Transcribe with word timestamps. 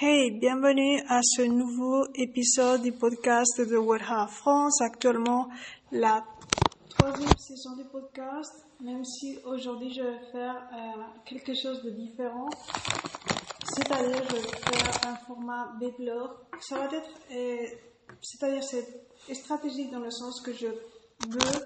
Hey, 0.00 0.30
bienvenue 0.30 1.02
à 1.08 1.18
ce 1.24 1.42
nouveau 1.42 2.06
épisode 2.14 2.82
du 2.82 2.92
podcast 2.92 3.60
de 3.60 3.76
What 3.76 4.28
France. 4.28 4.80
Actuellement, 4.80 5.48
la 5.90 6.24
troisième 6.88 7.36
saison 7.36 7.74
du 7.74 7.82
podcast, 7.82 8.64
même 8.80 9.04
si 9.04 9.40
aujourd'hui 9.44 9.92
je 9.92 10.02
vais 10.02 10.20
faire 10.30 10.54
euh, 10.72 11.02
quelque 11.24 11.52
chose 11.52 11.82
de 11.82 11.90
différent. 11.90 12.48
C'est-à-dire, 13.74 14.22
je 14.30 14.36
vais 14.36 14.42
faire 14.42 15.10
un 15.10 15.16
format 15.26 15.72
B-blog. 15.80 16.30
Ça 16.60 16.78
va 16.78 16.84
être, 16.96 17.10
euh, 17.32 17.66
c'est-à-dire, 18.22 18.62
c'est 18.62 19.34
stratégique 19.34 19.90
dans 19.90 19.98
le 19.98 20.12
sens 20.12 20.40
que 20.42 20.52
je 20.52 20.68
veux 20.68 21.58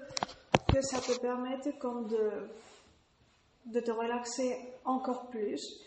que 0.73 0.81
ça 0.81 0.99
te 0.99 1.19
permette 1.19 1.77
comme 1.77 2.07
de, 2.07 2.49
de 3.67 3.79
te 3.79 3.91
relaxer 3.91 4.57
encore 4.85 5.29
plus 5.29 5.83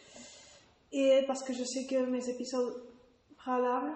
et 0.97 1.23
parce 1.27 1.43
que 1.43 1.53
je 1.53 1.63
sais 1.63 1.87
que 1.87 2.07
mes 2.07 2.29
épisodes 2.29 2.83
préalables 3.37 3.93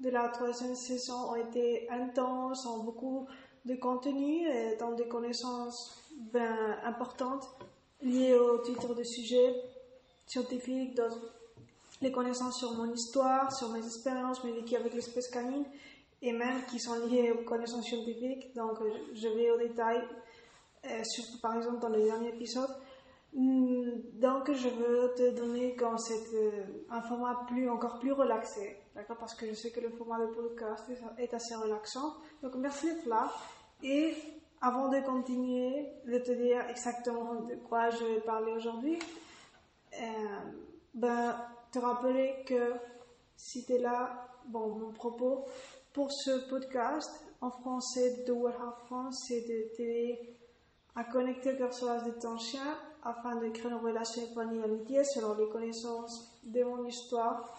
de 0.00 0.08
la 0.08 0.28
troisième 0.28 0.74
saison 0.74 1.30
ont 1.30 1.36
été 1.36 1.88
intenses, 1.90 2.64
ont 2.64 2.78
beaucoup 2.78 3.26
de 3.66 3.74
contenu 3.74 4.48
et 4.48 4.76
dans 4.76 4.92
des 4.92 5.06
connaissances 5.06 6.00
ben, 6.32 6.78
importantes 6.82 7.46
liées 8.00 8.34
au 8.34 8.58
titre 8.58 8.94
de 8.94 9.04
sujet 9.04 9.54
scientifique, 10.26 10.94
dans 10.94 11.10
les 12.00 12.10
connaissances 12.10 12.58
sur 12.58 12.72
mon 12.72 12.90
histoire, 12.90 13.54
sur 13.54 13.68
mes 13.68 13.84
expériences, 13.84 14.42
mes 14.42 14.52
vécues 14.52 14.76
avec 14.76 14.94
l'espèce 14.94 15.28
canine 15.28 15.64
et 16.22 16.32
même 16.32 16.64
qui 16.70 16.80
sont 16.80 17.06
liées 17.06 17.32
aux 17.32 17.44
connaissances 17.44 17.84
scientifiques. 17.84 18.54
Donc 18.54 18.78
je 19.12 19.28
vais 19.28 19.50
au 19.50 19.58
détail, 19.58 20.00
euh, 20.86 21.04
surtout 21.04 21.38
par 21.40 21.56
exemple 21.58 21.80
dans 21.80 21.90
le 21.90 22.02
dernier 22.02 22.30
épisode. 22.30 22.70
Hmm, 23.32 23.90
donc, 24.14 24.50
je 24.50 24.68
veux 24.68 25.14
te 25.14 25.36
donner 25.36 25.76
comme 25.76 25.94
euh, 25.94 26.50
un 26.90 27.00
format 27.02 27.44
plus, 27.46 27.70
encore 27.70 27.98
plus 28.00 28.12
relaxé, 28.12 28.76
d'accord? 28.94 29.18
Parce 29.18 29.34
que 29.34 29.46
je 29.46 29.54
sais 29.54 29.70
que 29.70 29.80
le 29.80 29.90
format 29.90 30.18
de 30.20 30.32
podcast 30.32 30.84
est 31.18 31.32
assez 31.32 31.54
relaxant. 31.54 32.14
Donc, 32.42 32.56
merci 32.56 32.86
d'être 32.86 33.06
là. 33.06 33.30
Et 33.82 34.14
avant 34.60 34.88
de 34.88 35.00
continuer, 35.00 35.92
de 36.06 36.18
te 36.18 36.32
dire 36.32 36.68
exactement 36.68 37.36
de 37.42 37.54
quoi 37.54 37.90
je 37.90 38.04
vais 38.04 38.20
parler 38.20 38.52
aujourd'hui, 38.52 38.98
euh, 40.00 40.04
ben, 40.94 41.36
te 41.70 41.78
rappeler 41.78 42.44
que 42.46 42.74
si 43.36 43.64
tu 43.64 43.74
es 43.74 43.78
là, 43.78 44.28
bon, 44.46 44.74
mon 44.74 44.92
propos 44.92 45.46
pour 45.92 46.10
ce 46.12 46.48
podcast 46.48 47.10
en 47.40 47.50
français 47.50 48.24
de 48.26 48.32
of 48.32 48.54
France, 48.86 49.24
c'est 49.26 49.40
de 49.42 49.76
t'aider 49.76 50.36
à 50.94 51.04
connecter 51.04 51.52
le 51.52 51.58
personnage 51.58 52.04
de 52.04 52.20
ton 52.20 52.36
chien 52.36 52.76
afin 53.02 53.36
de 53.36 53.48
créer 53.48 53.70
une 53.70 53.78
relation 53.78 54.22
épanouie 54.22 54.58
et 54.58 54.64
amitié 54.64 55.04
selon 55.04 55.34
les 55.34 55.48
connaissances 55.48 56.38
de 56.44 56.62
mon 56.64 56.84
histoire, 56.86 57.56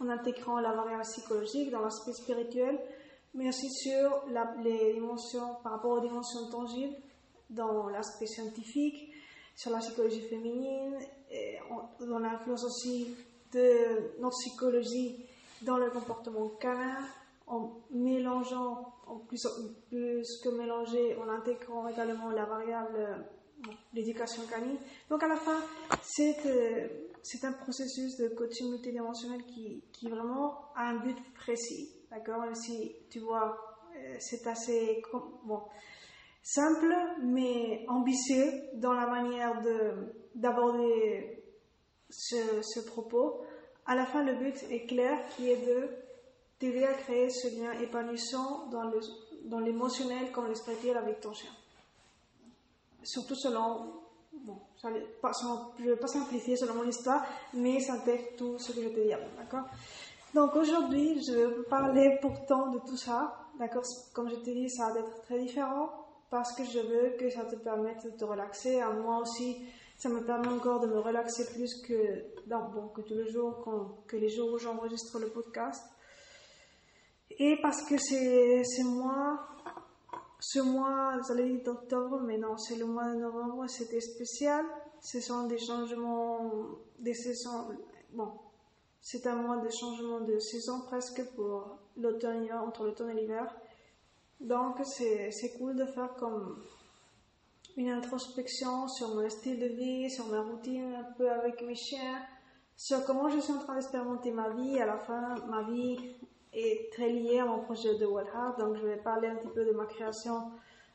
en 0.00 0.08
intégrant 0.08 0.60
la 0.60 0.72
variable 0.72 1.02
psychologique 1.02 1.70
dans 1.70 1.80
l'aspect 1.80 2.12
spirituel, 2.12 2.78
mais 3.34 3.48
aussi 3.48 3.70
sur 3.70 4.24
les 4.62 4.94
dimensions, 4.94 5.56
par 5.62 5.72
rapport 5.72 5.98
aux 5.98 6.00
dimensions 6.00 6.48
tangibles, 6.50 6.94
dans 7.50 7.88
l'aspect 7.88 8.26
scientifique, 8.26 9.12
sur 9.56 9.72
la 9.72 9.78
psychologie 9.78 10.22
féminine, 10.22 10.96
et 11.30 11.58
dans 12.00 12.18
l'influence 12.18 12.64
aussi 12.64 13.14
de 13.52 14.20
notre 14.20 14.36
psychologie 14.38 15.26
dans 15.62 15.78
le 15.78 15.90
comportement 15.90 16.48
canin, 16.60 16.98
en 17.46 17.70
mélangeant, 17.90 18.92
en 19.06 19.16
plus, 19.16 19.46
plus 19.88 20.40
que 20.44 20.48
mélanger, 20.50 21.16
en 21.16 21.28
intégrant 21.28 21.88
également 21.88 22.30
la 22.30 22.44
variable 22.44 23.24
l'éducation 23.92 24.42
canine. 24.46 24.76
Donc 25.10 25.22
à 25.22 25.28
la 25.28 25.36
fin, 25.36 25.60
c'est 26.02 26.36
euh, 26.46 26.88
c'est 27.22 27.44
un 27.44 27.52
processus 27.52 28.16
de 28.16 28.28
coaching 28.28 28.70
multidimensionnel 28.70 29.44
qui, 29.44 29.82
qui 29.92 30.08
vraiment 30.08 30.72
a 30.74 30.88
un 30.88 30.96
but 30.96 31.16
précis. 31.34 31.90
D'accord? 32.10 32.44
Si 32.54 32.94
tu 33.10 33.20
vois, 33.20 33.58
euh, 33.96 34.16
c'est 34.18 34.46
assez 34.46 35.02
bon, 35.44 35.62
simple 36.42 36.94
mais 37.22 37.84
ambitieux 37.88 38.52
dans 38.74 38.92
la 38.92 39.06
manière 39.06 39.60
d'aborder 40.34 41.42
ce, 42.08 42.62
ce 42.62 42.80
propos. 42.80 43.42
À 43.86 43.94
la 43.94 44.06
fin, 44.06 44.22
le 44.22 44.34
but 44.34 44.54
est 44.70 44.86
clair 44.86 45.18
qui 45.34 45.50
est 45.50 45.66
de 45.66 45.88
t'aider 46.58 46.84
à 46.84 46.92
créer 46.92 47.30
ce 47.30 47.48
lien 47.58 47.72
épanouissant 47.80 48.68
dans 48.68 49.60
l'émotionnel 49.60 50.30
comme 50.32 50.48
le 50.48 50.54
spirituel 50.54 50.96
avec 50.96 51.20
ton 51.20 51.32
chien 51.32 51.50
surtout 53.08 53.34
selon, 53.34 54.02
bon, 54.44 54.58
je 54.82 54.88
ne 54.88 55.90
vais 55.90 55.96
pas 55.96 56.06
simplifier 56.06 56.56
selon 56.56 56.74
mon 56.74 56.84
histoire, 56.84 57.24
mais 57.54 57.80
ça 57.80 57.94
intègre 57.94 58.36
tout 58.36 58.58
ce 58.58 58.72
que 58.72 58.82
je 58.82 58.88
te 58.88 59.00
dis 59.00 59.08
d'accord? 59.38 59.64
Donc 60.34 60.54
aujourd'hui, 60.56 61.18
je 61.26 61.32
vais 61.32 61.62
parler 61.70 62.18
pourtant 62.20 62.70
de 62.70 62.78
tout 62.80 62.98
ça, 62.98 63.46
d'accord? 63.58 63.84
Comme 64.12 64.28
je 64.28 64.36
te 64.36 64.50
dis, 64.50 64.68
ça 64.68 64.92
va 64.92 65.00
être 65.00 65.22
très 65.22 65.38
différent 65.38 65.88
parce 66.30 66.54
que 66.54 66.64
je 66.64 66.80
veux 66.80 67.16
que 67.18 67.30
ça 67.30 67.44
te 67.46 67.56
permette 67.56 68.04
de 68.04 68.10
te 68.10 68.24
relaxer. 68.24 68.82
Moi 69.02 69.20
aussi, 69.20 69.56
ça 69.96 70.10
me 70.10 70.22
permet 70.22 70.48
encore 70.48 70.80
de 70.80 70.86
me 70.86 70.98
relaxer 70.98 71.46
plus 71.54 71.80
que, 71.80 72.26
bon, 72.46 72.88
que 72.94 73.00
tous 73.00 73.14
les 73.14 73.30
jours, 73.32 73.64
que 74.06 74.16
les 74.18 74.28
jours 74.28 74.52
où 74.52 74.58
j'enregistre 74.58 75.18
le 75.18 75.28
podcast. 75.28 75.82
Et 77.30 77.56
parce 77.62 77.82
que 77.82 77.96
c'est 77.98 78.84
moi 78.84 79.40
ce 80.40 80.60
mois, 80.60 81.18
j'allais 81.26 81.48
dire 81.48 81.64
d'octobre, 81.64 82.20
mais 82.20 82.38
non, 82.38 82.56
c'est 82.56 82.76
le 82.76 82.86
mois 82.86 83.12
de 83.12 83.16
novembre, 83.16 83.66
c'était 83.66 84.00
spécial. 84.00 84.64
Ce 85.00 85.20
sont 85.20 85.46
des 85.46 85.58
changements, 85.58 86.52
des 86.98 87.14
saisons. 87.14 87.68
Bon, 88.12 88.32
c'est 89.00 89.26
un 89.26 89.34
mois 89.34 89.56
de 89.56 89.68
changement 89.68 90.20
de 90.20 90.38
saison 90.38 90.82
presque 90.82 91.24
pour 91.34 91.78
l'automne, 91.96 92.48
entre 92.52 92.84
l'automne 92.84 93.10
et 93.10 93.20
l'hiver. 93.20 93.52
Donc, 94.40 94.76
c'est 94.84 95.58
cool 95.58 95.74
de 95.74 95.84
faire 95.84 96.14
comme 96.14 96.62
une 97.76 97.90
introspection 97.90 98.86
sur 98.86 99.14
mon 99.14 99.28
style 99.28 99.58
de 99.58 99.66
vie, 99.66 100.10
sur 100.10 100.26
ma 100.26 100.40
routine 100.40 100.94
un 100.94 101.12
peu 101.16 101.28
avec 101.30 101.62
mes 101.62 101.74
chiens, 101.74 102.22
sur 102.76 103.04
comment 103.04 103.28
je 103.28 103.40
suis 103.40 103.52
en 103.52 103.58
train 103.58 103.74
d'expérimenter 103.74 104.30
ma 104.30 104.50
vie. 104.50 104.78
À 104.80 104.86
la 104.86 104.98
fin, 104.98 105.34
ma 105.48 105.62
vie 105.62 106.16
très 106.92 107.08
lié 107.08 107.38
à 107.38 107.46
mon 107.46 107.60
projet 107.60 107.94
de 107.96 108.04
Heart. 108.04 108.58
Donc, 108.58 108.76
je 108.76 108.86
vais 108.86 108.96
parler 108.96 109.28
un 109.28 109.36
petit 109.36 109.54
peu 109.54 109.64
de 109.64 109.72
ma 109.72 109.86
création 109.86 110.50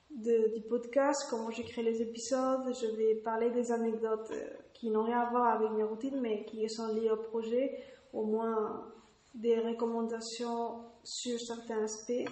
du 0.10 0.62
podcast, 0.70 1.28
comment 1.30 1.50
j'ai 1.50 1.64
créé 1.64 1.84
les 1.84 2.02
épisodes. 2.02 2.72
Je 2.80 2.88
vais 2.96 3.16
parler 3.16 3.50
des 3.50 3.72
anecdotes 3.72 4.30
euh, 4.32 4.48
qui 4.74 4.90
n'ont 4.90 5.04
rien 5.04 5.22
à 5.22 5.30
voir 5.30 5.48
avec 5.56 5.72
mes 5.72 5.84
routines, 5.84 6.20
mais 6.22 6.46
qui 6.46 6.70
sont 6.70 6.94
liées 6.94 7.10
au 7.10 7.18
projet, 7.18 7.80
au 8.14 8.24
moins 8.24 8.86
des 9.34 9.60
recommandations 9.60 10.84
sur 11.04 11.40
certains 11.40 11.84
aspects 11.84 12.30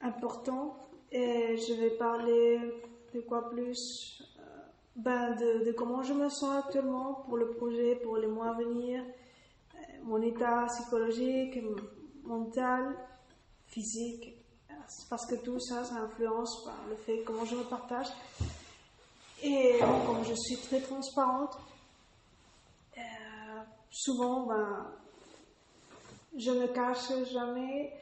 importants. 0.00 0.76
Et 1.12 1.56
je 1.56 1.74
vais 1.74 1.90
parler 1.90 2.60
de 3.14 3.20
quoi 3.20 3.50
plus 3.50 4.22
euh, 4.38 4.42
ben 4.96 5.34
de, 5.36 5.72
comment 5.72 6.02
je 6.02 6.14
me 6.14 6.28
sens 6.28 6.64
actuellement 6.64 7.24
pour 7.26 7.36
le 7.36 7.50
projet, 7.50 7.96
pour 7.96 8.16
les 8.16 8.26
mois 8.26 8.48
à 8.48 8.54
venir, 8.54 9.02
mon 10.02 10.22
état 10.22 10.66
psychologique, 10.66 11.58
mental, 12.24 12.96
physique, 13.66 14.38
parce 15.10 15.26
que 15.26 15.36
tout 15.36 15.58
ça, 15.60 15.84
ça 15.84 15.96
influence 15.96 16.64
par 16.64 16.78
le 16.88 16.96
fait 16.96 17.22
comment 17.22 17.44
je 17.44 17.56
me 17.56 17.64
partage. 17.64 18.06
Et 19.42 19.78
comme 20.06 20.24
je 20.24 20.34
suis 20.34 20.56
très 20.56 20.80
transparente, 20.80 21.56
euh, 22.96 23.00
souvent, 23.90 24.46
ben, 24.46 24.92
je 26.36 26.50
ne 26.50 26.66
cache 26.66 27.12
jamais, 27.30 27.92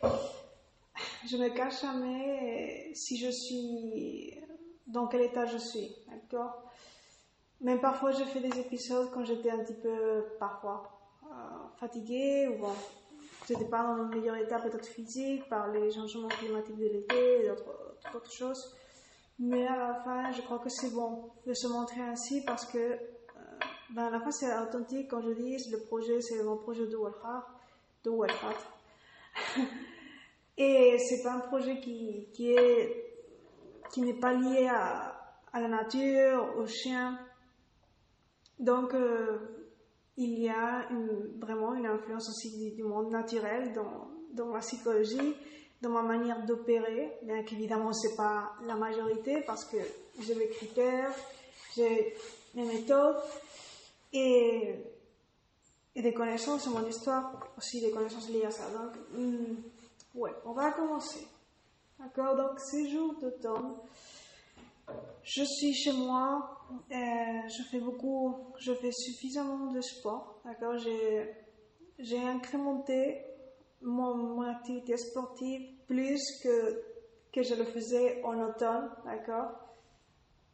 je 1.29 1.37
ne 1.37 1.49
cache 1.49 1.83
jamais 1.83 2.93
si 2.95 3.19
je 3.19 3.31
suis, 3.31 4.35
dans 4.87 5.07
quel 5.09 5.23
état 5.23 5.45
je 5.47 5.59
suis, 5.59 5.95
d'accord? 6.09 6.63
Même 7.61 7.81
parfois, 7.81 8.13
je 8.13 8.25
fais 8.25 8.41
des 8.41 8.59
épisodes 8.59 9.11
quand 9.13 9.25
j'étais 9.25 9.51
un 9.51 9.59
petit 9.65 9.81
peu, 9.81 10.25
parfois, 10.39 10.96
fatiguée 11.79 12.49
ou 12.49 12.61
bon, 12.61 12.73
j'étais 13.47 13.65
pas 13.65 13.83
dans 13.83 13.95
le 13.95 14.07
meilleur 14.07 14.37
état 14.37 14.59
peut-être 14.59 14.87
physique 14.87 15.49
par 15.49 15.69
les 15.69 15.91
changements 15.91 16.29
climatiques 16.29 16.79
de 16.79 16.85
l'été 16.87 17.45
et 17.45 17.49
d'autres 18.13 18.33
choses. 18.33 18.77
Mais 19.39 19.67
à 19.67 19.77
la 19.77 19.95
fin, 20.03 20.33
je 20.33 20.41
crois 20.43 20.59
que 20.59 20.71
c'est 20.71 20.91
bon 20.91 21.31
de 21.47 21.53
se 21.53 21.69
montrer 21.69 22.01
ainsi 22.01 22.43
parce 22.45 22.65
que 22.67 22.79
euh, 22.79 22.99
ben 23.91 24.05
à 24.05 24.11
la 24.11 24.21
fin 24.21 24.31
c'est 24.31 24.47
authentique 24.59 25.09
quand 25.11 25.21
je 25.21 25.31
dis 25.31 25.57
le 25.71 25.79
projet 25.81 26.21
c'est 26.21 26.43
mon 26.43 26.57
projet 26.57 26.87
de 26.87 26.97
Walhart, 26.97 27.47
de 28.05 28.11
Walhart. 28.11 28.65
et 30.57 30.97
c'est 30.99 31.23
pas 31.23 31.33
un 31.33 31.41
projet 31.41 31.81
qui, 31.81 32.29
qui 32.33 32.53
est 32.53 33.03
qui 33.93 34.01
n'est 34.01 34.19
pas 34.19 34.33
lié 34.33 34.69
à, 34.69 35.17
à 35.53 35.61
la 35.61 35.69
nature, 35.69 36.55
aux 36.59 36.67
chiens. 36.67 37.19
Donc 38.59 38.95
euh, 38.95 39.66
il 40.17 40.39
y 40.39 40.49
a 40.49 40.89
vraiment 41.39 41.75
une 41.75 41.87
influence 41.87 42.29
aussi 42.29 42.73
du, 42.75 42.83
monde 42.83 43.11
naturel 43.11 43.73
dans, 43.75 44.47
ma 44.47 44.61
psychologie, 44.61 45.35
dans 45.83 45.91
ma 45.91 46.03
manière 46.03 46.45
d'opérer, 46.47 47.13
bien 47.23 47.43
qu'évidemment 47.43 47.93
c'est 47.93 48.17
pas 48.17 48.53
la 48.65 48.77
majorité 48.77 49.43
parce 49.43 49.65
que 49.65 49.77
j'ai 50.21 50.35
mes 50.35 50.49
critères, 50.49 51.13
j'ai 51.77 52.17
mes 52.55 52.65
méthodes 52.65 53.23
et, 54.13 54.75
des 55.95 56.13
connaissances 56.13 56.67
mon 56.67 56.87
histoire, 56.87 57.49
aussi 57.57 57.81
des 57.81 57.91
connaissances 57.91 58.29
liées 58.29 58.45
à 58.45 58.51
ça. 58.51 58.65
Donc, 58.71 58.93
hmm, 59.15 59.55
ouais, 60.15 60.33
on 60.45 60.53
va 60.53 60.71
commencer. 60.73 61.27
D'accord 61.99 62.37
Donc, 62.37 62.61
ces 62.61 62.91
jours 62.91 63.15
d'automne, 63.19 63.75
je 65.23 65.43
suis 65.43 65.75
chez 65.75 65.93
moi, 65.93 66.56
euh, 66.71 67.49
je 67.49 67.63
fais 67.71 67.81
beaucoup, 67.81 68.55
je 68.59 68.73
fais 68.75 68.93
suffisamment 68.93 69.73
de 69.73 69.81
sport. 69.81 70.41
D'accord? 70.45 70.77
J'ai, 70.79 71.31
j'ai 71.99 72.21
incrémenté 72.21 73.23
mon, 73.83 74.43
activité 74.43 74.97
sportive 74.97 75.63
plus 75.87 76.21
que, 76.43 76.83
que 77.33 77.43
je 77.43 77.55
le 77.55 77.65
faisais 77.65 78.23
en 78.23 78.41
automne. 78.41 78.91
D'accord? 79.05 79.51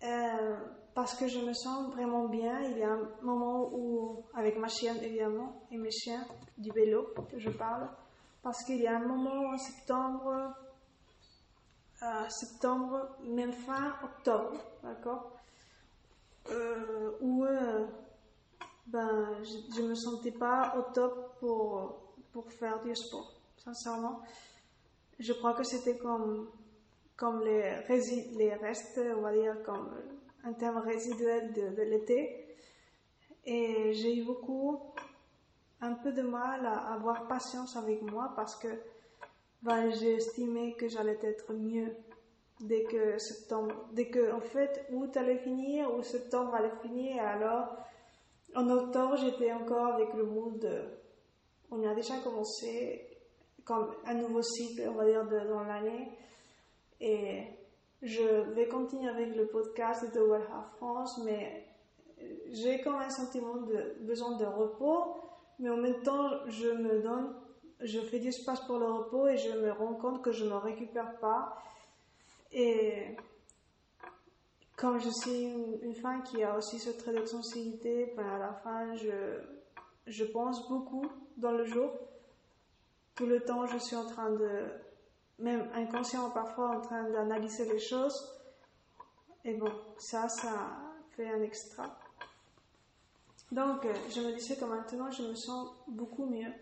Euh, 0.05 0.57
parce 0.95 1.15
que 1.15 1.27
je 1.27 1.39
me 1.39 1.53
sens 1.53 1.93
vraiment 1.93 2.29
bien. 2.29 2.61
Il 2.63 2.79
y 2.79 2.83
a 2.83 2.93
un 2.93 3.09
moment 3.23 3.71
où, 3.73 4.25
avec 4.35 4.59
ma 4.59 4.69
chienne 4.69 4.99
évidemment, 5.03 5.63
et 5.71 5.79
mes 5.79 5.91
chiens 5.91 6.25
du 6.59 6.71
vélo, 6.71 7.07
je 7.37 7.51
parle, 7.51 7.89
parce 8.43 8.63
qu'il 8.65 8.81
y 8.81 8.87
a 8.87 8.97
un 8.97 9.07
moment 9.07 9.51
en 9.51 9.57
septembre, 9.57 10.55
euh, 12.03 12.29
septembre, 12.29 13.17
même 13.25 13.53
fin 13.53 13.95
octobre, 14.03 14.59
d'accord, 14.83 15.32
euh, 16.51 17.13
où 17.21 17.45
ben, 18.87 19.43
je 19.43 19.83
ne 19.83 19.89
me 19.89 19.95
sentais 19.95 20.33
pas 20.33 20.75
au 20.77 20.93
top 20.93 21.37
pour, 21.39 22.03
pour 22.33 22.51
faire 22.53 22.83
du 22.83 22.95
sport, 22.95 23.33
sincèrement. 23.57 24.21
Je 25.19 25.33
crois 25.33 25.55
que 25.55 25.63
c'était 25.63 25.97
comme, 25.97 26.51
comme 27.17 27.43
les, 27.43 27.77
les 28.37 28.55
restes, 28.55 29.01
on 29.17 29.21
va 29.21 29.33
dire, 29.33 29.63
comme 29.65 29.91
un 30.45 30.53
terme 30.53 30.79
résiduel 30.79 31.53
de, 31.53 31.83
l'été. 31.83 32.57
Et 33.45 33.93
j'ai 33.93 34.19
eu 34.19 34.25
beaucoup, 34.25 34.81
un 35.81 35.95
peu 35.95 36.13
de 36.13 36.23
mal 36.23 36.67
à 36.67 36.93
avoir 36.93 37.27
patience 37.27 37.77
avec 37.77 38.03
moi 38.03 38.33
parce 38.37 38.57
que 38.57 38.69
ben, 39.63 39.91
estimé 39.91 40.75
que 40.75 40.89
j'allais 40.89 41.19
être 41.23 41.53
mieux 41.53 41.95
dès 42.63 42.85
que 42.85 43.19
septembre, 43.19 43.75
dès 43.93 44.09
que 44.09 44.33
en 44.33 44.41
fait 44.41 44.87
août 44.93 45.17
allait 45.17 45.39
finir 45.39 45.95
ou 45.95 46.03
septembre 46.03 46.55
allait 46.55 46.77
finir. 46.83 47.23
Alors 47.23 47.77
en 48.55 48.69
octobre 48.71 49.17
j'étais 49.17 49.53
encore 49.53 49.87
avec 49.95 50.15
le 50.15 50.25
mood, 50.25 50.69
on 51.71 51.87
a 51.87 51.95
déjà 51.95 52.19
commencé 52.19 53.09
comme 53.65 53.95
un 54.05 54.15
nouveau 54.15 54.43
cycle, 54.43 54.83
on 54.89 54.95
va 54.95 55.07
dire, 55.07 55.27
de, 55.27 55.39
dans 55.49 55.63
l'année. 55.63 56.09
Et 57.01 57.45
je 58.03 58.51
vais 58.53 58.69
continuer 58.69 59.09
avec 59.09 59.35
le 59.37 59.47
podcast 59.47 60.13
de 60.15 60.21
Wellha 60.21 60.69
France, 60.77 61.21
mais 61.25 61.67
j'ai 62.51 62.81
quand 62.83 62.93
même 62.93 63.09
un 63.09 63.11
sentiment 63.11 63.57
de 63.57 63.97
besoin 64.01 64.37
de 64.37 64.45
repos, 64.45 65.17
mais 65.59 65.71
en 65.71 65.77
même 65.77 66.03
temps, 66.03 66.31
je 66.47 66.69
me 66.69 67.01
donne, 67.01 67.35
je 67.81 68.01
fais 68.01 68.19
du 68.19 68.29
espace 68.29 68.61
pour 68.67 68.79
le 68.79 68.87
repos 68.87 69.29
et 69.29 69.37
je 69.37 69.51
me 69.59 69.73
rends 69.73 69.95
compte 69.95 70.23
que 70.23 70.33
je 70.33 70.45
ne 70.45 70.55
récupère 70.55 71.19
pas. 71.19 71.57
Et 72.53 73.17
comme 74.77 74.99
je 75.01 75.09
suis 75.09 75.45
une, 75.83 75.95
femme 75.95 76.23
qui 76.23 76.43
a 76.43 76.57
aussi 76.57 76.79
ce 76.79 76.91
trait 76.91 77.13
de 77.13 77.25
sensibilité, 77.25 78.13
ben 78.17 78.27
à 78.27 78.39
la 78.39 78.53
fin, 78.53 78.95
je, 78.97 79.41
je 80.07 80.25
pense 80.25 80.69
beaucoup 80.69 81.07
dans 81.37 81.53
le 81.53 81.65
jour. 81.65 81.91
Tout 83.15 83.27
le 83.27 83.41
temps, 83.41 83.67
je 83.67 83.79
suis 83.79 83.97
en 83.97 84.07
train 84.07 84.31
de 84.31 84.65
même 85.39 85.69
inconscient 85.75 86.31
parfois 86.31 86.77
en 86.77 86.81
train 86.81 87.05
d'analyser 87.11 87.71
les 87.73 87.79
choses. 87.79 88.39
Et 89.45 89.55
bon, 89.55 89.73
ça, 89.99 90.29
ça 90.29 90.79
fait 91.17 91.29
un 91.29 91.43
extra. 91.43 91.99
Donc, 93.51 93.85
euh, 93.85 93.93
je 94.11 94.21
me 94.21 94.33
disais 94.33 94.57
que 94.57 94.65
maintenant, 94.65 95.11
je 95.11 95.23
me 95.23 95.35
sens 95.35 95.69
beaucoup 95.87 96.27
mieux 96.27 96.53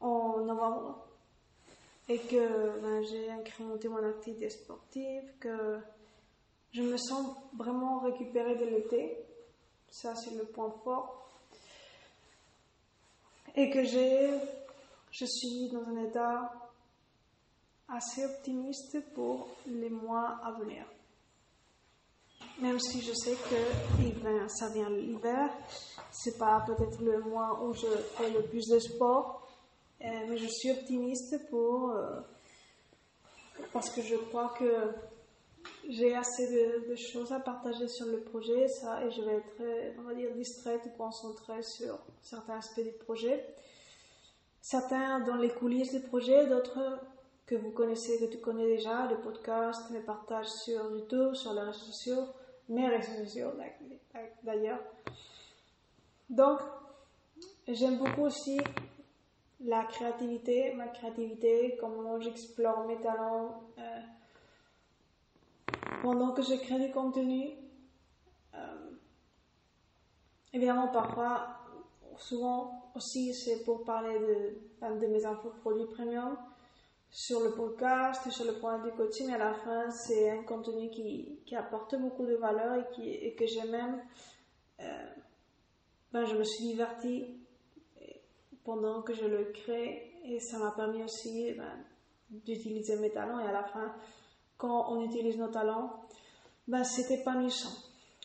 en 0.00 0.40
novembre 0.40 1.07
et 2.08 2.18
que 2.18 2.80
ben, 2.80 3.02
j'ai 3.04 3.30
incrémenté 3.30 3.88
mon 3.88 4.02
activité 4.08 4.48
sportive, 4.48 5.30
que 5.38 5.78
je 6.72 6.82
me 6.82 6.96
sens 6.96 7.36
vraiment 7.56 8.00
récupérée 8.00 8.56
de 8.56 8.64
l'été. 8.64 9.18
Ça, 9.90 10.14
c'est 10.14 10.34
le 10.34 10.44
point 10.44 10.70
fort. 10.84 11.30
Et 13.54 13.70
que 13.70 13.84
j'ai, 13.84 14.30
je 15.10 15.24
suis 15.24 15.68
dans 15.70 15.82
un 15.88 16.04
état 16.04 16.52
assez 17.88 18.24
optimiste 18.24 18.98
pour 19.14 19.48
les 19.66 19.90
mois 19.90 20.40
à 20.44 20.52
venir. 20.52 20.84
Même 22.60 22.78
si 22.80 23.00
je 23.00 23.12
sais 23.12 23.34
que 23.34 24.48
ça 24.48 24.68
vient 24.70 24.90
l'hiver, 24.90 25.50
c'est 26.10 26.38
pas 26.38 26.64
peut-être 26.66 27.00
le 27.02 27.20
mois 27.20 27.62
où 27.64 27.72
je 27.72 27.86
fais 28.16 28.30
le 28.30 28.42
plus 28.42 28.66
de 28.66 28.78
sport, 28.78 29.47
mais 30.00 30.36
je 30.36 30.46
suis 30.46 30.70
optimiste 30.70 31.48
pour 31.50 31.90
euh, 31.90 32.20
parce 33.72 33.90
que 33.90 34.02
je 34.02 34.16
crois 34.16 34.54
que 34.58 34.92
j'ai 35.88 36.14
assez 36.14 36.46
de, 36.48 36.94
choses 36.94 37.32
à 37.32 37.40
partager 37.40 37.88
sur 37.88 38.06
le 38.06 38.20
projet, 38.20 38.68
ça, 38.68 39.04
et 39.04 39.10
je 39.10 39.22
vais 39.22 39.34
être, 39.34 39.96
on 39.98 40.02
va 40.02 40.14
dire, 40.14 40.32
distraite 40.34 40.82
ou 40.86 40.90
concentrée 40.96 41.62
sur 41.62 41.98
certains 42.22 42.58
aspects 42.58 42.82
du 42.82 42.92
projet. 43.04 43.44
Certains 44.60 45.20
dans 45.20 45.36
les 45.36 45.50
coulisses 45.50 45.92
du 45.92 46.00
projet, 46.00 46.46
d'autres 46.46 47.00
que 47.46 47.54
vous 47.54 47.70
connaissez, 47.70 48.18
que 48.18 48.30
tu 48.30 48.38
connais 48.38 48.66
déjà, 48.66 49.06
le 49.06 49.18
podcast, 49.20 49.90
mes 49.90 50.00
partages 50.00 50.48
sur 50.64 50.90
YouTube, 50.90 51.34
sur 51.34 51.54
les 51.54 51.62
réseaux 51.62 51.78
sociaux, 51.78 52.24
mes 52.68 52.88
réseaux 52.88 53.24
sociaux 53.24 53.50
d'ailleurs. 54.42 54.80
Donc, 56.28 56.60
j'aime 57.66 57.96
beaucoup 57.96 58.22
aussi 58.22 58.60
la 59.60 59.84
créativité, 59.84 60.72
ma 60.74 60.88
créativité, 60.88 61.76
comment 61.80 62.20
j'explore 62.20 62.86
mes 62.86 63.00
talents 63.00 63.62
euh, 63.78 64.00
pendant 66.02 66.32
que 66.32 66.42
je 66.42 66.54
crée 66.54 66.78
du 66.78 66.92
contenu. 66.92 67.50
Euh, 68.54 68.90
évidemment, 70.52 70.88
parfois, 70.88 71.58
souvent 72.16 72.90
aussi, 72.94 73.34
c'est 73.34 73.64
pour 73.64 73.84
parler 73.84 74.18
de, 74.18 75.00
de 75.00 75.06
mes 75.06 75.24
infos 75.24 75.50
produits 75.60 75.86
premium 75.86 76.36
sur 77.10 77.40
le 77.40 77.52
podcast, 77.52 78.30
sur 78.30 78.44
le 78.44 78.54
point 78.54 78.78
du 78.78 78.90
coaching, 78.92 79.32
à 79.32 79.38
la 79.38 79.54
fin, 79.54 79.90
c'est 79.90 80.30
un 80.30 80.42
contenu 80.42 80.90
qui, 80.90 81.40
qui, 81.46 81.56
apporte 81.56 81.96
beaucoup 81.96 82.26
de 82.26 82.34
valeur 82.34 82.74
et, 82.74 82.94
qui, 82.94 83.08
et 83.10 83.34
que 83.34 83.46
j'ai 83.46 83.64
même, 83.64 84.02
euh, 84.80 85.06
ben, 86.12 86.26
je 86.26 86.36
me 86.36 86.44
suis 86.44 86.64
divertie 86.64 87.38
pendant 88.68 89.00
que 89.00 89.14
je 89.14 89.24
le 89.24 89.44
crée 89.44 90.12
et 90.24 90.38
ça 90.40 90.58
m'a 90.58 90.72
permis 90.72 91.02
aussi 91.02 91.54
ben, 91.54 91.72
d'utiliser 92.28 92.96
mes 92.96 93.10
talents 93.10 93.40
et 93.40 93.48
à 93.48 93.52
la 93.52 93.64
fin, 93.64 93.94
quand 94.58 94.92
on 94.92 95.02
utilise 95.06 95.38
nos 95.38 95.48
talents, 95.48 96.02
ben, 96.66 96.84
c'est 96.84 97.10
épanouissant. 97.14 97.72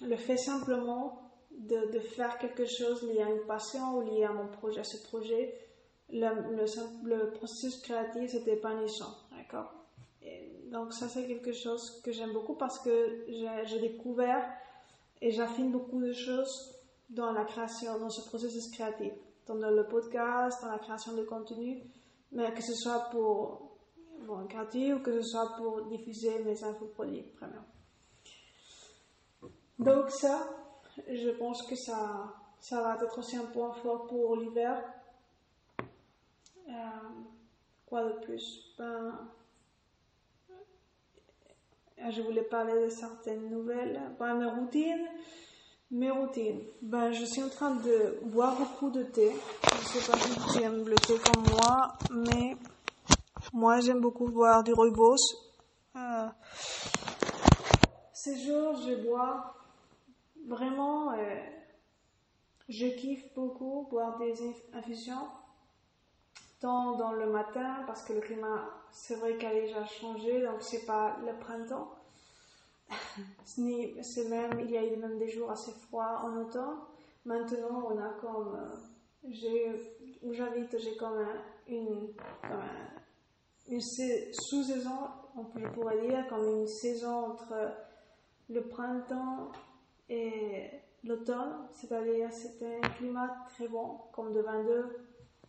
Le 0.01 0.17
fait 0.17 0.35
simplement 0.35 1.31
de, 1.49 1.97
faire 1.99 2.37
quelque 2.39 2.65
chose 2.65 3.03
lié 3.03 3.21
à 3.21 3.29
une 3.29 3.45
passion 3.47 3.95
ou 3.95 4.01
lié 4.01 4.25
à 4.25 4.33
mon 4.33 4.49
projet, 4.49 4.81
à 4.81 4.83
ce 4.83 5.01
projet, 5.07 5.57
le, 6.09 6.27
le, 7.05 7.31
processus 7.31 7.81
créatif, 7.81 8.31
c'était 8.31 8.55
épanouissant. 8.55 9.15
D'accord? 9.31 9.73
Donc, 10.73 10.91
ça, 10.91 11.07
c'est 11.07 11.25
quelque 11.25 11.53
chose 11.53 12.01
que 12.03 12.11
j'aime 12.11 12.33
beaucoup 12.33 12.55
parce 12.55 12.79
que 12.79 13.25
j'ai 13.29 13.79
découvert 13.79 14.45
et 15.21 15.31
j'affine 15.31 15.71
beaucoup 15.71 16.01
de 16.01 16.11
choses 16.11 16.75
dans 17.09 17.31
la 17.31 17.45
création, 17.45 17.97
dans 17.97 18.09
ce 18.09 18.27
processus 18.27 18.69
créatif, 18.71 19.13
dans 19.47 19.55
le 19.55 19.87
podcast, 19.87 20.61
dans 20.63 20.71
la 20.71 20.79
création 20.79 21.13
de 21.13 21.23
contenu, 21.23 21.81
mais 22.31 22.53
que 22.53 22.61
ce 22.61 22.73
soit 22.73 23.09
pour 23.11 23.77
bon, 24.25 24.45
créatif 24.47 24.95
ou 24.95 24.99
que 24.99 25.21
ce 25.21 25.21
soit 25.21 25.55
pour 25.57 25.85
diffuser 25.85 26.39
mes 26.43 26.63
infoproduits, 26.63 27.25
vraiment. 27.37 27.65
Donc, 29.79 30.09
ça, 30.11 30.47
je 31.07 31.29
pense 31.31 31.63
que 31.63 31.75
ça, 31.75 32.33
ça 32.59 32.81
va 32.81 32.95
être 32.95 33.17
aussi 33.17 33.35
un 33.35 33.45
point 33.45 33.73
fort 33.73 34.07
pour 34.07 34.35
l'hiver 34.35 34.81
euh, 36.69 36.71
quoi 37.85 38.03
de 38.05 38.13
plus? 38.19 38.73
Ben, 38.77 39.29
euh, 41.99 42.11
Je 42.11 42.21
voulais 42.21 42.43
parler 42.43 42.85
de 42.85 42.89
certaines 42.89 43.49
nouvelles. 43.49 43.99
Ben, 44.19 44.35
mes 44.35 44.45
routines. 44.45 45.07
Mes 45.93 46.09
routines. 46.09 46.59
Ben, 46.81 47.11
je 47.11 47.23
suis 47.23 47.43
en 47.43 47.49
train 47.49 47.75
de 47.75 48.19
boire 48.23 48.57
beaucoup 48.57 48.89
de 48.89 49.03
thé. 49.03 49.31
Je 49.31 49.77
ne 49.77 50.01
sais 50.01 50.11
pas 50.11 50.17
si 50.17 50.57
tu 50.57 50.63
aimes 50.63 50.87
le 50.87 50.95
thé 50.95 51.13
comme 51.19 51.43
moi, 51.55 51.93
mais 52.09 52.57
moi 53.53 53.79
j'aime 53.79 54.01
beaucoup 54.01 54.27
boire 54.27 54.63
du 54.63 54.73
rooibos. 54.73 55.15
Euh, 55.95 56.27
ces 58.11 58.43
jours, 58.43 58.75
je 58.75 59.07
bois 59.07 59.55
vraiment. 60.47 61.13
je 62.67 62.87
kiffe 62.87 63.31
beaucoup 63.35 63.87
boire 63.91 64.17
des 64.17 64.33
infusions 64.73 65.27
dans 66.63 67.11
le 67.11 67.29
matin 67.29 67.83
parce 67.85 68.03
que 68.03 68.13
le 68.13 68.21
climat, 68.21 68.69
c'est 68.91 69.15
vrai 69.15 69.37
qu'il 69.37 69.47
a 69.47 69.53
déjà 69.53 69.85
changé, 69.85 70.41
donc 70.41 70.61
c'est 70.61 70.85
pas 70.85 71.17
le 71.25 71.37
printemps. 71.37 71.91
C'est 73.45 74.29
même, 74.29 74.59
il 74.59 74.71
y 74.71 74.77
a 74.77 74.85
eu 74.85 74.95
même 74.97 75.17
des 75.17 75.29
jours 75.29 75.51
assez 75.51 75.71
froids 75.71 76.21
en 76.23 76.37
automne. 76.37 76.79
Maintenant, 77.25 77.89
on 77.89 77.97
a 77.97 78.09
comme 78.19 78.57
où 80.23 80.33
j'habite, 80.33 80.77
j'ai 80.79 80.95
comme 80.95 81.25
une, 81.67 82.13
sous-saison, 83.79 85.07
je 85.55 85.67
pourrait 85.69 86.01
dire, 86.01 86.27
comme 86.27 86.47
une 86.47 86.67
saison 86.67 87.31
entre 87.31 87.53
le 88.49 88.61
printemps 88.67 89.51
et 90.09 90.69
l'automne, 91.03 91.67
c'est-à-dire 91.71 92.29
c'est 92.31 92.77
un 92.83 92.89
climat 92.89 93.45
très 93.53 93.67
bon, 93.67 93.99
comme 94.11 94.33
de 94.33 94.41
22, 94.41 94.85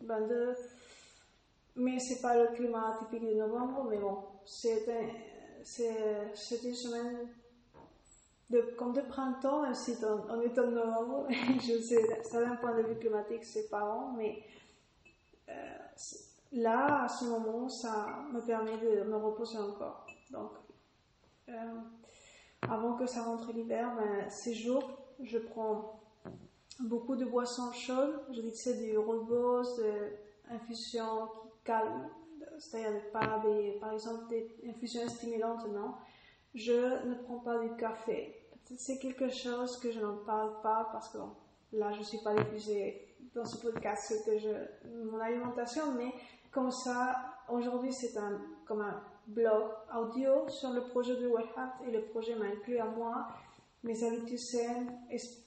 22, 0.01 0.55
mais 1.77 1.99
c'est 1.99 2.21
pas 2.21 2.37
le 2.37 2.55
climat 2.55 2.97
typique 2.99 3.27
de 3.27 3.33
novembre, 3.33 3.87
mais 3.89 3.97
bon, 3.97 4.17
c'est 4.45 4.85
une 6.63 6.75
semaine 6.75 7.27
de, 8.49 8.61
comme 8.77 8.93
de 8.93 9.01
printemps, 9.01 9.63
ainsi 9.63 9.97
en, 10.05 10.33
en 10.33 10.39
automne 10.39 10.75
novembre, 10.75 11.27
je 11.61 11.79
sais, 11.81 12.23
ça 12.23 12.41
d'un 12.41 12.55
point 12.55 12.75
de 12.77 12.83
vue 12.83 12.95
climatique, 12.99 13.43
c'est 13.43 13.69
pas 13.69 13.81
bon, 13.81 14.13
mais 14.17 14.43
euh, 15.49 15.53
là, 16.51 17.03
à 17.03 17.07
ce 17.07 17.25
moment, 17.25 17.67
ça 17.69 18.23
me 18.31 18.41
permet 18.41 18.77
de 18.77 19.03
me 19.03 19.15
reposer 19.15 19.57
encore. 19.57 20.05
Donc, 20.31 20.51
euh, 21.49 21.53
avant 22.61 22.93
que 22.93 23.05
ça 23.05 23.23
rentre 23.23 23.51
l'hiver, 23.51 23.95
ben, 23.95 24.29
ces 24.29 24.53
jours, 24.53 24.83
je 25.21 25.37
prends 25.37 25.99
beaucoup 26.79 27.15
de 27.15 27.25
boissons 27.25 27.71
chaudes. 27.71 28.21
Je 28.31 28.41
dis 28.41 28.51
que 28.51 28.57
c'est 28.57 28.81
du 28.81 28.97
rooibos, 28.97 29.77
de 29.77 30.11
infusions 30.51 31.27
qui 31.41 31.47
calment, 31.63 32.09
c'est-à-dire 32.59 33.11
pas 33.11 33.41
des, 33.43 33.77
par 33.79 33.93
exemple 33.93 34.27
des 34.29 34.55
infusions 34.67 35.07
stimulantes, 35.07 35.67
non. 35.69 35.93
Je 36.53 37.05
ne 37.07 37.15
prends 37.23 37.39
pas 37.39 37.59
du 37.59 37.75
café. 37.75 38.41
C'est 38.77 38.97
quelque 38.97 39.29
chose 39.29 39.77
que 39.77 39.91
je 39.91 39.99
n'en 39.99 40.17
parle 40.25 40.61
pas 40.61 40.89
parce 40.91 41.09
que 41.09 41.17
là, 41.73 41.91
je 41.91 41.99
ne 41.99 42.03
suis 42.03 42.19
pas 42.19 42.33
diffusée 42.33 43.15
dans 43.33 43.45
ce 43.45 43.57
podcast 43.57 44.13
je, 44.37 44.87
mon 44.89 45.19
alimentation, 45.19 45.93
mais 45.93 46.11
comme 46.51 46.71
ça, 46.71 47.15
aujourd'hui, 47.49 47.91
c'est 47.91 48.17
un, 48.17 48.41
comme 48.65 48.81
un 48.81 49.03
blog 49.27 49.71
audio 49.95 50.47
sur 50.47 50.71
le 50.71 50.81
projet 50.81 51.15
de 51.15 51.27
Wellheart 51.27 51.81
et 51.87 51.91
le 51.91 52.05
projet 52.05 52.35
m'a 52.35 52.45
inclus 52.45 52.77
à 52.77 52.85
moi 52.85 53.27
mes 53.83 54.03
habitudes 54.03 54.39
saines 54.39 54.91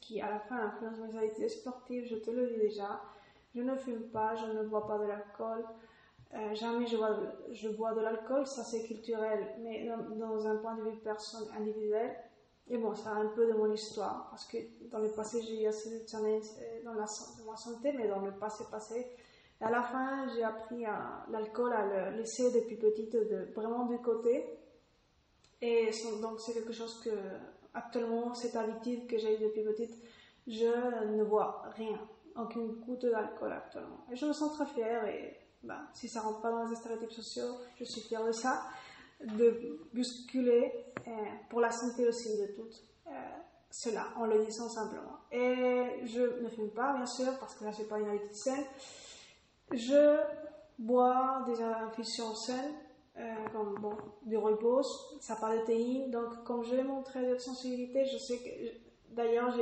qui 0.01 0.21
à 0.21 0.31
la 0.31 0.39
fin 0.41 0.57
influencent 0.67 1.03
mes 1.03 1.19
habitudes 1.19 1.49
sportives, 1.49 2.07
je 2.09 2.17
te 2.17 2.31
le 2.31 2.47
dis 2.49 2.61
déjà. 2.61 3.01
Je 3.55 3.63
ne 3.63 3.75
fume 3.77 4.11
pas, 4.11 4.37
je 4.37 4.47
ne 4.47 4.63
bois 4.69 4.87
pas 4.87 4.99
de 4.99 5.05
l'alcool. 5.05 5.65
Euh, 6.35 6.55
jamais 6.55 6.87
je 6.87 6.97
bois, 6.97 7.11
de, 7.11 7.55
je 7.55 7.69
bois 7.69 7.95
de 7.95 8.01
l'alcool, 8.01 8.47
ça 8.47 8.63
c'est 8.63 8.83
culturel, 8.83 9.47
mais 9.61 9.89
dans, 10.17 10.47
un 10.47 10.57
point 10.57 10.77
de 10.77 10.83
vue 10.83 10.97
personnel, 10.99 11.49
individuel. 11.57 12.15
Et 12.71 12.77
bon, 12.77 12.95
ça 12.95 13.13
a 13.13 13.15
un 13.15 13.29
peu 13.29 13.47
de 13.47 13.55
mon 13.55 13.73
histoire, 13.73 14.29
parce 14.29 14.45
que 14.45 14.59
dans 14.91 14.99
le 14.99 15.09
passé 15.09 15.41
j'ai 15.41 15.63
eu 15.63 15.67
assez 15.67 16.01
de 16.01 16.07
challenges 16.07 16.45
euh, 16.61 16.85
dans 16.85 16.93
la, 16.93 17.07
dans 17.39 17.51
ma 17.51 17.57
santé, 17.57 17.93
mais 17.97 18.09
dans 18.09 18.21
le 18.21 18.33
passé 18.33 18.65
passé, 18.71 19.07
à 19.61 19.71
la 19.71 19.83
fin, 19.83 20.29
j'ai 20.35 20.45
appris 20.45 20.85
l'alcool 21.31 21.73
à 21.73 22.11
le 22.11 22.19
laisser 22.19 22.53
depuis 22.53 22.77
petite 22.77 23.13
de, 23.13 23.49
vraiment 23.57 23.87
de 23.87 23.97
côté. 23.97 24.45
Et 25.61 25.91
donc, 26.23 26.41
c'est 26.41 26.55
quelque 26.55 26.73
chose 26.73 27.01
que, 27.01 27.11
actuellement, 27.75 28.35
cette 28.35 28.55
habitude 28.55 29.09
que 29.09 29.19
j'ai 29.19 29.37
depuis 29.39 29.65
petite, 29.65 29.97
je 30.47 31.07
ne 31.07 31.25
vois 31.25 31.63
rien, 31.75 31.99
aucune 32.37 32.69
goutte 32.77 33.07
d'alcool 33.07 33.53
actuellement. 33.53 34.05
Et 34.13 34.17
je 34.17 34.27
me 34.27 34.33
sens 34.33 34.53
très 34.55 34.67
fière 34.67 35.05
et 35.09 35.37
ben, 35.63 35.89
si 35.93 36.09
ça 36.09 36.21
rentre 36.21 36.41
pas 36.41 36.51
dans 36.51 36.67
les 36.67 36.77
stéréotypes 36.77 37.13
sociaux, 37.13 37.57
je 37.77 37.85
suis 37.85 38.01
fière 38.01 38.25
de 38.25 38.33
ça, 38.33 38.65
de 39.21 39.81
bousculer 39.93 40.73
pour 41.51 41.61
la 41.61 41.71
santé 41.71 42.07
aussi 42.07 42.39
de 42.39 42.47
toutes. 42.55 42.85
Euh, 43.07 43.11
cela 43.71 44.07
en 44.17 44.25
le 44.25 44.45
disant 44.45 44.69
simplement. 44.69 45.19
Et 45.31 46.01
je 46.05 46.43
ne 46.43 46.49
fume 46.49 46.71
pas, 46.71 46.95
bien 46.95 47.07
sûr, 47.07 47.39
parce 47.39 47.55
que 47.55 47.65
là, 47.65 47.73
c'est 47.73 47.89
pas 47.89 47.99
une 47.99 48.33
saine. 48.33 48.65
Je 49.73 50.17
bois 50.79 51.45
des 51.47 51.61
infusions 51.63 52.35
saines, 52.35 52.75
comme 53.53 53.75
bon, 53.81 53.97
du 54.23 54.37
rooibos, 54.37 55.19
ça 55.21 55.37
parle 55.37 55.61
de 55.61 55.65
théine. 55.67 56.11
Donc, 56.11 56.45
comme 56.45 56.65
je 56.65 56.75
l'ai 56.77 56.83
montré 56.83 57.27
de 57.29 57.37
sensibilité, 57.37 58.07
je 58.07 58.17
sais 58.17 58.39
que, 58.39 59.15
d'ailleurs, 59.15 59.55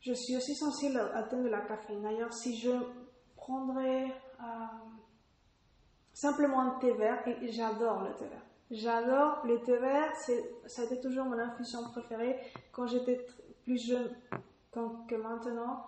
je 0.00 0.12
suis 0.12 0.36
aussi 0.36 0.54
sensible 0.54 0.98
à 1.14 1.22
thème 1.22 1.44
de 1.44 1.48
la 1.48 1.60
caféine. 1.60 2.02
D'ailleurs, 2.02 2.32
si 2.34 2.58
je 2.58 2.70
prendrais 3.36 4.12
simplement 6.12 6.60
un 6.60 6.78
thé 6.80 6.92
vert, 6.92 7.26
et 7.26 7.50
j'adore 7.50 8.02
le 8.02 8.14
thé 8.14 8.26
vert. 8.26 8.46
J'adore 8.70 9.44
le 9.44 9.60
thé 9.62 9.76
vert, 9.78 10.12
été 10.84 11.00
toujours 11.00 11.24
mon 11.24 11.38
infusion 11.38 11.82
préférée 11.90 12.38
quand 12.72 12.86
j'étais 12.86 13.26
plus 13.64 13.78
jeune 13.84 14.10
que 14.72 15.14
maintenant. 15.16 15.86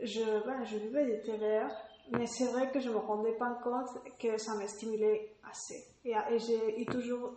Je, 0.00 0.78
buvais 0.78 1.06
des 1.06 1.22
thés 1.22 1.36
verts 1.36 1.74
mais 2.12 2.26
c'est 2.26 2.46
vrai 2.46 2.70
que 2.70 2.78
je 2.80 2.88
me 2.88 2.98
rendais 2.98 3.32
pas 3.32 3.58
compte 3.62 3.88
que 4.18 4.38
ça 4.38 4.54
me 4.54 4.66
stimulait 4.66 5.36
assez. 5.48 5.84
Et, 6.04 6.14
j'ai 6.38 6.80
eu 6.80 6.86
toujours, 6.86 7.32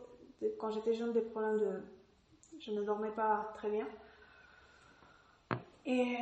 quand 0.60 0.70
j'étais 0.70 0.94
jeune, 0.94 1.12
des 1.12 1.22
problèmes 1.22 1.58
de. 1.58 1.84
Je 2.60 2.72
ne 2.72 2.84
dormais 2.84 3.12
pas 3.12 3.52
très 3.56 3.70
bien. 3.70 3.88
Et 5.86 6.18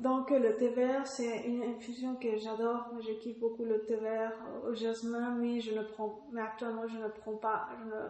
donc, 0.00 0.30
le 0.30 0.56
thé 0.56 0.68
vert, 0.68 1.06
c'est 1.06 1.44
une 1.46 1.62
infusion 1.62 2.16
que 2.16 2.36
j'adore. 2.36 2.90
Je 3.00 3.12
kiffe 3.12 3.38
beaucoup 3.38 3.64
le 3.64 3.84
thé 3.84 3.96
vert 3.96 4.32
au 4.66 4.74
jasmin, 4.74 5.30
mais 5.36 5.60
je 5.60 5.74
ne 5.74 5.82
prends, 5.82 6.26
mais 6.32 6.42
actuellement, 6.42 6.86
je 6.86 6.98
ne 6.98 7.08
prends 7.08 7.36
pas, 7.36 7.68
je 7.78 7.84
ne, 7.84 8.08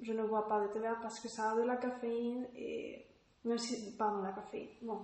je 0.00 0.12
ne 0.12 0.26
bois 0.26 0.48
pas 0.48 0.60
de 0.60 0.72
thé 0.72 0.78
vert 0.78 0.98
parce 1.00 1.20
que 1.20 1.28
ça 1.28 1.50
a 1.50 1.56
de 1.56 1.62
la 1.62 1.76
caféine 1.76 2.48
et, 2.56 3.06
même 3.44 3.58
si, 3.58 3.96
pardon, 3.96 4.22
la 4.22 4.32
caféine. 4.32 4.68
Bon, 4.82 4.98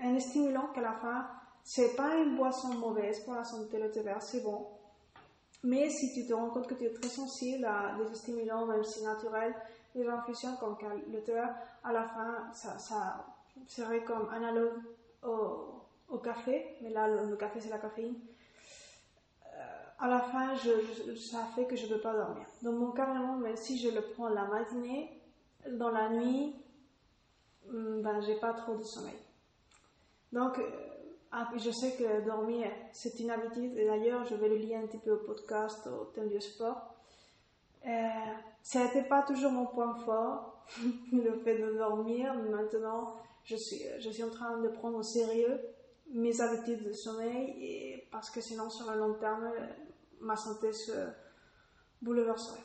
un 0.00 0.18
stimulant 0.18 0.68
qu'à 0.72 0.80
la 0.80 0.92
fin, 0.92 1.26
c'est 1.64 1.96
pas 1.96 2.16
une 2.16 2.36
boisson 2.36 2.74
mauvaise 2.74 3.20
pour 3.24 3.34
la 3.34 3.44
santé, 3.44 3.78
le 3.78 3.90
thé 3.90 4.02
vert, 4.02 4.22
c'est 4.22 4.42
bon. 4.42 4.68
Mais 5.64 5.90
si 5.90 6.12
tu 6.14 6.26
te 6.26 6.32
rends 6.32 6.50
compte 6.50 6.68
que 6.68 6.74
tu 6.74 6.84
es 6.84 6.92
très 6.92 7.08
sensible 7.08 7.64
à 7.64 7.96
des 7.98 8.14
stimulants, 8.14 8.66
même 8.66 8.84
si 8.84 9.02
naturels, 9.02 9.54
des 9.94 10.06
infusions 10.06 10.56
comme 10.60 10.76
le 11.10 11.22
thé 11.22 11.32
vert, 11.32 11.56
à 11.82 11.92
la 11.92 12.04
fin, 12.04 12.52
ça, 12.52 12.78
ça 12.78 13.26
serait 13.66 14.04
comme 14.04 14.28
analogue 14.28 14.80
au, 15.24 16.18
café, 16.18 16.76
mais 16.80 16.90
là, 16.90 17.08
le, 17.08 17.36
café, 17.36 17.60
c'est 17.60 17.70
la 17.70 17.78
caféine. 17.78 18.14
Euh, 19.46 19.84
à 19.98 20.08
la 20.08 20.20
fin, 20.20 20.54
ça 20.56 21.44
fait 21.54 21.66
que 21.66 21.76
je 21.76 21.86
ne 21.86 21.94
peux 21.94 22.00
pas 22.00 22.14
dormir. 22.14 22.46
Dans 22.62 22.72
mon 22.72 22.92
cas, 22.92 23.06
vraiment, 23.06 23.36
même 23.36 23.56
si 23.56 23.78
je 23.78 23.88
le 23.88 24.00
prends 24.00 24.28
la 24.28 24.44
matinée, 24.44 25.20
dans 25.70 25.90
la 25.90 26.10
nuit, 26.10 26.54
hmm, 27.68 28.02
ben, 28.02 28.20
j'ai 28.20 28.36
pas 28.36 28.52
trop 28.52 28.76
de 28.76 28.82
sommeil. 28.82 29.18
Donc, 30.32 30.58
euh, 30.58 31.44
je 31.56 31.70
sais 31.70 31.92
que 31.96 32.24
dormir, 32.24 32.68
c'est 32.92 33.18
une 33.20 33.30
habitude, 33.30 33.76
et 33.76 33.86
d'ailleurs, 33.86 34.24
je 34.24 34.34
vais 34.34 34.48
le 34.48 34.56
lier 34.56 34.76
un 34.76 34.86
petit 34.86 34.98
peu 34.98 35.12
au 35.12 35.24
podcast, 35.24 35.86
au 35.86 36.04
thème 36.06 36.28
du 36.28 36.40
sport. 36.40 36.94
Euh, 37.86 38.08
ça 38.62 38.84
n'était 38.84 39.02
pas 39.02 39.22
toujours 39.22 39.52
mon 39.52 39.66
point 39.66 39.94
fort, 40.04 40.64
le 41.12 41.32
fait 41.40 41.58
de 41.58 41.76
dormir, 41.76 42.34
mais 42.42 42.50
maintenant, 42.50 43.16
je 43.44 43.56
suis, 43.56 43.82
je 43.98 44.10
suis 44.10 44.22
en 44.22 44.30
train 44.30 44.58
de 44.58 44.68
prendre 44.68 44.98
au 44.98 45.02
sérieux 45.02 45.60
mes 46.10 46.40
habitudes 46.40 46.84
de 46.84 46.92
sommeil, 46.92 47.56
et 47.60 48.08
parce 48.10 48.30
que 48.30 48.40
sinon, 48.40 48.70
sur 48.70 48.90
le 48.90 48.98
long 48.98 49.14
terme, 49.14 49.50
ma 50.20 50.36
santé 50.36 50.72
se 50.72 50.92
bouleverserait. 52.02 52.62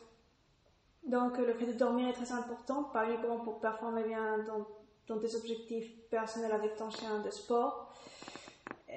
Donc, 1.05 1.37
le 1.37 1.53
fait 1.53 1.65
de 1.65 1.73
dormir 1.73 2.09
est 2.09 2.13
très 2.13 2.31
important, 2.31 2.83
pas 2.83 3.09
uniquement 3.09 3.39
pour 3.39 3.59
performer 3.59 4.03
bien 4.03 4.39
dans, 4.39 5.19
tes 5.19 5.35
objectifs 5.35 6.07
personnels 6.09 6.51
avec 6.51 6.75
ton 6.75 6.89
chien 6.91 7.19
de 7.19 7.31
sport, 7.31 7.91
euh, 8.89 8.93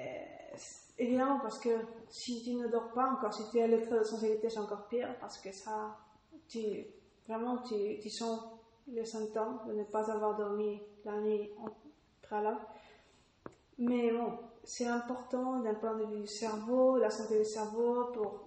évidemment, 0.99 1.39
parce 1.39 1.57
que 1.57 1.69
si 2.09 2.43
tu 2.43 2.53
ne 2.53 2.67
dors 2.67 2.91
pas 2.91 3.09
encore, 3.09 3.33
si 3.33 3.49
tu 3.49 3.57
de 3.57 4.03
sensibilité, 4.03 4.49
c'est 4.49 4.59
encore 4.59 4.87
pire, 4.87 5.15
parce 5.19 5.39
que 5.39 5.51
ça, 5.51 5.97
tu, 6.47 6.85
vraiment, 7.27 7.57
tu, 7.63 7.99
tu 7.99 8.09
sens 8.09 8.41
les 8.87 9.05
symptômes 9.05 9.59
de 9.67 9.73
ne 9.73 9.83
pas 9.83 10.11
avoir 10.11 10.35
dormi 10.35 10.81
la 11.05 11.19
nuit 11.19 11.51
préalable. 12.21 12.61
Mais 13.77 14.11
bon, 14.11 14.33
c'est 14.63 14.87
important 14.87 15.59
d'un 15.59 15.73
point 15.73 15.95
de 15.95 16.05
vue 16.05 16.21
du 16.21 16.27
cerveau, 16.27 16.97
la 16.97 17.09
santé 17.09 17.39
du 17.39 17.45
cerveau, 17.45 18.05
pour 18.13 18.45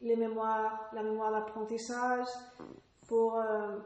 les 0.00 0.16
mémoires, 0.16 0.90
la 0.92 1.02
mémoire 1.02 1.30
d'apprentissage, 1.30 2.26
pour 3.06 3.36
euh, 3.36 3.78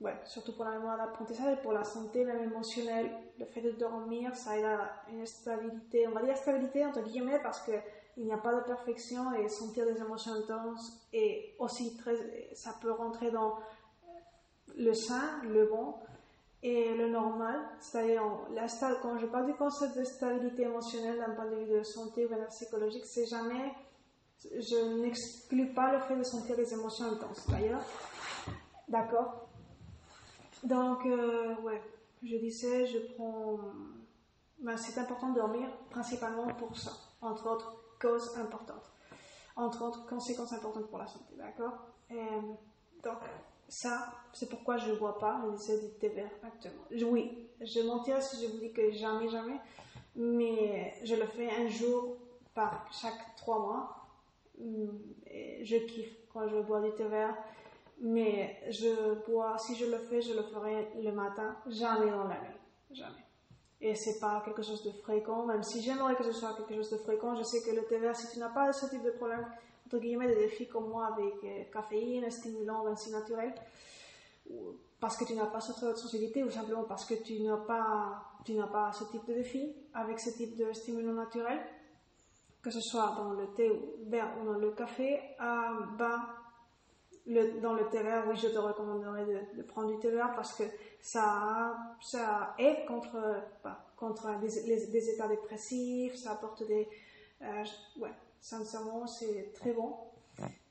ouais, 0.00 0.16
surtout 0.24 0.54
pour 0.54 0.64
la 0.64 0.72
mémoire 0.72 0.98
d'apprentissage 0.98 1.58
et 1.58 1.62
pour 1.62 1.72
la 1.72 1.84
santé 1.84 2.24
même 2.24 2.42
émotionnelle. 2.42 3.10
Le 3.38 3.44
fait 3.46 3.62
de 3.62 3.70
dormir, 3.72 4.34
ça 4.36 4.58
aide 4.58 4.66
une 5.10 5.26
stabilité, 5.26 6.06
on 6.08 6.12
va 6.12 6.22
dire 6.22 6.36
stabilité 6.36 6.84
entre 6.84 7.02
guillemets 7.02 7.40
parce 7.42 7.60
que 7.60 7.72
il 8.18 8.24
n'y 8.24 8.32
a 8.32 8.38
pas 8.38 8.54
de 8.54 8.60
perfection 8.60 9.34
et 9.34 9.48
sentir 9.48 9.84
des 9.84 10.00
émotions 10.00 10.32
intenses 10.32 11.06
et 11.12 11.54
aussi 11.58 11.96
très, 11.98 12.16
ça 12.54 12.74
peut 12.80 12.90
rentrer 12.90 13.30
dans 13.30 13.58
le 14.76 14.92
sain, 14.94 15.42
le 15.44 15.66
bon 15.66 15.94
et 16.62 16.94
le 16.94 17.08
normal. 17.08 17.60
C'est-à-dire, 17.80 18.22
quand 19.02 19.18
je 19.18 19.26
parle 19.26 19.46
du 19.46 19.54
concept 19.54 19.96
de 19.98 20.04
stabilité 20.04 20.62
émotionnelle 20.62 21.18
d'un 21.18 21.34
point 21.34 21.46
de 21.46 21.56
vue 21.56 21.78
de 21.78 21.82
santé 21.82 22.26
ou 22.26 22.28
bien 22.28 22.44
psychologique, 22.46 23.04
c'est 23.06 23.26
jamais, 23.26 23.72
je 24.42 25.00
n'exclus 25.00 25.72
pas 25.72 25.92
le 25.92 26.00
fait 26.00 26.16
de 26.16 26.22
sentir 26.22 26.56
des 26.56 26.72
émotions 26.72 27.06
intenses. 27.06 27.48
D'ailleurs, 27.48 27.82
d'accord? 28.88 29.48
Donc, 30.62 31.06
euh, 31.06 31.54
ouais, 31.62 31.82
je 32.22 32.36
disais, 32.36 32.86
je 32.86 32.98
prends 33.14 33.58
ben, 34.58 34.76
c'est 34.76 34.98
important 34.98 35.30
de 35.30 35.34
dormir 35.34 35.68
principalement 35.90 36.46
pour 36.54 36.76
ça, 36.76 36.92
entre 37.20 37.46
autres 37.50 37.76
causes 38.00 38.36
importantes, 38.38 38.90
entre 39.54 39.82
autres 39.84 40.06
conséquences 40.06 40.52
importantes 40.52 40.88
pour 40.88 40.98
la 40.98 41.06
santé, 41.06 41.34
d'accord? 41.36 41.74
Donc, 43.02 43.18
ça, 43.68 44.12
c'est 44.32 44.48
pourquoi 44.48 44.76
je 44.76 44.90
ne 44.90 44.96
bois 44.96 45.18
pas 45.18 45.40
le 45.44 45.88
thé 45.98 46.08
vert 46.08 46.30
actuellement. 46.42 46.84
Oui, 47.10 47.48
je 47.60 47.80
mentirais 47.80 48.20
si 48.20 48.42
je 48.42 48.50
vous 48.50 48.58
dis 48.58 48.72
que 48.72 48.90
jamais, 48.92 49.28
jamais, 49.28 49.60
mais 50.14 50.94
je 51.02 51.14
le 51.14 51.26
fais 51.26 51.50
un 51.50 51.68
jour 51.68 52.16
par 52.54 52.86
chaque 52.92 53.36
trois 53.36 53.58
mois. 53.58 53.96
Et 55.26 55.64
je 55.64 55.76
kiffe 55.76 56.16
quand 56.32 56.48
je 56.48 56.56
bois 56.60 56.80
du 56.80 56.90
thé 56.92 57.04
vert, 57.04 57.36
mais 58.00 58.58
je 58.70 59.14
bois, 59.26 59.58
si 59.58 59.74
je 59.74 59.86
le 59.86 59.98
fais, 59.98 60.22
je 60.22 60.32
le 60.32 60.42
ferai 60.42 60.88
le 61.02 61.12
matin, 61.12 61.56
jamais 61.66 62.10
dans 62.10 62.24
la 62.24 62.40
nuit, 62.40 62.56
jamais. 62.90 63.24
Et 63.80 63.94
c'est 63.94 64.18
pas 64.18 64.40
quelque 64.44 64.62
chose 64.62 64.82
de 64.82 64.90
fréquent, 64.90 65.44
même 65.44 65.62
si 65.62 65.82
j'aimerais 65.82 66.16
que 66.16 66.24
ce 66.24 66.32
soit 66.32 66.54
quelque 66.54 66.74
chose 66.74 66.90
de 66.90 66.96
fréquent, 66.96 67.34
je 67.34 67.42
sais 67.42 67.62
que 67.62 67.74
le 67.74 67.84
thé 67.84 67.98
vert, 67.98 68.16
si 68.16 68.30
tu 68.30 68.38
n'as 68.38 68.48
pas 68.48 68.72
ce 68.72 68.86
type 68.86 69.02
de 69.02 69.10
problème, 69.10 69.46
entre 69.86 69.98
guillemets, 69.98 70.26
des 70.26 70.34
défis 70.34 70.66
comme 70.66 70.88
moi 70.88 71.06
avec 71.06 71.34
euh, 71.44 71.64
caféine, 71.72 72.28
stimulant, 72.30 72.86
ainsi 72.86 73.10
naturel, 73.10 73.54
parce 75.00 75.16
que 75.16 75.24
tu 75.24 75.34
n'as 75.34 75.46
pas 75.46 75.60
cette 75.60 75.96
sensibilité 75.96 76.42
ou 76.42 76.50
simplement 76.50 76.84
parce 76.84 77.04
que 77.04 77.14
tu 77.14 77.40
n'as 77.40 77.56
pas, 77.56 78.22
pas 78.72 78.92
ce 78.92 79.04
type 79.04 79.24
de 79.26 79.34
défi 79.34 79.74
avec 79.94 80.18
ce 80.20 80.30
type 80.30 80.56
de 80.56 80.72
stimulant 80.72 81.12
naturel, 81.12 81.58
que 82.62 82.70
ce 82.70 82.80
soit 82.80 83.14
dans 83.16 83.32
le 83.32 83.46
thé 83.54 83.70
ou 83.70 84.44
dans 84.44 84.58
le 84.58 84.70
café, 84.72 85.20
euh, 85.40 85.86
ben, 85.96 86.20
dans 87.60 87.74
le 87.74 87.88
thé 87.88 88.02
vert, 88.02 88.24
oui, 88.28 88.36
je 88.36 88.48
te 88.48 88.58
recommanderais 88.58 89.26
de, 89.56 89.62
prendre 89.62 89.88
du 89.88 89.98
thé 89.98 90.10
vert 90.10 90.32
parce 90.34 90.54
que 90.54 90.62
ça, 91.00 91.76
ça 92.00 92.54
aide 92.58 92.86
contre, 92.86 93.16
bah, 93.62 93.84
contre 93.96 94.38
des, 94.40 94.86
des, 94.88 95.10
états 95.10 95.28
dépressifs, 95.28 96.14
ça 96.16 96.32
apporte 96.32 96.64
des, 96.66 96.88
euh, 97.42 97.64
ouais, 97.98 98.12
sincèrement, 98.46 99.06
c'est 99.08 99.52
très 99.54 99.72
bon. 99.72 99.96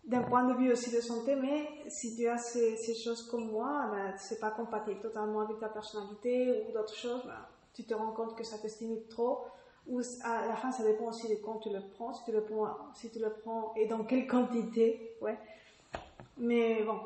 D'un 0.06 0.22
point 0.22 0.44
de 0.48 0.54
vue 0.54 0.72
aussi 0.72 0.92
de 0.92 1.02
santé, 1.02 1.36
mais 1.36 1.68
si 1.88 2.16
tu 2.16 2.28
as 2.28 2.38
ces, 2.38 2.78
ces 2.78 2.94
choses 2.96 3.24
comme 3.24 3.52
moi, 3.52 3.90
ben, 3.92 4.14
c'est 4.18 4.40
pas 4.40 4.52
compatible 4.52 5.00
totalement 5.00 5.42
avec 5.42 5.60
ta 5.60 5.68
personnalité 5.68 6.64
ou 6.68 6.72
d'autres 6.72 6.96
choses, 6.96 7.24
ben, 7.26 7.40
tu 7.74 7.84
te 7.84 7.94
rends 7.94 8.12
compte 8.12 8.38
que 8.38 8.44
ça 8.44 8.60
te 8.60 8.68
stimule 8.68 9.06
trop. 9.10 9.46
Ou 9.88 10.00
à 10.24 10.48
la 10.48 10.56
fin, 10.56 10.72
ça 10.72 10.84
dépend 10.84 11.10
aussi 11.10 11.28
de 11.28 11.36
quand 11.36 11.58
tu 11.58 11.70
le 11.70 11.82
prends, 11.82 12.14
si 12.14 12.24
tu 12.24 12.32
le 12.32 12.44
prends, 12.44 12.94
si 12.94 13.10
tu 13.10 13.20
le 13.20 13.32
prends 13.32 13.74
et 13.76 13.88
dans 13.88 14.04
quelle 14.04 14.26
quantité, 14.26 15.18
ouais. 15.22 15.38
Mais 16.38 16.84
bon, 16.84 17.00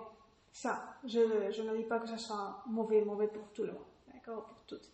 ça, 0.51 0.97
je, 1.03 1.51
je 1.51 1.61
ne 1.61 1.75
dis 1.77 1.83
pas 1.83 1.99
que 1.99 2.07
ça 2.07 2.17
soit 2.17 2.63
mauvais, 2.67 3.01
mauvais 3.01 3.27
pour 3.27 3.47
tout 3.53 3.63
le 3.63 3.71
monde, 3.71 3.89
d'accord, 4.13 4.45
pour 4.45 4.57
toutes. 4.67 4.89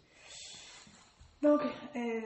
Donc, 1.41 1.61
euh, 1.95 2.21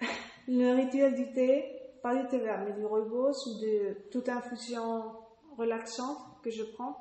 le 0.48 0.76
rituel 0.76 1.14
du 1.14 1.32
thé, 1.32 1.81
pas 2.02 2.14
du 2.16 2.38
vert, 2.38 2.64
mais 2.64 2.72
du 2.72 2.84
rooibos 2.84 3.46
ou 3.46 3.60
de 3.60 3.96
toute 4.10 4.28
infusion 4.28 5.12
relaxante 5.56 6.18
que 6.42 6.50
je 6.50 6.64
prends, 6.64 6.96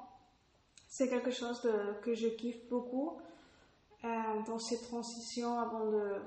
c'est 0.87 1.09
quelque 1.09 1.31
chose 1.31 1.61
que 2.01 2.13
je 2.13 2.27
kiffe 2.27 2.67
beaucoup 2.69 3.17
euh, 4.03 4.07
dans 4.45 4.59
ces 4.59 4.81
transitions 4.81 5.57
avant 5.57 5.85
de, 5.89 6.21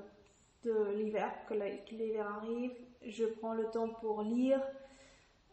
de 0.65 0.95
l'hiver, 0.97 1.31
que 1.49 1.55
l'hiver 1.55 2.27
arrive. 2.27 2.73
Je 3.07 3.25
prends 3.25 3.53
le 3.53 3.71
temps 3.71 3.89
pour 4.01 4.23
lire 4.23 4.61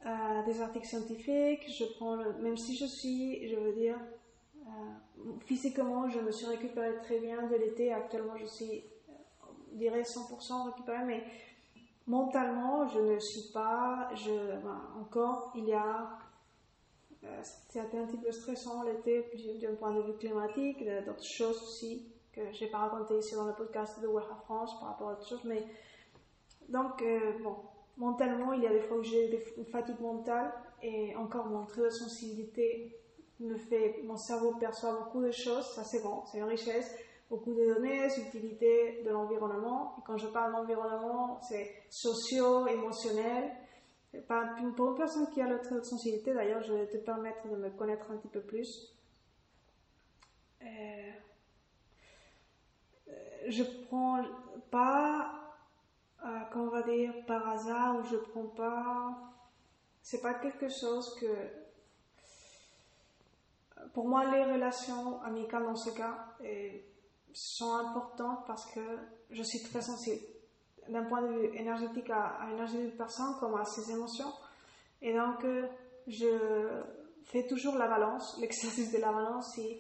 euh, 0.06 0.44
des 0.46 0.62
articles 0.62 0.88
scientifiques, 0.88 1.70
je 1.70 1.86
prends 1.98 2.18
même 2.42 2.58
si 2.58 2.76
je 2.76 2.86
suis, 2.86 3.48
je 3.50 3.56
veux 3.56 3.74
dire, 3.74 4.00
euh, 4.66 5.32
physiquement, 5.46 6.10
je 6.10 6.20
me 6.20 6.32
suis 6.32 6.46
récupérée 6.46 6.96
très 7.04 7.20
bien 7.20 7.48
de 7.48 7.56
l'été. 7.56 7.92
Actuellement, 7.92 8.38
je 8.38 8.46
suis, 8.46 8.84
je 9.74 9.78
dirais, 9.78 10.02
100% 10.02 10.72
récupérée, 10.72 11.06
mais 11.06 11.24
mentalement, 12.12 12.86
je 12.90 13.00
ne 13.00 13.20
suis 13.20 13.54
pas, 13.54 14.10
ben, 14.26 14.82
encore, 15.00 15.54
il 15.56 15.66
y 15.66 15.74
a, 15.74 16.10
euh, 17.24 17.42
c'était 17.44 17.98
un 17.98 18.06
petit 18.06 18.18
peu 18.18 18.32
stressant 18.32 18.84
l'été 18.84 19.26
d'un 19.62 19.76
point 19.76 19.94
de 19.94 20.02
vue 20.02 20.18
climatique, 20.18 20.84
d'autres 21.06 21.24
choses 21.24 21.64
aussi 21.64 22.12
que 22.34 22.42
je 22.52 22.66
n'ai 22.66 22.70
pas 22.70 22.80
raconté 22.80 23.18
ici 23.18 23.36
dans 23.36 23.46
le 23.46 23.54
podcast 23.54 24.02
de 24.02 24.08
Waha 24.08 24.36
France 24.44 24.78
par 24.80 24.90
rapport 24.90 25.10
à 25.10 25.14
d'autres 25.14 25.30
choses, 25.30 25.46
mais 25.46 25.64
donc, 26.68 27.02
euh, 27.02 27.32
bon, 27.42 27.56
mentalement, 27.98 28.52
il 28.52 28.64
y 28.64 28.68
a 28.68 28.74
des 28.74 28.82
fois 28.82 28.98
où 28.98 29.04
j'ai 29.04 29.42
une 29.58 29.66
fatigue 29.66 30.00
mentale 30.02 30.52
et 30.84 31.16
encore 31.16 31.46
mon 31.46 31.66
trait 31.66 31.84
de 31.84 31.90
sensibilité 31.90 32.98
me 33.40 33.58
fait, 33.58 34.02
mon 34.04 34.18
cerveau 34.18 34.56
perçoit 34.56 34.94
beaucoup 34.94 35.22
de 35.22 35.32
choses, 35.32 35.66
ça 35.76 35.84
c'est 35.86 36.04
bon, 36.04 36.24
c'est 36.26 36.40
une 36.40 36.44
richesse, 36.44 36.94
beaucoup 37.32 37.54
de 37.54 37.74
données, 37.74 38.08
utilité 38.20 39.02
de 39.04 39.10
l'environnement. 39.10 39.96
Quand 40.06 40.18
je 40.18 40.28
parle 40.28 40.52
d'environnement, 40.52 41.40
c'est 41.42 41.84
socio, 41.90 42.68
émotionnel. 42.68 43.52
Pour 44.76 44.86
une 44.86 44.96
personne 44.98 45.30
qui 45.30 45.42
a 45.42 45.48
de 45.48 45.84
sensibilité, 45.84 46.34
d'ailleurs, 46.34 46.62
je 46.62 46.74
vais 46.74 46.88
te 46.88 46.98
permettre 46.98 47.48
de 47.48 47.56
me 47.56 47.70
connaître 47.70 48.12
un 48.12 48.18
petit 48.18 48.28
peu 48.28 48.42
plus. 48.42 48.94
Euh, 50.62 50.66
euh 53.08 53.12
je 53.48 53.64
prends 53.88 54.24
pas 54.70 55.38
qu'on 56.52 56.68
va 56.68 56.84
dire 56.84 57.14
par 57.26 57.48
hasard 57.50 58.00
ou 58.00 58.04
je 58.04 58.18
prends 58.18 58.46
pas 58.46 59.18
c'est 60.04 60.22
pas 60.22 60.36
quelque 60.36 60.70
chose 60.70 61.16
que 61.20 61.26
pour 63.94 64.08
moi 64.08 64.26
les 64.26 64.44
relations 64.44 65.20
amicales 65.24 65.64
dans 65.64 65.76
ce 65.76 65.90
cas 65.92 66.36
sont 67.34 67.74
importantes 67.76 68.46
parce 68.48 68.66
que 68.72 68.82
je 69.30 69.44
suis 69.44 69.62
très 69.64 69.82
sensible. 69.82 70.22
D'un 70.90 71.04
point 71.04 71.22
de 71.22 71.28
vue 71.28 71.58
énergétique 71.58 72.10
à, 72.10 72.26
à 72.26 72.50
l'énergie 72.50 72.78
d'une 72.78 72.92
personne 72.92 73.36
comme 73.40 73.56
à 73.56 73.66
ses 73.66 73.92
émotions. 73.92 74.32
Et 75.02 75.14
donc 75.14 75.46
je 76.08 76.82
fais 77.26 77.48
toujours 77.48 77.76
la 77.76 77.88
balance 77.88 78.38
l'exercice 78.42 78.92
de 78.92 78.98
la 78.98 79.12
balance 79.12 79.54
si 79.54 79.80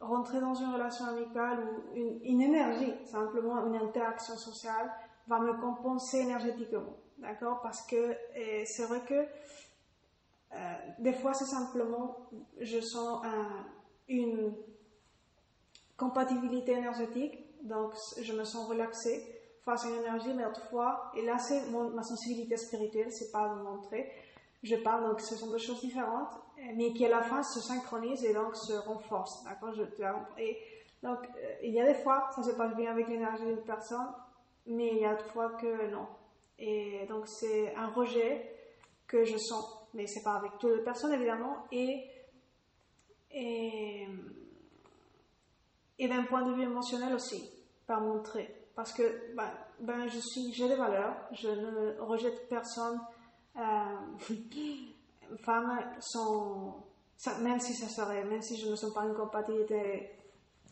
rentrer 0.00 0.40
dans 0.40 0.54
une 0.54 0.72
relation 0.72 1.04
amicale 1.06 1.60
ou 1.60 1.96
une, 1.96 2.20
une, 2.24 2.42
énergie, 2.42 2.92
simplement 3.04 3.64
une 3.66 3.76
interaction 3.76 4.36
sociale, 4.36 4.90
va 5.28 5.38
me 5.38 5.52
compenser 5.60 6.18
énergétiquement. 6.18 6.96
D'accord? 7.18 7.60
Parce 7.62 7.86
que 7.86 8.16
c'est 8.64 8.84
vrai 8.86 9.00
que 9.06 9.14
euh, 10.54 10.74
des 10.98 11.12
fois, 11.12 11.32
c'est 11.34 11.46
simplement, 11.46 12.28
je 12.60 12.80
sens 12.80 13.24
un, 13.24 13.64
une 14.08 14.52
compatibilité 16.02 16.72
énergétique, 16.72 17.38
donc 17.62 17.94
je 18.20 18.32
me 18.32 18.44
sens 18.44 18.68
relaxée 18.68 19.24
face 19.64 19.84
à 19.84 19.88
une 19.88 19.96
énergie, 19.96 20.32
mais 20.34 20.44
autrefois, 20.44 21.12
et 21.16 21.22
là 21.22 21.38
c'est 21.38 21.62
ma 21.70 22.02
sensibilité 22.02 22.56
spirituelle, 22.56 23.12
c'est 23.12 23.30
pas 23.30 23.54
me 23.54 23.62
montrer, 23.62 24.10
je 24.62 24.76
parle, 24.76 25.08
donc 25.08 25.20
ce 25.20 25.36
sont 25.36 25.50
deux 25.50 25.58
choses 25.58 25.80
différentes, 25.80 26.34
mais 26.76 26.92
qui 26.92 27.04
à 27.04 27.08
la 27.08 27.22
fin 27.22 27.42
se 27.42 27.60
synchronisent 27.60 28.24
et 28.24 28.32
donc 28.32 28.54
se 28.54 28.72
renforcent. 28.74 29.42
D'accord? 29.44 29.72
Et 30.38 30.58
donc, 31.02 31.18
euh, 31.18 31.54
il 31.62 31.72
y 31.72 31.80
a 31.80 31.86
des 31.86 31.94
fois, 31.94 32.28
ça 32.34 32.42
se 32.42 32.52
passe 32.52 32.76
bien 32.76 32.92
avec 32.92 33.08
l'énergie 33.08 33.44
d'une 33.44 33.64
personne, 33.64 34.06
mais 34.66 34.88
il 34.88 34.98
y 34.98 35.04
a 35.04 35.14
d'autres 35.14 35.32
fois 35.32 35.50
que 35.50 35.90
non. 35.90 36.06
Et 36.58 37.06
donc, 37.08 37.26
c'est 37.26 37.74
un 37.74 37.88
rejet 37.88 38.54
que 39.08 39.24
je 39.24 39.36
sens, 39.36 39.88
mais 39.94 40.06
c'est 40.06 40.22
pas 40.22 40.34
avec 40.34 40.52
toutes 40.58 40.76
les 40.76 40.84
personnes 40.84 41.12
évidemment, 41.12 41.66
et, 41.72 42.08
et 46.02 46.08
d'un 46.08 46.24
point 46.24 46.42
de 46.42 46.52
vue 46.52 46.64
émotionnel 46.64 47.14
aussi, 47.14 47.48
par 47.86 48.00
montrer. 48.00 48.52
Parce 48.74 48.92
que 48.92 49.34
ben, 49.36 49.48
ben, 49.78 50.08
je 50.08 50.18
suis, 50.18 50.52
j'ai 50.52 50.66
des 50.66 50.74
valeurs, 50.74 51.14
je 51.30 51.48
ne 51.48 52.00
rejette 52.00 52.48
personne 52.48 53.00
euh, 53.56 54.26
femmes 55.44 55.78
sont, 56.00 56.74
même 57.40 57.60
si 57.60 57.72
ça 57.74 57.88
serait, 57.88 58.24
même 58.24 58.42
si 58.42 58.56
je 58.56 58.68
ne 58.68 58.74
suis 58.74 58.90
pas 58.90 59.04
une 59.04 59.14
compatibilité 59.14 60.10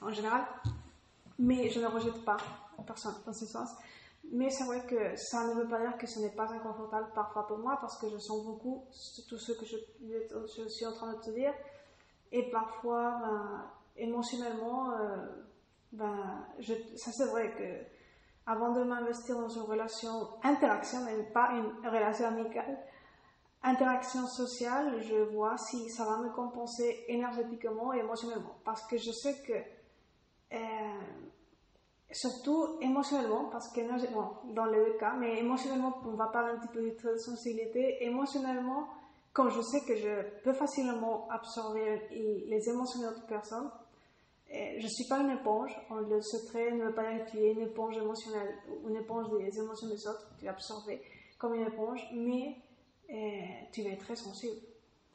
en 0.02 0.10
général, 0.10 0.44
mais 1.38 1.70
je 1.70 1.78
ne 1.78 1.86
rejette 1.86 2.24
pas 2.24 2.38
personne 2.84 3.14
dans 3.24 3.32
ce 3.32 3.46
sens. 3.46 3.68
Mais 4.32 4.50
c'est 4.50 4.64
vrai 4.64 4.84
que 4.84 5.16
ça 5.16 5.46
ne 5.46 5.54
veut 5.54 5.68
pas 5.68 5.80
dire 5.80 5.96
que 5.96 6.08
ce 6.08 6.18
n'est 6.18 6.34
pas 6.34 6.50
inconfortable 6.50 7.06
parfois 7.14 7.46
pour 7.46 7.58
moi 7.58 7.78
parce 7.80 7.98
que 7.98 8.10
je 8.10 8.18
sens 8.18 8.44
beaucoup 8.44 8.84
tout 9.28 9.38
ce 9.38 9.52
que 9.52 9.64
je, 9.64 9.76
je 10.02 10.68
suis 10.68 10.86
en 10.86 10.92
train 10.92 11.12
de 11.12 11.20
te 11.20 11.30
dire. 11.30 11.54
Et 12.32 12.50
parfois, 12.50 13.18
ben, 13.20 13.70
émotionnellement, 14.00 14.92
euh, 14.92 15.16
ben, 15.92 16.44
je, 16.58 16.74
ça 16.96 17.12
c'est 17.12 17.26
vrai 17.26 17.52
que 17.56 18.00
avant 18.46 18.72
de 18.72 18.82
m'investir 18.82 19.38
dans 19.38 19.48
une 19.48 19.62
relation, 19.62 20.28
interaction, 20.42 21.04
même 21.04 21.30
pas 21.32 21.50
une 21.52 21.88
relation 21.88 22.26
amicale, 22.26 22.78
interaction 23.62 24.26
sociale, 24.26 25.00
je 25.02 25.16
vois 25.16 25.56
si 25.58 25.88
ça 25.90 26.04
va 26.04 26.16
me 26.18 26.30
compenser 26.30 27.04
énergétiquement 27.08 27.92
et 27.92 27.98
émotionnellement. 27.98 28.56
Parce 28.64 28.86
que 28.86 28.96
je 28.96 29.12
sais 29.12 29.36
que, 29.46 30.56
euh, 30.56 31.00
surtout 32.10 32.78
émotionnellement, 32.80 33.44
parce 33.52 33.68
que 33.68 33.80
bon, 34.12 34.30
dans 34.54 34.64
les 34.64 34.84
deux 34.84 34.96
cas, 34.98 35.14
mais 35.18 35.38
émotionnellement, 35.38 36.00
on 36.04 36.14
va 36.16 36.28
parler 36.28 36.54
un 36.54 36.58
petit 36.58 36.72
peu 36.72 37.10
de 37.12 37.18
sensibilité, 37.18 38.04
émotionnellement, 38.04 38.88
comme 39.32 39.50
je 39.50 39.60
sais 39.60 39.82
que 39.82 39.94
je 39.94 40.42
peux 40.42 40.52
facilement 40.52 41.28
absorber 41.30 42.02
les 42.10 42.68
émotions 42.68 43.00
d'autres 43.00 43.26
personnes, 43.26 43.70
je 44.52 44.82
ne 44.82 44.88
suis 44.88 45.06
pas 45.08 45.20
une 45.20 45.30
éponge. 45.30 45.74
Le 46.08 46.20
secret 46.20 46.72
ne 46.72 46.86
veut 46.86 46.94
pas 46.94 47.12
dire 47.12 47.24
que 47.24 47.30
tu 47.30 47.38
es 47.38 47.52
une 47.52 47.60
éponge 47.60 47.96
émotionnelle 47.96 48.56
ou 48.68 48.88
une 48.88 48.96
éponge 48.96 49.28
des 49.38 49.58
émotions 49.58 49.88
des 49.88 50.06
autres. 50.06 50.28
Tu 50.38 50.46
es 50.46 50.48
absorbé 50.48 51.00
comme 51.38 51.54
une 51.54 51.66
éponge, 51.66 52.00
mais 52.12 52.56
tu 53.72 53.80
es 53.82 53.96
très 53.96 54.16
sensible. 54.16 54.56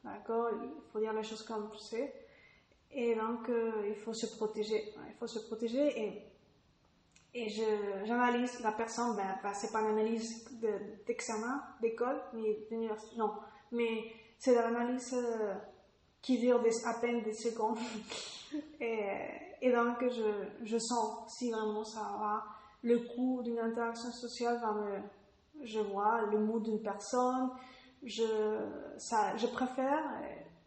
D'accord? 0.04 0.50
Il 0.62 0.90
faut 0.92 1.00
dire 1.00 1.12
les 1.12 1.22
choses 1.22 1.42
comme 1.42 1.70
sais. 1.78 2.12
Et 2.92 3.14
donc, 3.14 3.50
il 3.86 3.94
faut 3.96 4.14
se 4.14 4.36
protéger. 4.36 4.94
Il 5.08 5.14
faut 5.18 5.26
se 5.26 5.40
protéger 5.40 6.00
et 6.00 6.22
et 7.38 7.50
j'analyse 8.06 8.60
la 8.60 8.72
personne, 8.72 9.14
ben, 9.14 9.38
ben 9.42 9.52
c'est 9.52 9.70
pas 9.70 9.82
une 9.82 9.98
analyse 9.98 10.48
d'examen, 11.06 11.62
d'école, 11.82 12.18
mais 12.32 12.66
d'université, 12.70 13.14
non, 13.16 13.30
mais 13.72 14.10
c'est 14.38 14.54
l'analyse 14.54 15.12
euh, 15.14 15.54
qui 16.26 16.38
dure 16.38 16.60
à 16.84 16.94
peine 16.94 17.22
des 17.22 17.32
secondes. 17.32 17.78
et, 18.80 19.70
donc, 19.70 20.02
je, 20.02 20.64
je, 20.64 20.76
sens 20.76 21.32
si 21.38 21.52
vraiment 21.52 21.84
ça 21.84 22.00
va, 22.18 22.44
le 22.82 22.98
coût 22.98 23.42
d'une 23.44 23.60
interaction 23.60 24.10
sociale 24.10 24.60
va 24.60 24.72
me, 24.72 25.64
je 25.64 25.78
vois 25.78 26.22
le 26.22 26.40
mood 26.40 26.64
d'une 26.64 26.82
personne, 26.82 27.50
je, 28.02 28.24
ça, 28.98 29.36
je 29.36 29.46
préfère 29.46 30.02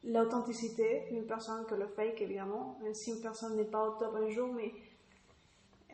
l'authenticité 0.05 1.07
d'une 1.11 1.25
personne 1.25 1.65
que 1.65 1.75
le 1.75 1.87
fake, 1.87 2.21
évidemment, 2.21 2.77
même 2.81 2.93
si 2.93 3.11
une 3.11 3.21
personne 3.21 3.57
n'est 3.57 3.69
pas 3.69 3.85
au 3.85 3.99
top 3.99 4.15
un 4.15 4.29
jour, 4.29 4.53
mais 4.53 4.71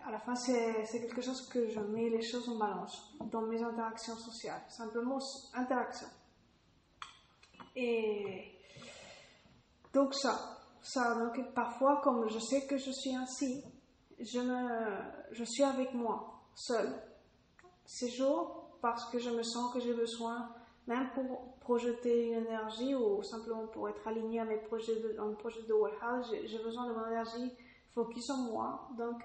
à 0.06 0.12
la 0.12 0.20
fin, 0.20 0.36
c'est 0.36 0.86
quelque 0.92 1.22
chose 1.22 1.50
que 1.50 1.68
je 1.68 1.80
mets 1.80 2.10
les 2.10 2.22
choses 2.22 2.48
en 2.50 2.58
balance 2.58 3.16
dans 3.32 3.42
mes 3.42 3.64
interactions 3.64 4.16
sociales. 4.16 4.62
Simplement, 4.70 5.18
interaction. 5.56 6.08
Et 7.76 8.55
donc 9.96 10.14
ça, 10.14 10.60
ça, 10.82 11.16
donc 11.16 11.54
parfois, 11.54 12.02
comme 12.04 12.28
je 12.30 12.38
sais 12.38 12.68
que 12.68 12.78
je 12.78 12.92
suis 12.92 13.16
ainsi, 13.16 13.64
je, 14.20 14.40
me, 14.40 14.70
je 15.32 15.44
suis 15.44 15.64
avec 15.64 15.94
moi, 15.94 16.42
seule, 16.54 16.94
ces 17.86 18.10
jours, 18.10 18.78
parce 18.82 19.10
que 19.10 19.18
je 19.18 19.30
me 19.30 19.42
sens 19.42 19.74
que 19.74 19.80
j'ai 19.80 19.94
besoin, 19.94 20.50
même 20.86 21.10
pour 21.16 21.56
projeter 21.62 22.28
une 22.28 22.46
énergie 22.46 22.94
ou 22.94 23.24
simplement 23.24 23.68
pour 23.68 23.90
être 23.90 24.08
aligné 24.08 24.42
à 24.42 24.46
mes 24.46 24.58
projets 24.58 25.00
de, 25.00 25.14
dans 25.14 25.34
projet 25.34 25.64
de 25.64 25.74
Warehouse, 25.74 26.36
j'ai 26.44 26.60
besoin 26.60 26.88
de 26.88 26.94
mon 26.94 27.08
énergie 27.08 27.52
focus 27.94 28.30
en 28.30 28.52
moi. 28.52 28.90
Donc, 28.98 29.24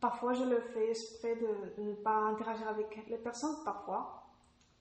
Parfois, 0.00 0.32
je 0.32 0.44
le 0.44 0.60
fais 0.60 0.90
exprès 0.90 1.34
de, 1.34 1.82
ne 1.82 1.94
pas 1.94 2.18
interagir 2.18 2.68
avec 2.68 3.04
les 3.08 3.16
personnes, 3.16 3.56
parfois. 3.64 4.22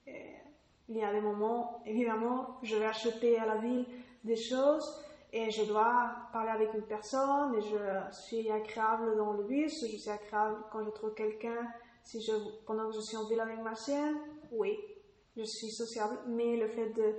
il 0.06 0.95
y 0.95 1.04
a 1.04 1.12
des 1.12 1.21
moments, 1.21 1.82
évidemment, 1.88 2.60
je 2.62 2.76
vais 2.76 2.86
acheter 2.86 3.39
à 3.39 3.47
la 3.47 3.58
ville 3.58 3.86
des 4.23 4.36
choses 4.36 5.04
et 5.34 5.52
je 5.52 5.63
dois 5.63 6.16
parler 6.32 6.52
avec 6.52 6.74
une 6.74 6.84
personne 6.84 7.56
et 7.56 7.62
je 7.62 8.16
suis 8.16 8.50
agréable 8.50 9.18
dans 9.18 9.34
le 9.34 9.44
bus, 9.44 9.82
je 9.82 9.98
suis 9.98 10.10
agréable 10.10 10.58
quand 10.72 10.84
je 10.86 10.90
trouve 10.92 11.13
quelqu'un, 11.13 11.68
si 12.04 12.22
je, 12.22 12.32
pendant 12.66 12.90
que 12.90 12.96
je 12.96 13.02
suis 13.02 13.18
en 13.18 13.26
ville 13.26 13.40
avec 13.40 13.60
ma 13.62 13.76
chienne, 13.76 14.16
oui, 14.52 14.78
je 15.36 15.44
suis 15.44 15.70
sociable, 15.70 16.18
mais 16.28 16.58
le 16.58 16.68
fait 16.68 16.90
de 16.90 17.16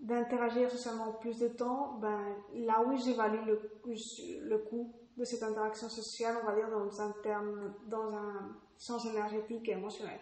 d'interagir 0.00 0.70
socialement 0.70 1.12
plus 1.12 1.38
de 1.38 1.48
temps, 1.48 1.98
ben, 2.00 2.34
là 2.54 2.82
où 2.82 2.96
j'évalue 2.96 3.46
le, 3.46 3.60
le 3.84 4.58
coût 4.58 4.90
de 5.18 5.24
cette 5.24 5.42
interaction 5.42 5.90
sociale, 5.90 6.36
on 6.42 6.46
va 6.46 6.54
dire, 6.54 6.70
dans 6.70 7.00
un 7.02 7.10
terme, 7.22 7.74
dans 7.86 8.10
un 8.14 8.56
sens 8.78 9.04
énergétique 9.04 9.68
et 9.68 9.72
émotionnel. 9.72 10.18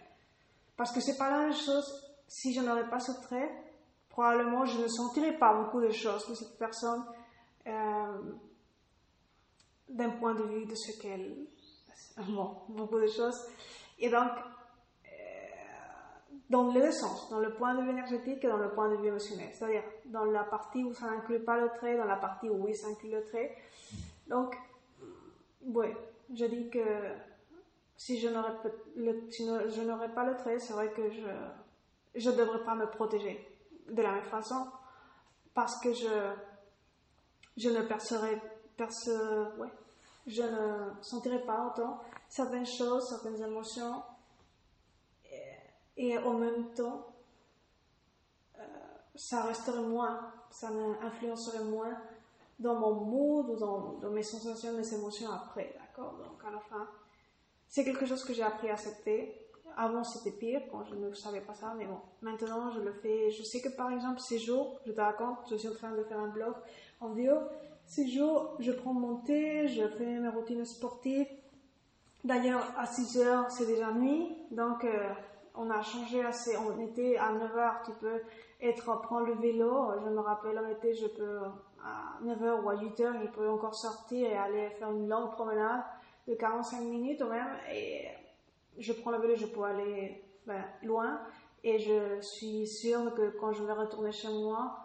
Parce 0.75 0.91
que 0.91 0.99
c'est 0.99 1.17
pas 1.17 1.31
la 1.31 1.39
même 1.39 1.53
chose, 1.53 2.03
si 2.27 2.53
je 2.53 2.59
n'aurais 2.59 2.89
pas 2.89 2.99
ce 2.99 3.13
trait, 3.21 3.49
probablement 4.19 4.65
je 4.65 4.81
ne 4.81 4.87
sentirais 4.89 5.37
pas 5.37 5.53
beaucoup 5.53 5.79
de 5.79 5.91
choses 5.91 6.27
de 6.27 6.35
cette 6.35 6.57
personne 6.57 7.05
euh, 7.67 8.21
d'un 9.87 10.09
point 10.09 10.33
de 10.33 10.43
vue 10.43 10.65
de 10.65 10.75
ce 10.75 10.99
qu'elle... 11.01 11.47
Bon, 12.27 12.57
beaucoup 12.67 12.99
de 12.99 13.07
choses. 13.07 13.47
Et 13.97 14.09
donc, 14.09 14.31
euh, 15.05 15.09
dans 16.49 16.69
les 16.73 16.81
deux 16.81 16.91
sens, 16.91 17.29
dans 17.29 17.39
le 17.39 17.53
point 17.53 17.75
de 17.75 17.83
vue 17.83 17.91
énergétique 17.91 18.43
et 18.43 18.47
dans 18.49 18.57
le 18.57 18.71
point 18.71 18.89
de 18.89 18.97
vue 18.97 19.07
émotionnel. 19.07 19.47
C'est-à-dire, 19.53 19.83
dans 20.07 20.25
la 20.25 20.43
partie 20.43 20.83
où 20.83 20.93
ça 20.93 21.09
n'inclut 21.09 21.39
pas 21.39 21.57
le 21.57 21.69
trait, 21.69 21.95
dans 21.95 22.03
la 22.03 22.17
partie 22.17 22.49
où 22.49 22.65
oui, 22.65 22.75
ça 22.75 22.87
inclut 22.87 23.11
le 23.11 23.23
trait. 23.23 23.55
Donc, 24.27 24.53
oui, 25.61 25.87
je 26.35 26.43
dis 26.43 26.69
que 26.69 26.83
si 27.95 28.19
je 28.19 28.27
n'aurais 28.27 30.13
pas 30.13 30.25
le 30.25 30.35
trait, 30.35 30.59
c'est 30.59 30.73
vrai 30.73 30.91
que 30.91 31.09
je 31.09 32.29
ne 32.29 32.35
devrais 32.35 32.65
pas 32.65 32.75
me 32.75 32.85
protéger 32.87 33.49
de 33.91 34.01
la 34.01 34.13
même 34.13 34.23
façon 34.25 34.67
parce 35.53 35.79
que 35.81 35.93
je, 35.93 36.33
je 37.57 37.69
ne 37.69 37.81
percerais, 37.81 38.41
perce, 38.77 39.09
ouais, 39.57 39.71
je 40.27 40.43
ne 40.43 41.01
sentirais 41.01 41.43
pas 41.45 41.67
autant 41.67 42.01
certaines 42.27 42.65
choses, 42.65 43.09
certaines 43.09 43.41
émotions 43.41 44.03
et, 45.99 46.17
en 46.17 46.33
même 46.35 46.71
temps, 46.71 47.13
euh, 48.57 48.61
ça 49.15 49.41
resterait 49.43 49.81
moins, 49.81 50.31
ça 50.49 50.69
m'influencerait 50.71 51.65
moins 51.65 51.93
dans 52.57 52.75
mon 52.75 52.93
mood 52.93 53.49
ou 53.49 53.55
dans, 53.57 54.09
mes 54.09 54.23
sensations, 54.23 54.71
mes 54.71 54.93
émotions 54.93 55.29
après, 55.29 55.75
d'accord? 55.77 56.13
Donc 56.13 56.41
à 56.47 56.51
la 56.51 56.59
fin, 56.61 56.87
c'est 57.67 57.83
quelque 57.83 58.05
chose 58.05 58.23
que 58.23 58.33
j'ai 58.33 58.43
appris 58.43 58.69
à 58.69 58.73
accepter. 58.73 59.48
Avant 59.77 60.03
c'était 60.03 60.31
pire 60.31 60.61
quand 60.71 60.83
je 60.85 60.95
ne 60.95 61.13
savais 61.13 61.41
pas 61.41 61.53
ça, 61.53 61.73
mais 61.77 61.85
bon, 61.85 61.99
maintenant 62.21 62.69
je 62.71 62.79
le 62.79 62.91
fais. 62.91 63.31
Je 63.31 63.43
sais 63.43 63.61
que 63.61 63.69
par 63.69 63.91
exemple 63.91 64.19
ces 64.19 64.39
jours, 64.39 64.79
je 64.85 64.91
te 64.91 65.01
raconte, 65.01 65.37
je 65.49 65.55
suis 65.55 65.67
en 65.67 65.73
train 65.73 65.91
de 65.91 66.03
faire 66.03 66.19
un 66.19 66.27
blog 66.27 66.53
en 66.99 67.09
vidéo. 67.09 67.35
Ces 67.85 68.07
jours, 68.07 68.55
je 68.59 68.71
prends 68.71 68.93
mon 68.93 69.17
thé, 69.17 69.67
je 69.67 69.87
fais 69.87 70.19
mes 70.19 70.29
routines 70.29 70.65
sportives. 70.65 71.27
D'ailleurs, 72.23 72.65
à 72.77 72.85
6 72.85 73.17
heures, 73.19 73.49
c'est 73.49 73.65
déjà 73.65 73.91
nuit, 73.91 74.35
donc 74.51 74.83
euh, 74.83 75.09
on 75.55 75.69
a 75.69 75.81
changé 75.81 76.23
assez. 76.23 76.55
On 76.57 76.79
était 76.81 77.17
à 77.17 77.31
9 77.31 77.57
heures, 77.57 77.81
tu 77.85 77.91
peux 77.93 78.21
être 78.61 79.01
prendre 79.01 79.25
le 79.27 79.35
vélo. 79.35 79.91
Je 80.03 80.09
me 80.09 80.19
rappelle 80.19 80.59
en 80.59 80.67
été, 80.67 80.93
je 80.93 81.07
peux 81.07 81.39
à 81.83 82.23
9h 82.23 82.61
ou 82.63 82.69
à 82.69 82.75
8h, 82.75 83.21
je 83.21 83.27
peux 83.27 83.49
encore 83.49 83.75
sortir 83.75 84.29
et 84.29 84.37
aller 84.37 84.69
faire 84.71 84.91
une 84.91 85.07
longue 85.07 85.31
promenade 85.31 85.83
de 86.27 86.35
45 86.35 86.81
minutes 86.81 87.21
ou 87.21 87.27
même. 87.27 87.47
Je 88.79 88.93
prends 88.93 89.11
le 89.11 89.19
vélo, 89.19 89.35
je 89.35 89.45
peux 89.45 89.63
aller 89.63 90.23
ben, 90.45 90.63
loin. 90.83 91.21
Et 91.63 91.77
je 91.79 92.21
suis 92.21 92.67
sûre 92.67 93.13
que 93.13 93.31
quand 93.31 93.51
je 93.51 93.63
vais 93.63 93.73
retourner 93.73 94.11
chez 94.11 94.29
moi, 94.29 94.77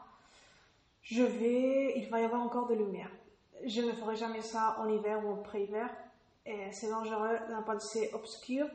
il 1.11 2.09
va 2.11 2.21
y 2.21 2.25
avoir 2.25 2.43
encore 2.43 2.67
de 2.67 2.75
lumière. 2.75 3.11
Je 3.65 3.81
ne 3.81 3.93
ferai 3.93 4.17
jamais 4.17 4.43
ça 4.43 4.77
en 4.81 4.89
hiver 4.89 5.25
ou 5.25 5.31
en 5.31 5.37
pré-hiver. 5.37 5.89
C'est 6.73 6.91
dangereux 6.91 7.39
d'un 7.49 7.63
point 7.63 7.77
de 7.77 7.81
vue 7.81 8.15
obscur, 8.15 8.67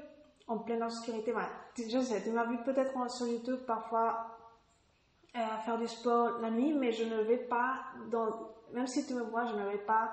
en 0.47 0.57
pleine 0.59 0.81
obscurité. 0.81 1.33
je 1.77 1.99
sais, 1.99 2.23
tu 2.23 2.31
m'as 2.31 2.45
vu 2.45 2.57
peut-être 2.63 3.11
sur 3.11 3.27
YouTube 3.27 3.59
parfois 3.67 4.39
à 5.33 5.57
faire 5.59 5.77
du 5.77 5.87
sport 5.87 6.39
la 6.39 6.49
nuit, 6.49 6.73
mais 6.73 6.91
je 6.91 7.03
ne 7.03 7.21
vais 7.21 7.37
pas, 7.37 7.83
même 8.73 8.87
si 8.87 9.05
tu 9.05 9.13
me 9.13 9.23
vois, 9.23 9.45
je 9.45 9.55
ne 9.55 9.65
vais 9.69 9.77
pas 9.77 10.11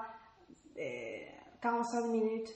45 1.63 2.05
euh, 2.05 2.09
minutes 2.09 2.55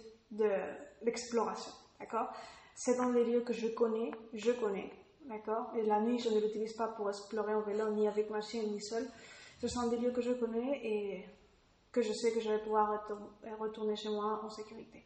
d'exploration, 1.03 1.73
d'accord? 2.01 2.33
C'est 2.75 2.97
dans 2.97 3.11
les 3.11 3.25
lieux 3.25 3.43
que 3.43 3.53
je 3.53 3.69
connais, 3.69 4.11
je 4.33 4.53
connais, 4.53 4.91
d'accord? 5.27 5.71
Et 5.77 5.83
la 5.83 6.01
nuit, 6.01 6.19
je 6.19 6.31
ne 6.31 6.41
l'utilise 6.41 6.75
pas 6.75 6.89
pour 6.89 7.09
explorer 7.09 7.55
en 7.55 7.61
vélo, 7.61 7.91
ni 7.91 8.09
avec 8.09 8.31
ma 8.31 8.41
chienne, 8.41 8.73
ni 8.73 8.81
seul. 8.81 9.07
Ce 9.61 9.69
sont 9.69 9.89
des 9.89 9.99
lieux 9.99 10.11
que 10.11 10.23
je 10.23 10.33
connais 10.33 10.81
et 10.83 11.27
que 11.93 12.01
je 12.01 12.13
sais 12.13 12.33
que 12.33 12.41
je 12.41 12.49
vais 12.49 12.63
pouvoir 12.63 13.07
retourner 13.59 13.95
chez 13.97 14.09
moi 14.09 14.41
en 14.43 14.49
sécurité. 14.49 15.05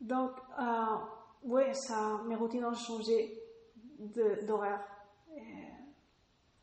Donc, 0.00 0.30
euh, 0.58 2.24
mes 2.26 2.36
routines 2.36 2.64
ont 2.64 2.74
changé 2.74 3.42
d'horaire. 4.46 4.82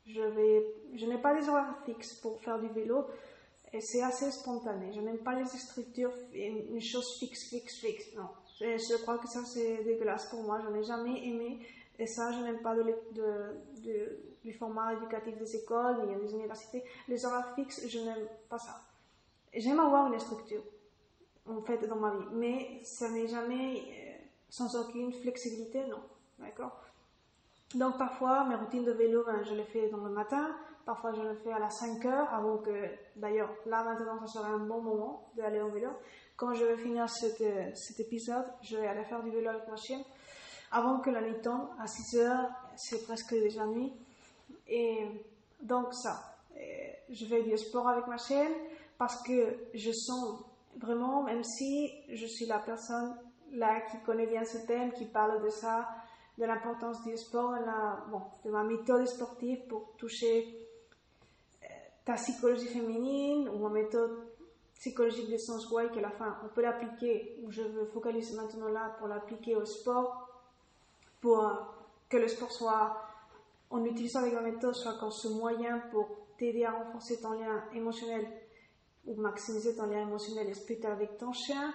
Je 0.05 1.05
n'ai 1.05 1.21
pas 1.21 1.39
des 1.39 1.47
horaires 1.47 1.77
fixes 1.85 2.15
pour 2.21 2.41
faire 2.41 2.59
du 2.59 2.69
vélo 2.69 3.05
et 3.73 3.81
c'est 3.81 4.01
assez 4.01 4.31
spontané. 4.31 4.91
Je 4.93 5.01
n'aime 5.01 5.19
pas 5.19 5.35
les 5.35 5.45
structures, 5.45 6.13
une 6.33 6.81
chose 6.81 7.19
fixe, 7.19 7.49
fixe, 7.49 7.79
fixe. 7.79 8.15
Non. 8.15 8.29
Je, 8.59 9.01
crois 9.01 9.17
que 9.17 9.27
ça 9.27 9.43
c'est 9.45 9.83
dégueulasse 9.83 10.27
pour 10.27 10.43
moi. 10.43 10.59
Je 10.63 10.69
n'ai 10.69 10.83
jamais 10.83 11.25
aimé 11.27 11.59
et 11.99 12.07
ça, 12.07 12.31
je 12.31 12.39
n'aime 12.39 12.59
pas 12.59 12.75
de, 12.75 12.83
de, 13.11 14.19
du 14.43 14.53
format 14.53 14.93
éducatif 14.93 15.37
des 15.37 15.55
écoles 15.55 16.07
ni 16.07 16.15
des 16.15 16.33
universités. 16.33 16.83
Les 17.07 17.25
horaires 17.25 17.53
fixes, 17.55 17.87
je 17.87 17.99
n'aime 17.99 18.27
pas 18.49 18.59
ça. 18.59 18.81
J'aime 19.53 19.79
avoir 19.79 20.11
une 20.11 20.19
structure, 20.19 20.61
en 21.47 21.61
fait, 21.61 21.87
dans 21.87 21.95
ma 21.95 22.11
vie, 22.15 22.25
mais 22.33 22.81
ça 22.83 23.09
n'est 23.09 23.27
jamais 23.27 23.81
euh, 23.81 24.23
sans 24.49 24.75
aucune 24.75 25.11
flexibilité, 25.13 25.85
non. 25.85 26.01
D'accord? 26.39 26.79
Donc 27.73 27.97
parfois, 27.97 28.45
mes 28.45 28.55
routines 28.55 28.85
de 28.85 28.91
vélo, 28.91 29.23
ben, 29.25 29.43
je 29.43 29.55
les 29.55 29.63
fais 29.63 29.89
dans 29.89 30.03
le 30.05 30.11
matin, 30.11 30.55
parfois 30.85 31.13
je 31.13 31.21
les 31.21 31.35
fais 31.35 31.51
à 31.51 31.59
la 31.59 31.69
5 31.69 32.05
heures, 32.05 32.33
avant 32.33 32.57
que, 32.57 32.87
d'ailleurs, 33.15 33.49
là 33.65 33.83
maintenant, 33.83 34.19
ça 34.19 34.27
serait 34.27 34.51
un 34.51 34.59
bon 34.59 34.81
moment 34.81 35.29
d'aller 35.35 35.61
au 35.61 35.69
vélo. 35.69 35.89
Quand 36.37 36.53
je 36.53 36.63
vais 36.63 36.77
finir 36.77 37.09
cet, 37.09 37.43
cet 37.75 37.99
épisode, 37.99 38.45
je 38.61 38.77
vais 38.77 38.87
aller 38.87 39.03
faire 39.03 39.21
du 39.23 39.31
vélo 39.31 39.49
avec 39.49 39.67
ma 39.67 39.75
chienne. 39.75 40.03
Avant 40.71 40.99
que 40.99 41.09
la 41.09 41.21
nuit 41.21 41.41
tombe, 41.41 41.67
à 41.79 41.87
6 41.87 42.17
heures, 42.19 42.49
c'est 42.75 43.03
presque 43.03 43.31
déjà 43.31 43.65
nuit. 43.65 43.91
Et 44.67 45.05
donc 45.61 45.93
ça, 45.93 46.37
je 47.09 47.25
vais 47.25 47.43
du 47.43 47.57
sport 47.57 47.87
avec 47.87 48.07
ma 48.07 48.17
chienne 48.17 48.53
parce 48.97 49.21
que 49.23 49.57
je 49.73 49.91
sens 49.91 50.43
vraiment, 50.77 51.23
même 51.23 51.43
si 51.43 51.91
je 52.09 52.25
suis 52.25 52.45
la 52.45 52.59
personne 52.59 53.15
là 53.51 53.81
qui 53.89 53.97
connaît 54.01 54.27
bien 54.27 54.43
ce 54.43 54.57
thème, 54.65 54.91
qui 54.91 55.05
parle 55.05 55.43
de 55.43 55.49
ça, 55.49 55.87
de 56.37 56.45
l'importance 56.45 57.03
du 57.03 57.17
sport, 57.17 57.53
de 58.45 58.51
ma 58.51 58.63
méthode 58.63 59.07
sportive 59.07 59.65
pour 59.67 59.93
toucher 59.97 60.67
euh, 61.63 61.67
ta 62.05 62.13
psychologie 62.13 62.67
féminine 62.67 63.49
ou 63.49 63.57
ma 63.57 63.69
méthode 63.69 64.11
psychologique 64.79 65.29
de 65.29 65.37
sens 65.37 65.69
why 65.71 65.89
que 65.89 65.99
la 65.99 66.11
fin 66.11 66.37
on 66.45 66.49
peut 66.49 66.61
l'appliquer 66.61 67.39
je 67.49 67.63
veux 67.63 67.85
focaliser 67.85 68.35
maintenant 68.35 68.69
là 68.69 68.95
pour 68.99 69.07
l'appliquer 69.07 69.55
au 69.55 69.65
sport 69.65 70.29
pour 71.21 71.51
que 72.09 72.17
le 72.17 72.27
sport 72.27 72.51
soit 72.51 73.01
en 73.69 73.83
utilisant 73.85 74.21
ma 74.21 74.41
méthode 74.41 74.75
soit 74.75 74.97
comme 74.99 75.11
ce 75.11 75.27
moyen 75.27 75.79
pour 75.91 76.07
t'aider 76.37 76.65
à 76.65 76.71
renforcer 76.71 77.19
ton 77.19 77.31
lien 77.31 77.63
émotionnel 77.73 78.27
ou 79.05 79.15
maximiser 79.15 79.75
ton 79.75 79.87
lien 79.87 80.01
émotionnel 80.01 80.49
et 80.49 80.53
spirituel 80.53 80.91
avec 80.91 81.17
ton 81.17 81.31
chien. 81.31 81.73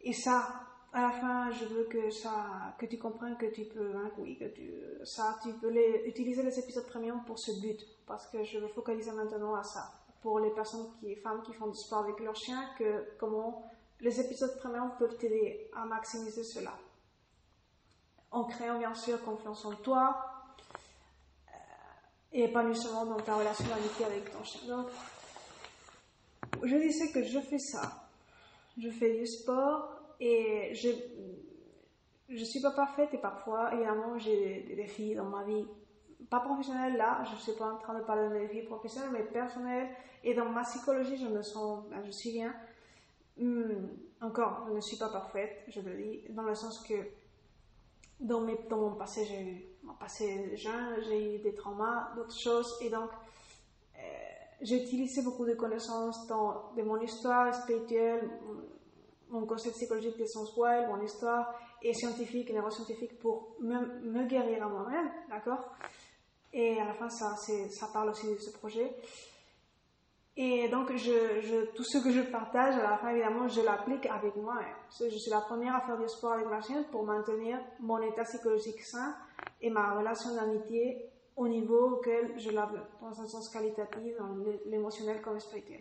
Et 0.00 0.12
ça 0.12 0.48
à 0.94 1.00
la 1.00 1.10
fin, 1.10 1.50
je 1.52 1.64
veux 1.64 1.84
que 1.84 2.10
ça, 2.10 2.74
que 2.78 2.84
tu 2.84 2.98
comprennes 2.98 3.36
que 3.38 3.46
tu 3.46 3.64
peux, 3.64 3.92
hein, 3.96 4.10
oui, 4.18 4.36
que 4.36 4.44
tu, 4.44 4.70
ça, 5.04 5.38
tu 5.42 5.54
peux 5.54 5.70
les, 5.70 6.02
utiliser 6.06 6.42
les 6.42 6.58
épisodes 6.58 6.86
premium 6.86 7.24
pour 7.24 7.38
ce 7.38 7.52
but, 7.62 7.80
parce 8.06 8.26
que 8.26 8.44
je 8.44 8.58
veux 8.58 8.68
focaliser 8.68 9.10
maintenant 9.12 9.54
à 9.54 9.62
ça, 9.62 9.90
pour 10.22 10.38
les 10.38 10.50
personnes 10.50 10.86
qui, 11.00 11.14
femmes 11.16 11.42
qui 11.42 11.52
font 11.52 11.66
du 11.66 11.78
sport 11.78 12.04
avec 12.04 12.20
leur 12.20 12.34
chien, 12.34 12.70
que 12.78 13.16
comment 13.18 13.64
les 14.00 14.20
épisodes 14.20 14.56
premium 14.58 14.92
peuvent 14.98 15.16
t'aider 15.16 15.70
à 15.74 15.84
maximiser 15.84 16.44
cela, 16.44 16.72
en 18.30 18.44
créant 18.44 18.78
bien 18.78 18.94
sûr 18.94 19.22
confiance 19.24 19.64
en 19.64 19.74
toi 19.74 20.16
euh, 21.48 21.52
et 22.32 22.44
épanouissement 22.44 23.06
dans 23.06 23.20
ta 23.20 23.36
relation 23.36 23.66
d'amitié 23.66 24.06
avec 24.06 24.32
ton 24.32 24.42
chien. 24.44 24.68
Donc, 24.68 24.86
je 26.62 26.76
disais 26.76 27.12
que 27.12 27.22
je 27.22 27.40
fais 27.40 27.58
ça, 27.58 28.08
je 28.78 28.90
fais 28.90 29.18
du 29.18 29.26
sport 29.26 29.96
et 30.20 30.74
je 30.74 30.90
je 32.34 32.44
suis 32.44 32.60
pas 32.60 32.70
parfaite 32.70 33.12
et 33.12 33.18
parfois, 33.18 33.74
évidemment, 33.74 34.18
j'ai 34.18 34.62
des 34.62 34.74
défis 34.74 35.14
dans 35.14 35.24
ma 35.24 35.44
vie. 35.44 35.66
Pas 36.32 36.40
professionnelle 36.40 36.96
là, 36.96 37.22
je 37.30 37.36
suis 37.36 37.52
pas 37.52 37.74
en 37.74 37.76
train 37.76 37.92
de 37.92 38.04
parler 38.04 38.26
de 38.26 38.32
mes 38.32 38.46
défis 38.46 38.62
professionnels, 38.62 39.10
mais 39.12 39.22
personnels. 39.22 39.90
Et 40.24 40.32
dans 40.32 40.48
ma 40.48 40.62
psychologie, 40.62 41.18
je 41.18 41.26
me 41.26 41.42
sens, 41.42 41.84
ben, 41.90 42.02
je 42.06 42.10
suis 42.10 42.32
bien. 42.32 42.54
Hmm, 43.36 43.88
encore, 44.18 44.64
je 44.66 44.72
ne 44.72 44.80
suis 44.80 44.96
pas 44.96 45.10
parfaite, 45.10 45.62
je 45.68 45.82
le 45.82 45.94
dis, 45.94 46.22
dans 46.30 46.44
le 46.44 46.54
sens 46.54 46.82
que 46.88 46.94
dans, 48.18 48.40
mon 48.40 48.94
passé, 48.94 49.26
j'ai 49.26 49.42
eu, 49.42 49.62
mon 49.82 49.92
passé 49.92 50.56
jeune, 50.56 51.02
j'ai 51.06 51.34
eu 51.34 51.38
des 51.40 51.52
traumas, 51.52 52.14
d'autres 52.16 52.38
choses, 52.42 52.78
et 52.80 52.88
donc, 52.88 53.10
euh, 53.98 54.00
j'ai 54.62 54.82
utilisé 54.82 55.20
beaucoup 55.20 55.44
de 55.44 55.52
connaissances 55.52 56.26
dans, 56.28 56.72
de 56.74 56.82
mon 56.82 56.98
histoire 56.98 57.54
spirituelle, 57.54 58.26
mon 59.28 59.44
concept 59.44 59.76
psychologique 59.76 60.16
des 60.16 60.26
sens 60.26 60.56
wild, 60.56 60.88
mon 60.88 61.02
histoire 61.02 61.54
et 61.82 61.92
scientifique 61.92 62.50
neuroscientifique 62.54 63.18
pour 63.18 63.54
me, 63.60 64.00
me 64.00 64.24
guérir 64.24 64.64
à 64.64 64.68
moi-même, 64.68 65.10
d'accord? 65.28 65.74
Et 66.52 66.80
à 66.80 66.84
la 66.84 66.94
fin, 66.94 67.08
ça, 67.08 67.34
ça 67.36 67.86
parle 67.92 68.10
aussi 68.10 68.28
de 68.28 68.38
ce 68.38 68.50
projet. 68.50 68.94
Et 70.36 70.68
donc, 70.68 70.94
je, 70.96 71.40
je, 71.40 71.66
tout 71.74 71.84
ce 71.84 71.98
que 71.98 72.10
je 72.10 72.22
partage, 72.22 72.74
à 72.76 72.82
la 72.90 72.98
fin, 72.98 73.10
évidemment, 73.10 73.48
je 73.48 73.60
l'applique 73.60 74.06
avec 74.06 74.36
moi. 74.36 74.58
Je 74.98 75.08
suis 75.08 75.30
la 75.30 75.42
première 75.42 75.76
à 75.76 75.80
faire 75.82 75.98
du 75.98 76.08
sport 76.08 76.32
avec 76.32 76.46
ma 76.46 76.60
chienne 76.60 76.84
pour 76.90 77.04
maintenir 77.04 77.58
mon 77.80 78.00
état 78.00 78.24
psychologique 78.24 78.80
sain 78.82 79.14
et 79.60 79.70
ma 79.70 79.94
relation 79.98 80.34
d'amitié 80.34 81.10
au 81.36 81.48
niveau 81.48 81.96
auquel 81.96 82.38
je 82.38 82.50
la 82.50 82.70
dans 83.00 83.20
un 83.20 83.26
sens 83.26 83.48
qualitatif, 83.48 84.16
dans 84.18 84.36
l'émotionnel 84.66 85.20
comme 85.22 85.38
spirituel. 85.40 85.80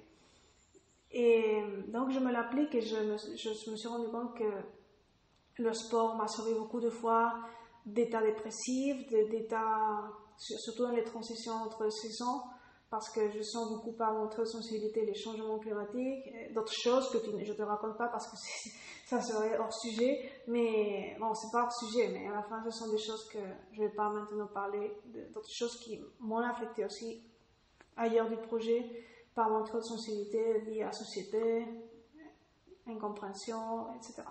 Et 1.11 1.61
donc 1.87 2.11
je 2.11 2.19
me 2.19 2.31
l'applique 2.31 2.73
et 2.75 2.81
je 2.81 2.95
me, 2.95 3.17
je, 3.17 3.71
me 3.71 3.75
suis 3.75 3.87
rendu 3.87 4.07
compte 4.09 4.37
que 4.37 5.61
le 5.61 5.73
sport 5.73 6.15
m'a 6.15 6.27
sauvé 6.27 6.53
beaucoup 6.53 6.79
de 6.79 6.89
fois 6.89 7.33
d'états 7.85 8.21
dépressifs, 8.21 9.07
d'états, 9.09 10.09
surtout 10.41 10.83
dans 10.83 10.91
les 10.91 11.03
transitions 11.03 11.53
entre 11.53 11.89
saisons, 11.89 12.41
parce 12.89 13.09
que 13.09 13.31
je 13.31 13.41
sens 13.41 13.69
beaucoup 13.69 13.93
par 13.93 14.13
de 14.27 14.45
sensibilité 14.45 15.05
les 15.05 15.15
changements 15.15 15.59
climatiques, 15.59 16.53
d'autres 16.53 16.73
choses 16.73 17.09
que 17.09 17.19
je 17.23 17.51
ne 17.51 17.57
te 17.57 17.61
raconte 17.61 17.97
pas 17.97 18.09
parce 18.09 18.27
que 18.27 18.35
ça 19.07 19.21
serait 19.21 19.57
hors 19.57 19.73
sujet, 19.73 20.29
mais 20.47 21.15
bon, 21.19 21.33
c'est 21.33 21.51
pas 21.51 21.63
hors 21.63 21.71
sujet, 21.71 22.09
mais 22.09 22.27
à 22.27 22.31
la 22.31 22.43
fin, 22.43 22.61
ce 22.65 22.71
sont 22.71 22.91
des 22.91 22.97
choses 22.97 23.29
que 23.29 23.39
je 23.71 23.81
ne 23.81 23.87
vais 23.87 23.93
pas 23.93 24.09
maintenant 24.09 24.47
parler, 24.47 24.91
d'autres 25.33 25.49
choses 25.49 25.79
qui 25.79 26.01
m'ont 26.19 26.39
affecté 26.39 26.83
aussi 26.83 27.23
ailleurs 27.95 28.29
du 28.29 28.35
projet 28.35 29.05
par 29.33 29.49
mon 29.49 29.63
taux 29.63 29.77
de 29.77 29.83
sensibilité 29.83 30.59
lié 30.61 30.81
à 30.81 30.87
la 30.87 30.91
société, 30.91 31.65
incompréhension, 32.87 33.93
etc. 33.95 34.23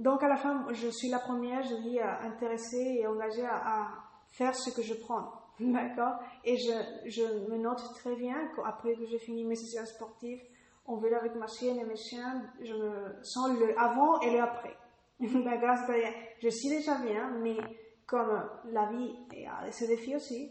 Donc 0.00 0.22
à 0.22 0.28
la 0.28 0.36
fin, 0.36 0.66
je 0.72 0.88
suis 0.88 1.10
la 1.10 1.18
première, 1.18 1.62
je 1.62 1.74
dis, 1.76 2.00
intéressée 2.00 3.00
et 3.00 3.06
engagée 3.06 3.44
à, 3.44 3.88
faire 4.30 4.54
ce 4.54 4.70
que 4.70 4.80
je 4.80 4.94
prends. 4.94 5.30
D'accord? 5.60 6.14
Et 6.42 6.56
je, 6.56 7.50
me 7.50 7.58
note 7.58 7.82
très 7.96 8.16
bien 8.16 8.48
qu'après 8.56 8.94
que 8.94 9.04
j'ai 9.04 9.18
fini 9.18 9.44
mes 9.44 9.56
sessions 9.56 9.84
sportives, 9.84 10.40
on 10.86 10.96
vélo 10.96 11.16
avec 11.16 11.34
ma 11.34 11.46
chienne 11.46 11.78
et 11.78 11.84
mes 11.84 11.96
chiens, 11.96 12.50
je 12.62 12.72
me 12.72 13.22
sens 13.22 13.50
le 13.58 13.78
avant 13.78 14.20
et 14.20 14.30
le 14.30 14.40
après. 14.40 14.74
D'accord? 15.20 15.76
C'est-à-dire, 15.84 16.14
je 16.42 16.48
suis 16.48 16.70
déjà 16.70 16.94
bien, 17.02 17.32
mais 17.42 17.58
comme 18.06 18.42
la 18.70 18.86
vie 18.86 19.14
a 19.46 19.70
ses 19.70 19.86
défis 19.86 20.16
aussi, 20.16 20.50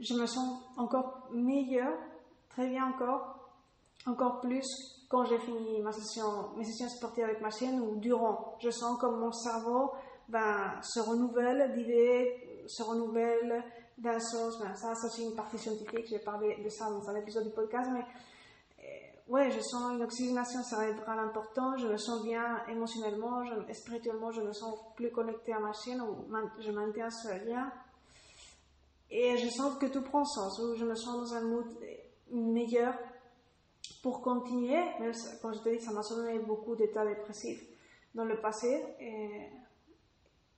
je 0.00 0.14
me 0.14 0.26
sens 0.26 0.60
encore 0.76 1.28
meilleure, 1.30 1.96
très 2.48 2.68
bien 2.68 2.84
encore, 2.86 3.37
encore 4.08 4.40
plus 4.40 4.66
quand 5.08 5.24
j'ai 5.24 5.38
fini 5.38 5.80
ma 5.80 5.92
session, 5.92 6.50
mes 6.56 6.64
sessions 6.64 6.88
sportives 6.88 7.24
avec 7.24 7.40
ma 7.40 7.50
chienne 7.50 7.80
ou 7.80 7.96
durant. 7.96 8.56
Je 8.60 8.70
sens 8.70 8.98
comme 8.98 9.18
mon 9.20 9.32
cerveau 9.32 9.92
ben, 10.28 10.80
se 10.82 11.00
renouvelle 11.00 11.72
d'idées, 11.72 12.64
se 12.66 12.82
renouvelle 12.82 13.64
d'un 13.96 14.18
sens. 14.18 14.58
Ben, 14.58 14.74
ça, 14.74 14.94
c'est 14.94 15.22
une 15.22 15.34
partie 15.34 15.58
scientifique. 15.58 16.06
J'ai 16.08 16.18
parlé 16.18 16.56
de 16.62 16.68
ça 16.68 16.90
dans 16.90 17.08
un 17.08 17.16
épisode 17.16 17.44
du 17.44 17.50
podcast, 17.50 17.90
mais 17.92 18.04
euh, 18.80 19.32
ouais, 19.32 19.50
je 19.50 19.60
sens 19.60 19.92
une 19.94 20.02
oxygénation 20.02 20.62
cérébrale 20.62 21.20
importante. 21.20 21.78
Je 21.78 21.86
me 21.86 21.96
sens 21.96 22.22
bien 22.22 22.62
émotionnellement, 22.68 23.42
spirituellement, 23.72 24.30
je 24.30 24.42
me 24.42 24.52
sens 24.52 24.78
plus 24.94 25.10
connectée 25.10 25.54
à 25.54 25.60
ma 25.60 25.72
chienne 25.72 26.02
ou 26.02 26.26
je 26.60 26.70
maintiens 26.70 27.10
ce 27.10 27.28
lien 27.46 27.72
et 29.10 29.36
je 29.38 29.48
sens 29.48 29.76
que 29.78 29.86
tout 29.86 30.02
prend 30.02 30.24
sens, 30.24 30.60
je 30.76 30.84
me 30.84 30.94
sens 30.94 31.16
dans 31.16 31.34
un 31.34 31.42
mood 31.42 31.66
meilleur 32.30 32.94
pour 34.02 34.22
continuer. 34.22 34.82
Même 35.00 35.12
quand 35.42 35.52
je 35.52 35.60
te 35.60 35.68
dis, 35.68 35.80
ça 35.80 35.92
m'a 35.92 36.02
sauvé 36.02 36.38
beaucoup 36.38 36.76
d'états 36.76 37.06
dépressifs 37.06 37.62
dans 38.14 38.24
le 38.24 38.40
passé. 38.40 38.84
Et, 39.00 39.48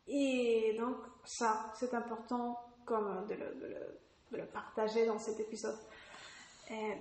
et 0.07 0.77
donc, 0.79 0.97
ça, 1.25 1.73
c'est 1.79 1.95
important 1.95 2.59
comme 2.85 3.27
de 3.29 3.35
le, 3.35 3.55
de, 4.33 4.37
le, 4.37 4.45
partager 4.47 5.07
dans 5.07 5.19
cet 5.19 5.39
épisode 5.41 5.79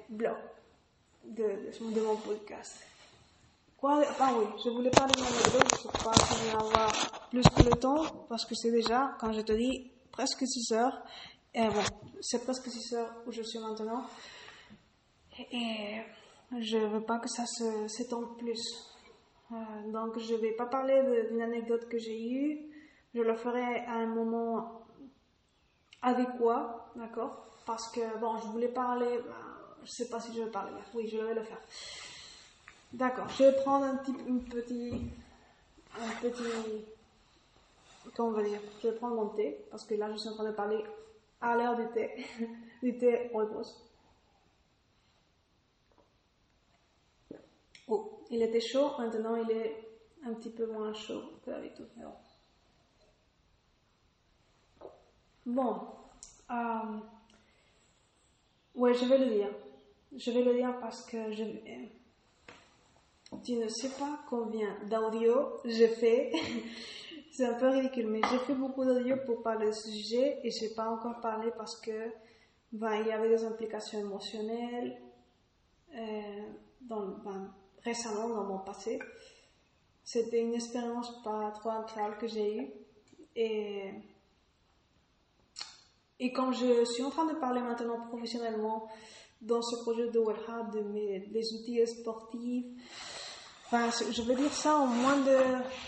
blog 0.09 0.37
de, 1.25 1.43
de, 1.43 2.01
mon 2.01 2.15
podcast. 2.15 2.83
Quoi 3.77 4.03
Ah 4.19 4.33
oui, 4.37 4.45
je 4.63 4.69
voulais 4.69 4.89
parler 4.89 5.13
de 5.13 5.19
mon 5.21 5.27
anecdote, 5.27 5.63
je 5.71 5.87
ne 5.87 5.91
sais 5.91 6.03
pas 6.03 6.13
si 6.13 6.35
je 6.35 6.43
vais 6.45 6.63
avoir 6.63 7.29
plus 7.29 7.43
que 7.43 7.63
le 7.63 7.77
temps, 7.77 8.05
parce 8.27 8.45
que 8.45 8.55
c'est 8.55 8.71
déjà, 8.71 9.15
quand 9.19 9.31
je 9.31 9.41
te 9.41 9.53
dis, 9.53 9.91
presque 10.11 10.45
6 10.45 10.73
heures, 10.73 11.01
et 11.53 11.67
bon, 11.67 11.83
c'est 12.21 12.43
presque 12.43 12.69
6 12.69 12.93
heures 12.95 13.13
où 13.25 13.31
je 13.31 13.41
suis 13.41 13.59
maintenant. 13.59 14.05
Et 15.51 16.01
je 16.59 16.77
veux 16.77 17.01
pas 17.01 17.19
que 17.19 17.29
ça 17.29 17.45
s'étende 17.87 18.37
plus. 18.37 18.61
Euh, 19.51 19.55
donc 19.91 20.19
je 20.19 20.35
vais 20.35 20.51
pas 20.51 20.65
parler 20.65 21.01
d'une 21.29 21.41
anecdote 21.41 21.87
que 21.89 21.97
j'ai 21.97 22.31
eue. 22.31 22.59
Je 23.13 23.21
le 23.21 23.35
ferai 23.35 23.85
à 23.85 23.93
un 23.93 24.05
moment 24.05 24.83
adéquat, 26.01 26.91
d'accord? 26.95 27.45
Parce 27.65 27.91
que, 27.91 28.19
bon, 28.19 28.37
je 28.37 28.47
voulais 28.47 28.67
parler, 28.69 29.17
ben, 29.17 29.33
je 29.83 29.89
sais 29.89 30.09
pas 30.09 30.19
si 30.19 30.33
je 30.33 30.43
vais 30.43 30.51
parler, 30.51 30.71
oui, 30.93 31.07
je 31.07 31.17
vais 31.17 31.33
le 31.33 31.43
faire. 31.43 31.59
D'accord, 32.93 33.27
je 33.29 33.43
vais 33.43 33.55
prendre 33.63 33.85
un 33.85 33.97
petit, 33.97 34.15
un 34.29 34.37
petit, 36.19 36.85
comment 38.15 38.29
on 38.29 38.33
va 38.33 38.43
dire, 38.43 38.59
je 38.81 38.87
vais 38.87 38.95
prendre 38.95 39.15
mon 39.15 39.27
thé, 39.29 39.65
parce 39.69 39.85
que 39.85 39.95
là 39.95 40.11
je 40.11 40.17
suis 40.17 40.29
en 40.29 40.33
train 40.33 40.45
de 40.45 40.55
parler 40.55 40.83
à 41.41 41.55
l'heure 41.55 41.75
du 41.75 41.87
thé, 41.93 42.25
du 42.83 42.97
thé 42.97 43.29
rooibos. 43.33 43.88
Oh, 47.89 48.21
il 48.29 48.43
était 48.43 48.59
chaud, 48.59 48.91
maintenant 48.99 49.35
il 49.35 49.49
est 49.49 49.75
un 50.23 50.33
petit 50.35 50.51
peu 50.51 50.67
moins 50.67 50.93
chaud 50.93 51.23
que 51.43 51.49
d'habitude. 51.49 51.87
Bon, 55.45 55.81
euh, 56.51 56.99
ouais, 58.75 58.93
je 58.93 59.05
vais 59.05 59.17
le 59.17 59.25
dire. 59.31 59.49
Je 60.15 60.29
vais 60.29 60.43
le 60.43 60.53
dire 60.53 60.79
parce 60.79 61.03
que 61.03 61.31
je, 61.31 61.43
tu 63.43 63.53
ne 63.53 63.67
sais 63.67 63.89
pas 63.97 64.19
combien 64.29 64.77
d'audio 64.87 65.57
je 65.65 65.87
fais 65.87 66.31
c'est 67.31 67.45
un 67.45 67.55
peu 67.55 67.69
ridicule, 67.69 68.07
mais 68.07 68.21
j'ai 68.29 68.39
fait 68.39 68.53
beaucoup 68.53 68.85
d'audio 68.85 69.17
pour 69.25 69.41
parler 69.41 69.67
de 69.67 69.71
ce 69.71 69.89
sujet 69.89 70.39
et 70.43 70.51
j'ai 70.51 70.69
pas 70.69 70.89
encore 70.89 71.21
parlé 71.21 71.51
parce 71.57 71.79
que 71.79 72.11
ben, 72.71 72.99
il 73.01 73.07
y 73.07 73.11
avait 73.11 73.29
des 73.29 73.43
implications 73.43 73.99
émotionnelles 73.99 75.01
dans, 76.81 77.07
ben, 77.23 77.53
récemment 77.83 78.29
dans 78.29 78.43
mon 78.43 78.59
passé. 78.59 78.99
C'était 80.03 80.41
une 80.41 80.53
expérience 80.53 81.21
pas 81.23 81.51
trop 81.51 81.69
agréable 81.69 82.17
que 82.17 82.27
j'ai 82.27 82.57
eue. 82.57 82.71
Et, 83.35 83.93
et 86.19 86.31
comme 86.33 86.53
je 86.53 86.83
suis 86.85 87.03
en 87.03 87.09
train 87.09 87.25
de 87.25 87.35
parler 87.35 87.61
maintenant 87.61 88.07
professionnellement 88.07 88.89
dans 89.41 89.61
ce 89.61 89.81
projet 89.83 90.09
de 90.09 90.19
WellHub, 90.19 90.71
de 90.73 90.81
mes, 90.81 91.19
des 91.19 91.53
outils 91.53 91.85
sportifs, 91.87 92.65
je 93.71 94.21
veux 94.23 94.35
dire 94.35 94.51
ça 94.51 94.75
en 94.77 94.87
moins 94.87 95.17
de 95.17 95.37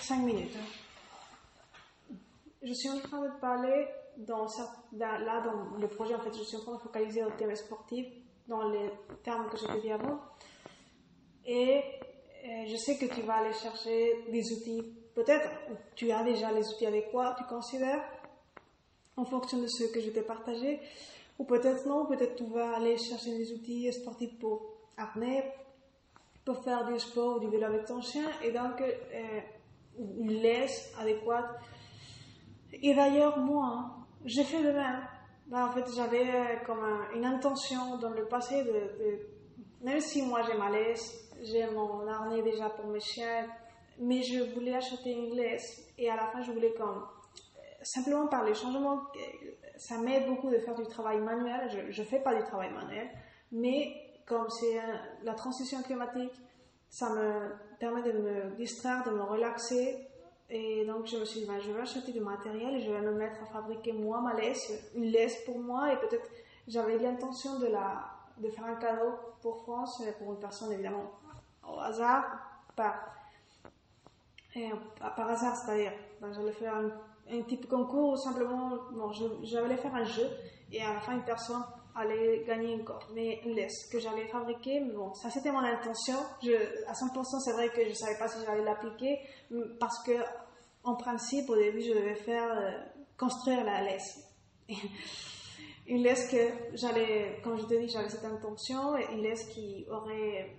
5 0.01 0.17
minutes. 0.17 0.55
Je 2.61 2.73
suis 2.73 2.89
en 2.89 2.99
train 2.99 3.21
de 3.21 3.39
parler 3.39 3.87
dans, 4.17 4.45
là, 4.93 5.41
dans 5.41 5.77
le 5.77 5.87
projet, 5.87 6.13
en 6.13 6.19
fait, 6.19 6.33
je 6.37 6.43
suis 6.43 6.57
en 6.57 6.61
train 6.61 6.75
de 6.75 6.79
focaliser 6.79 7.23
au 7.23 7.31
thème 7.31 7.55
sportif 7.55 8.05
dans 8.47 8.69
les 8.69 8.91
termes 9.23 9.49
que 9.49 9.57
je 9.57 9.81
dit 9.81 9.91
avant. 9.91 10.19
Et 11.45 11.81
euh, 12.45 12.65
je 12.67 12.75
sais 12.75 12.97
que 12.97 13.05
tu 13.05 13.21
vas 13.21 13.35
aller 13.35 13.53
chercher 13.53 14.25
des 14.31 14.51
outils, 14.51 14.83
peut-être 15.15 15.49
tu 15.95 16.11
as 16.11 16.23
déjà 16.23 16.51
les 16.51 16.67
outils 16.69 16.85
adéquats, 16.85 17.35
tu 17.37 17.43
considères, 17.45 18.03
en 19.17 19.25
fonction 19.25 19.59
de 19.59 19.67
ce 19.67 19.85
que 19.91 19.99
je 19.99 20.09
t'ai 20.09 20.21
partagé, 20.21 20.79
ou 21.37 21.43
peut-être 21.43 21.85
non, 21.87 22.05
peut-être 22.05 22.35
tu 22.35 22.45
vas 22.45 22.75
aller 22.75 22.97
chercher 22.97 23.37
des 23.37 23.51
outils 23.53 23.91
sportifs 23.91 24.37
pour 24.39 24.77
apnée, 24.97 25.43
pour 26.45 26.63
faire 26.63 26.85
du 26.85 26.99
sport 26.99 27.37
ou 27.37 27.39
du 27.39 27.47
vélo 27.47 27.65
avec 27.65 27.85
ton 27.85 28.01
chien, 28.01 28.29
et 28.43 28.51
donc 28.51 28.81
euh, 28.81 29.39
une 29.97 30.41
laisse 30.41 30.93
adéquate. 30.99 31.59
Et 32.73 32.93
d'ailleurs, 32.93 33.37
moi, 33.39 33.91
j'ai 34.25 34.43
fait 34.43 34.61
le 34.61 34.73
même. 34.73 35.01
En 35.51 35.71
fait, 35.71 35.83
j'avais 35.93 36.29
euh, 36.29 36.55
comme 36.65 36.83
une 37.13 37.25
intention 37.25 37.97
dans 37.97 38.11
le 38.11 38.25
passé 38.25 38.63
de 38.63 39.41
même 39.83 39.99
si 39.99 40.21
moi 40.21 40.41
j'ai 40.43 40.57
ma 40.57 40.69
laisse, 40.69 41.30
j'ai 41.41 41.67
mon 41.67 42.07
harnais 42.07 42.41
déjà 42.41 42.69
pour 42.69 42.85
mes 42.85 42.99
chiens, 42.99 43.47
mais 43.99 44.21
je 44.21 44.43
voulais 44.53 44.75
acheter 44.75 45.11
une 45.11 45.35
laisse 45.35 45.87
et 45.97 46.09
à 46.09 46.15
la 46.15 46.27
fin 46.27 46.41
je 46.41 46.51
voulais 46.51 46.73
comme 46.73 47.05
simplement 47.83 48.27
par 48.27 48.43
les 48.43 48.53
changements, 48.53 49.01
ça 49.77 49.97
m'aide 49.97 50.27
beaucoup 50.27 50.49
de 50.49 50.57
faire 50.59 50.75
du 50.75 50.85
travail 50.85 51.19
manuel. 51.19 51.87
Je 51.89 52.01
ne 52.01 52.07
fais 52.07 52.19
pas 52.19 52.35
du 52.35 52.43
travail 52.43 52.71
manuel, 52.71 53.09
mais 53.51 53.91
comme 54.25 54.49
c'est 54.49 54.79
la 55.23 55.33
transition 55.33 55.81
climatique, 55.81 56.33
ça 56.89 57.09
me 57.09 57.51
permet 57.79 58.03
de 58.03 58.11
me 58.11 58.55
distraire, 58.55 59.03
de 59.03 59.11
me 59.11 59.23
relaxer. 59.23 60.07
Et 60.49 60.85
donc 60.85 61.07
je 61.07 61.17
me 61.17 61.25
suis 61.25 61.41
dit, 61.41 61.45
ben, 61.45 61.59
je 61.59 61.71
vais 61.71 61.79
acheter 61.79 62.11
du 62.11 62.19
matériel 62.19 62.75
et 62.75 62.81
je 62.81 62.91
vais 62.91 63.01
me 63.01 63.13
mettre 63.13 63.41
à 63.41 63.45
fabriquer 63.45 63.93
moi 63.93 64.19
ma 64.19 64.33
laisse, 64.33 64.71
une 64.95 65.05
laisse 65.05 65.43
pour 65.45 65.57
moi 65.57 65.93
et 65.93 65.97
peut-être 65.97 66.29
j'avais 66.67 66.97
l'intention 66.97 67.57
de, 67.59 67.67
la, 67.67 68.03
de 68.37 68.49
faire 68.49 68.65
un 68.65 68.75
cadeau 68.75 69.13
pour 69.41 69.61
France, 69.63 70.03
pour 70.19 70.33
une 70.33 70.39
personne 70.39 70.73
évidemment 70.73 71.09
au 71.67 71.79
hasard, 71.79 72.23
par, 72.75 72.95
par 74.99 75.29
hasard, 75.29 75.55
c'est-à-dire, 75.55 75.93
ben, 76.19 76.31
j'allais 76.33 76.53
faire 76.53 76.75
un, 76.75 76.89
un 77.31 77.41
type 77.43 77.67
concours 77.67 78.13
ou 78.13 78.17
simplement, 78.17 78.71
bon, 78.91 79.11
j'allais 79.43 79.77
faire 79.77 79.95
un 79.95 80.03
jeu 80.03 80.27
et 80.71 80.81
à 80.81 80.93
la 80.93 80.99
fin, 80.99 81.13
une 81.13 81.23
personne 81.23 81.63
allait 81.95 82.43
gagner 82.45 82.75
encore, 82.75 83.07
mais 83.13 83.41
une 83.45 83.55
laisse 83.55 83.89
que 83.91 83.99
j'allais 83.99 84.27
fabriquer. 84.27 84.79
Mais 84.79 84.93
bon, 84.93 85.13
ça 85.13 85.29
c'était 85.29 85.51
mon 85.51 85.59
intention. 85.59 86.15
À 86.87 86.93
100%, 86.93 87.39
c'est 87.43 87.53
vrai 87.53 87.69
que 87.69 87.87
je 87.87 87.93
savais 87.93 88.17
pas 88.17 88.27
si 88.27 88.37
j'allais 88.45 88.63
l'appliquer 88.63 89.19
parce 89.79 90.01
que, 90.03 90.13
en 90.83 90.95
principe, 90.95 91.49
au 91.49 91.55
début, 91.55 91.81
je 91.81 91.93
devais 91.93 92.15
faire 92.15 92.51
euh, 92.51 92.71
construire 93.17 93.63
la 93.63 93.83
laisse. 93.83 94.19
une 95.87 96.01
laisse 96.01 96.29
que 96.29 96.75
j'allais, 96.75 97.39
comme 97.43 97.59
je 97.59 97.65
te 97.65 97.73
dis, 97.75 97.89
j'avais 97.89 98.09
cette 98.09 98.25
intention, 98.25 98.95
une 98.95 99.21
laisse 99.21 99.45
qui 99.49 99.85
aurait 99.89 100.55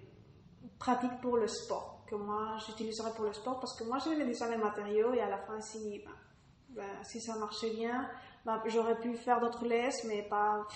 pratique 0.83 1.21
pour 1.21 1.37
le 1.37 1.47
sport, 1.47 2.03
que 2.09 2.17
moi 2.17 2.57
j'utiliserais 2.67 3.13
pour 3.15 3.25
le 3.25 3.33
sport 3.33 3.61
parce 3.61 3.79
que 3.79 3.85
moi 3.85 3.99
j'avais 4.05 4.25
déjà 4.25 4.49
les 4.49 4.57
matériaux 4.57 5.15
et 5.15 5.21
à 5.21 5.31
la 5.31 5.39
fin, 5.39 5.61
si, 5.61 6.03
ben, 6.71 6.83
si 7.05 7.21
ça 7.21 7.39
marchait 7.39 7.71
bien, 7.71 8.11
ben, 8.45 8.61
j'aurais 8.67 8.99
pu 8.99 9.15
faire 9.15 9.41
d'autres 9.41 9.65
laisses, 9.65 10.03
mais 10.09 10.23
pas, 10.25 10.67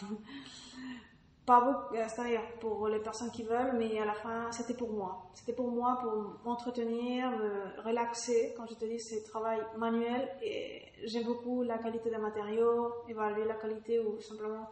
pas 1.44 1.60
beaucoup, 1.60 1.96
euh, 1.96 2.04
c'est-à-dire 2.06 2.40
pour 2.60 2.86
les 2.86 3.00
personnes 3.00 3.32
qui 3.32 3.42
veulent, 3.42 3.74
mais 3.76 3.98
à 3.98 4.04
la 4.04 4.14
fin, 4.14 4.52
c'était 4.52 4.74
pour 4.74 4.92
moi. 4.92 5.28
C'était 5.34 5.54
pour 5.54 5.72
moi, 5.72 5.98
pour 6.00 6.12
m'entretenir, 6.44 7.28
me 7.30 7.82
relaxer. 7.82 8.54
Quand 8.56 8.66
je 8.68 8.74
te 8.74 8.84
dis, 8.84 9.00
c'est 9.00 9.24
travail 9.24 9.60
manuel 9.76 10.30
et 10.40 10.82
j'aime 11.02 11.24
beaucoup 11.24 11.64
la 11.64 11.78
qualité 11.78 12.10
des 12.10 12.18
matériaux, 12.18 12.92
évaluer 13.08 13.44
la 13.44 13.56
qualité 13.56 13.98
ou 13.98 14.20
simplement 14.20 14.70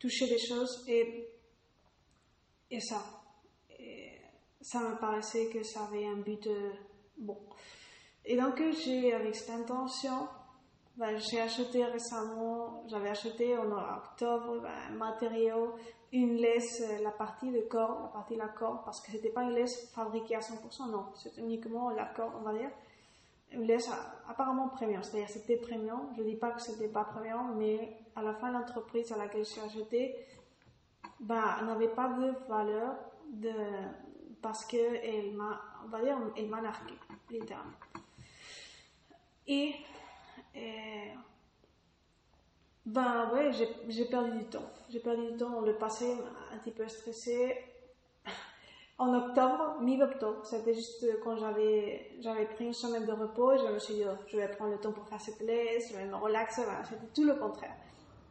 toucher 0.00 0.26
des 0.26 0.38
choses 0.38 0.84
et, 0.88 1.28
et 2.72 2.80
ça 2.80 3.00
ça 4.64 4.80
me 4.80 4.96
paraissait 4.96 5.50
que 5.50 5.62
ça 5.62 5.84
avait 5.84 6.06
un 6.06 6.16
but 6.16 6.46
euh, 6.46 6.72
bon. 7.18 7.36
Et 8.24 8.34
donc, 8.34 8.62
j'ai, 8.82 9.12
avec 9.12 9.34
cette 9.34 9.50
intention, 9.50 10.26
ben, 10.96 11.18
j'ai 11.18 11.38
acheté 11.38 11.84
récemment, 11.84 12.82
j'avais 12.88 13.10
acheté 13.10 13.58
en 13.58 13.70
octobre 13.70 14.60
ben, 14.62 14.72
un 14.88 14.94
matériau, 14.94 15.74
une 16.12 16.36
laisse, 16.36 16.80
euh, 16.80 17.02
la 17.02 17.10
partie 17.10 17.50
de 17.50 17.60
corps, 17.60 18.00
la 18.04 18.08
partie 18.08 18.34
de 18.34 18.38
la 18.38 18.48
corde, 18.48 18.82
parce 18.86 19.02
que 19.02 19.12
c'était 19.12 19.28
pas 19.28 19.42
une 19.42 19.50
laisse 19.50 19.92
fabriquée 19.94 20.36
à 20.36 20.40
100%, 20.40 20.90
non, 20.90 21.08
c'était 21.14 21.42
uniquement 21.42 21.90
la 21.90 22.06
corde, 22.06 22.32
on 22.38 22.42
va 22.42 22.54
dire. 22.54 22.70
Une 23.50 23.64
laisse 23.64 23.90
apparemment 24.26 24.68
premium, 24.68 25.02
c'est-à-dire 25.02 25.28
c'était 25.28 25.58
premium. 25.58 26.08
Je 26.16 26.22
dis 26.22 26.36
pas 26.36 26.52
que 26.52 26.62
c'était 26.62 26.88
pas 26.88 27.04
premium, 27.04 27.54
mais 27.58 27.98
à 28.16 28.22
la 28.22 28.32
fin, 28.32 28.50
l'entreprise 28.50 29.12
à 29.12 29.18
laquelle 29.18 29.44
j'ai 29.44 29.60
acheté, 29.60 30.16
ben, 31.20 31.60
n'avait 31.66 31.88
pas 31.88 32.08
de 32.08 32.32
valeur 32.48 32.94
de, 33.30 33.50
parce 34.44 34.66
qu'elle 34.66 35.32
m'a, 35.32 35.58
on 35.86 35.88
va 35.88 36.00
m'a 36.02 36.60
littéralement. 37.30 37.72
Et, 39.46 39.74
ben 42.84 43.30
ouais, 43.32 43.52
j'ai 43.88 44.04
perdu 44.04 44.38
du 44.38 44.44
temps. 44.44 44.70
J'ai 44.90 45.00
perdu 45.00 45.32
du 45.32 45.38
temps. 45.38 45.62
Le 45.62 45.74
passé 45.78 46.14
un 46.52 46.58
petit 46.58 46.72
peu 46.72 46.86
stressé. 46.86 47.56
En 48.98 49.14
octobre, 49.14 49.78
mi-octobre, 49.80 50.44
c'était 50.44 50.74
juste 50.74 51.06
quand 51.24 51.36
j'avais, 51.36 52.12
j'avais 52.20 52.44
pris 52.44 52.66
une 52.66 52.74
semaine 52.74 53.06
de 53.06 53.12
repos, 53.12 53.56
je 53.56 53.72
me 53.72 53.78
suis 53.78 53.94
dit, 53.94 54.04
oh, 54.06 54.16
je 54.26 54.36
vais 54.36 54.48
prendre 54.48 54.72
le 54.72 54.78
temps 54.78 54.92
pour 54.92 55.08
faire 55.08 55.20
cette 55.20 55.40
laisse, 55.40 55.90
je 55.90 55.96
vais 55.96 56.04
me 56.04 56.14
relaxer, 56.14 56.62
c'était 56.88 57.06
tout 57.12 57.24
le 57.24 57.34
contraire. 57.34 57.74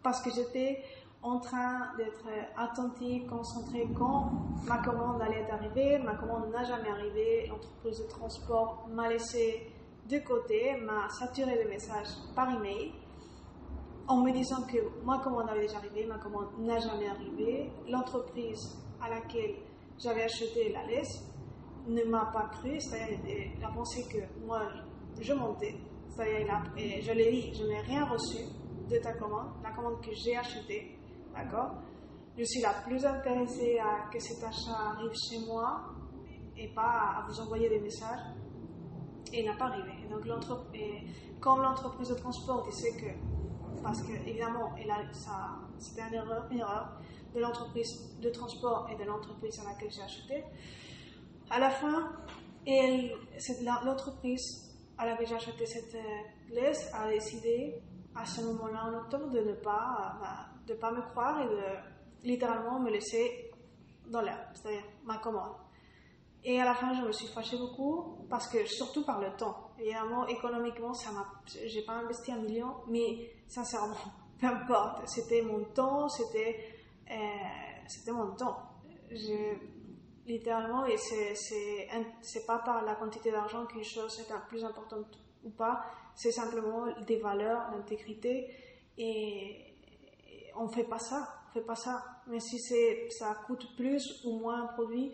Parce 0.04 0.21
que 0.21 0.30
j'étais 0.32 0.82
en 1.24 1.40
train 1.40 1.96
d'être 1.98 2.28
attentif, 2.58 3.26
concentré 3.28 3.88
quand 3.98 4.32
ma 4.66 4.78
commande 4.80 5.22
allait 5.22 5.50
arriver. 5.50 5.98
Ma 6.00 6.16
commande 6.16 6.52
n'a 6.52 6.64
jamais 6.64 6.90
arrivé. 6.90 7.48
L'entreprise 7.48 8.00
de 8.00 8.08
transport 8.10 8.88
m'a 8.92 9.10
laissé 9.10 9.72
de 10.10 10.20
côté, 10.20 10.76
m'a 10.82 11.08
saturé 11.10 11.64
de 11.64 11.70
messages 11.70 12.10
par 12.36 12.54
email 12.54 12.92
en 14.08 14.22
me 14.22 14.32
disant 14.34 14.64
que 14.64 14.78
ma 15.06 15.20
commande 15.20 15.50
avait 15.50 15.62
déjà 15.62 15.78
arrivé, 15.78 16.06
ma 16.06 16.18
commande 16.18 16.50
n'a 16.60 16.78
jamais 16.80 17.08
arrivé. 17.08 17.72
L'entreprise 17.88 18.78
à 19.02 19.10
laquelle 19.10 19.56
j'avais 19.98 20.24
acheté 20.24 20.74
la 20.74 20.86
laisse 20.86 21.24
ne 21.88 22.04
m'a 22.04 22.30
pas 22.34 22.50
cru, 22.50 22.80
c'est-à-dire 22.80 23.52
a 23.66 23.72
pensé 23.72 24.04
que 24.12 24.46
moi 24.46 24.62
je 25.20 25.34
montais, 25.34 25.76
c'est-à-dire 26.10 26.48
je 27.02 27.12
l'ai 27.14 27.32
dit, 27.32 27.54
je 27.54 27.64
n'ai 27.66 27.80
rien 27.82 28.06
reçu 28.06 28.44
de 28.90 28.98
ta 28.98 29.14
commande, 29.14 29.54
la 29.64 29.72
commande 29.72 30.02
que 30.02 30.12
j'ai 30.14 30.36
achetée 30.36 30.98
D'accord? 31.34 31.72
Je 32.38 32.43
suis 32.43 32.62
la 32.62 32.74
plus 32.86 33.06
intéressée 33.06 33.78
à 33.80 34.10
que 34.12 34.19
cet 34.19 34.43
achat 34.43 34.76
arrive 34.91 35.13
chez 35.13 35.39
moi 35.46 35.93
et 36.58 36.67
pas 36.74 37.17
à 37.17 37.26
vous 37.28 37.39
envoyer 37.39 37.69
des 37.69 37.80
messages. 37.80 38.22
Et 39.32 39.41
il 39.41 39.46
n'a 39.46 39.56
pas 39.56 39.65
arrivé. 39.65 39.91
donc, 40.10 40.24
comme 41.39 41.62
l'entreprise 41.62 42.10
de 42.10 42.15
transport, 42.15 42.63
il 42.67 42.74
sait 42.74 42.96
que, 42.96 43.82
parce 43.82 44.02
que 44.04 44.13
évidemment, 44.28 44.74
c'était 45.80 46.08
une 46.08 46.13
erreur, 46.13 46.48
une 46.52 46.60
erreur 46.60 47.00
de 47.34 47.39
l'entreprise 47.39 48.19
de 48.19 48.30
transport 48.30 48.88
et 48.92 48.96
de 48.96 49.04
l'entreprise 49.04 49.60
à 49.60 49.69
laquelle 49.69 49.92
j'ai 49.92 50.04
acheté. 50.04 50.44
À 51.50 51.60
la 51.60 51.69
fin, 51.69 52.12
l'entreprise 53.84 54.71
à 54.98 55.06
laquelle 55.06 55.27
j'ai 55.27 55.36
acheté 55.36 55.65
cette 55.65 55.96
euh, 55.96 56.54
laisse 56.54 56.92
a 56.94 57.10
décidé 57.10 57.81
à 58.15 58.25
ce 58.25 58.42
moment-là 58.42 58.86
en 58.86 58.94
octobre 59.00 59.29
de 59.31 59.40
ne 59.40 59.54
pas 59.54 60.17
bah, 60.21 60.52
de 60.68 60.74
pas 60.74 60.92
me 60.92 61.02
croire 61.02 61.42
et 61.42 61.46
de 61.48 62.28
littéralement 62.28 62.80
me 62.80 62.90
laisser 62.90 63.52
dans 64.08 64.22
l'air, 64.22 64.40
c'est-à-dire 64.54 64.84
ma 65.04 65.18
commande. 65.18 65.54
Et 66.46 66.60
à 66.60 66.66
la 66.66 66.74
fin, 66.74 66.94
je 66.94 67.02
me 67.02 67.12
suis 67.12 67.28
fâchée 67.28 67.58
beaucoup 67.58 68.26
parce 68.30 68.48
que, 68.48 68.66
surtout 68.66 69.06
par 69.06 69.22
le 69.22 69.32
temps. 69.38 69.72
Évidemment, 69.80 70.28
économiquement, 70.28 70.94
ça 70.94 71.12
m'a, 71.12 71.26
j'ai 71.46 71.84
pas 71.84 71.94
investi 71.94 72.32
un 72.32 72.40
million, 72.40 72.76
mais 72.88 73.32
sincèrement, 73.48 73.96
peu 74.40 74.48
importe. 74.48 75.08
C'était 75.08 75.42
mon 75.42 75.64
temps, 75.64 76.10
c'était, 76.10 76.58
euh, 77.10 77.16
c'était 77.88 78.12
mon 78.12 78.36
temps. 78.36 78.58
Littéralement, 80.26 80.86
et 80.86 80.98
c'est, 80.98 81.36
c'est, 81.36 81.88
c'est 82.22 82.46
pas 82.46 82.60
par 82.60 82.84
la 82.84 82.96
quantité 82.96 83.32
d'argent 83.32 83.66
qu'une 83.66 83.84
chose 83.84 84.20
est 84.20 84.48
plus 84.48 84.64
importante 84.64 85.20
ou 85.44 85.50
pas, 85.50 85.84
c'est 86.16 86.32
simplement 86.32 86.86
des 87.06 87.18
valeurs, 87.18 87.72
l'intégrité 87.72 88.50
et, 88.98 89.73
on 90.56 90.67
fait 90.67 90.83
pas 90.83 90.99
ça. 90.99 91.27
fait 91.54 91.62
pas 91.62 91.75
ça. 91.75 92.04
Mais 92.27 92.39
si 92.39 92.60
c'est, 92.60 93.10
ça 93.10 93.35
coûte 93.45 93.75
plus 93.75 94.21
ou 94.25 94.37
moins 94.37 94.63
un 94.63 94.67
produit 94.67 95.12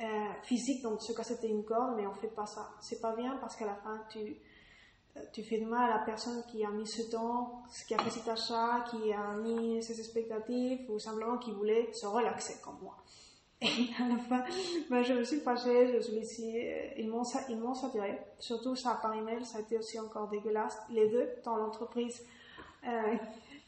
euh, 0.00 0.04
physique, 0.42 0.82
dans 0.82 0.98
ce 0.98 1.12
cas 1.12 1.22
c'était 1.22 1.48
une 1.48 1.64
corde, 1.64 1.94
mais 1.96 2.06
on 2.06 2.14
fait 2.14 2.28
pas 2.28 2.46
ça. 2.46 2.70
C'est 2.80 3.00
pas 3.00 3.14
bien 3.14 3.36
parce 3.40 3.56
qu'à 3.56 3.66
la 3.66 3.74
fin 3.76 4.00
tu, 4.10 4.18
euh, 4.18 5.20
tu 5.32 5.42
fais 5.42 5.58
de 5.58 5.66
mal 5.66 5.90
à 5.90 5.98
la 5.98 6.04
personne 6.04 6.42
qui 6.50 6.64
a 6.64 6.70
mis 6.70 6.86
ce 6.86 7.02
temps, 7.10 7.62
qui 7.86 7.94
a 7.94 7.98
fait 7.98 8.10
cet 8.10 8.28
achat, 8.28 8.84
qui 8.90 9.12
a 9.12 9.34
mis 9.34 9.82
ses 9.82 9.98
expectatives 9.98 10.90
ou 10.90 10.98
simplement 10.98 11.38
qui 11.38 11.52
voulait 11.52 11.92
se 11.92 12.06
relaxer 12.06 12.60
comme 12.62 12.78
moi. 12.82 12.96
Et 13.60 13.66
à 14.00 14.06
la 14.06 14.18
fin, 14.18 14.44
ben, 14.88 15.02
je 15.02 15.14
me 15.14 15.24
suis 15.24 15.40
fâchée, 15.40 15.92
je 15.92 16.00
suis 16.00 16.18
ici, 16.18 16.52
euh, 16.56 16.90
ils 16.96 17.08
m'ont, 17.08 17.24
ils 17.48 17.58
m'ont 17.58 17.74
saturé. 17.74 18.16
Surtout 18.38 18.76
ça 18.76 19.00
par 19.02 19.12
email, 19.14 19.44
ça 19.44 19.58
a 19.58 19.60
été 19.62 19.76
aussi 19.76 19.98
encore 19.98 20.28
dégueulasse. 20.28 20.78
Les 20.90 21.08
deux, 21.08 21.28
dans 21.44 21.56
l'entreprise 21.56 22.24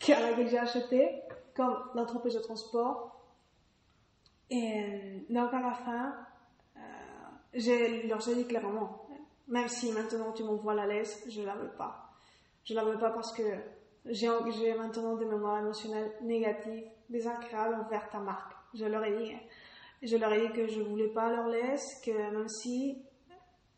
a 0.09 0.21
laquelle 0.21 0.49
j'ai 0.49 0.59
acheté, 0.59 1.23
comme 1.55 1.77
l'entreprise 1.95 2.35
de 2.35 2.41
transport. 2.41 3.21
Et 4.51 4.83
euh, 4.83 5.19
donc 5.29 5.53
à 5.53 5.61
la 5.61 5.73
fin, 5.73 6.15
euh, 6.77 6.81
je 7.55 8.09
leur 8.09 8.29
ai 8.29 8.35
dit 8.35 8.47
clairement, 8.47 9.07
même 9.49 9.69
si 9.69 9.93
maintenant 9.93 10.33
tu 10.33 10.43
m'envoies 10.43 10.75
la 10.75 10.87
laisse, 10.87 11.25
je 11.29 11.43
la 11.43 11.55
veux 11.55 11.71
pas. 11.71 12.11
Je 12.65 12.75
la 12.75 12.85
veux 12.85 12.99
pas 12.99 13.11
parce 13.11 13.33
que 13.33 13.43
j'ai, 14.07 14.75
maintenant 14.75 15.17
des 15.17 15.25
mémoires 15.25 15.59
émotionnelles 15.59 16.13
négatives, 16.23 16.87
désagréables 17.09 17.75
envers 17.75 18.09
ta 18.11 18.19
marque. 18.19 18.53
Je 18.75 18.85
leur 18.85 19.05
ai 19.05 19.17
dit, 19.17 19.33
je 20.03 20.17
leur 20.17 20.33
ai 20.33 20.49
dit 20.49 20.53
que 20.53 20.67
je 20.67 20.81
voulais 20.81 21.09
pas 21.09 21.31
leur 21.31 21.49
laisse, 21.49 22.01
que 22.05 22.11
même 22.11 22.49
si, 22.49 23.03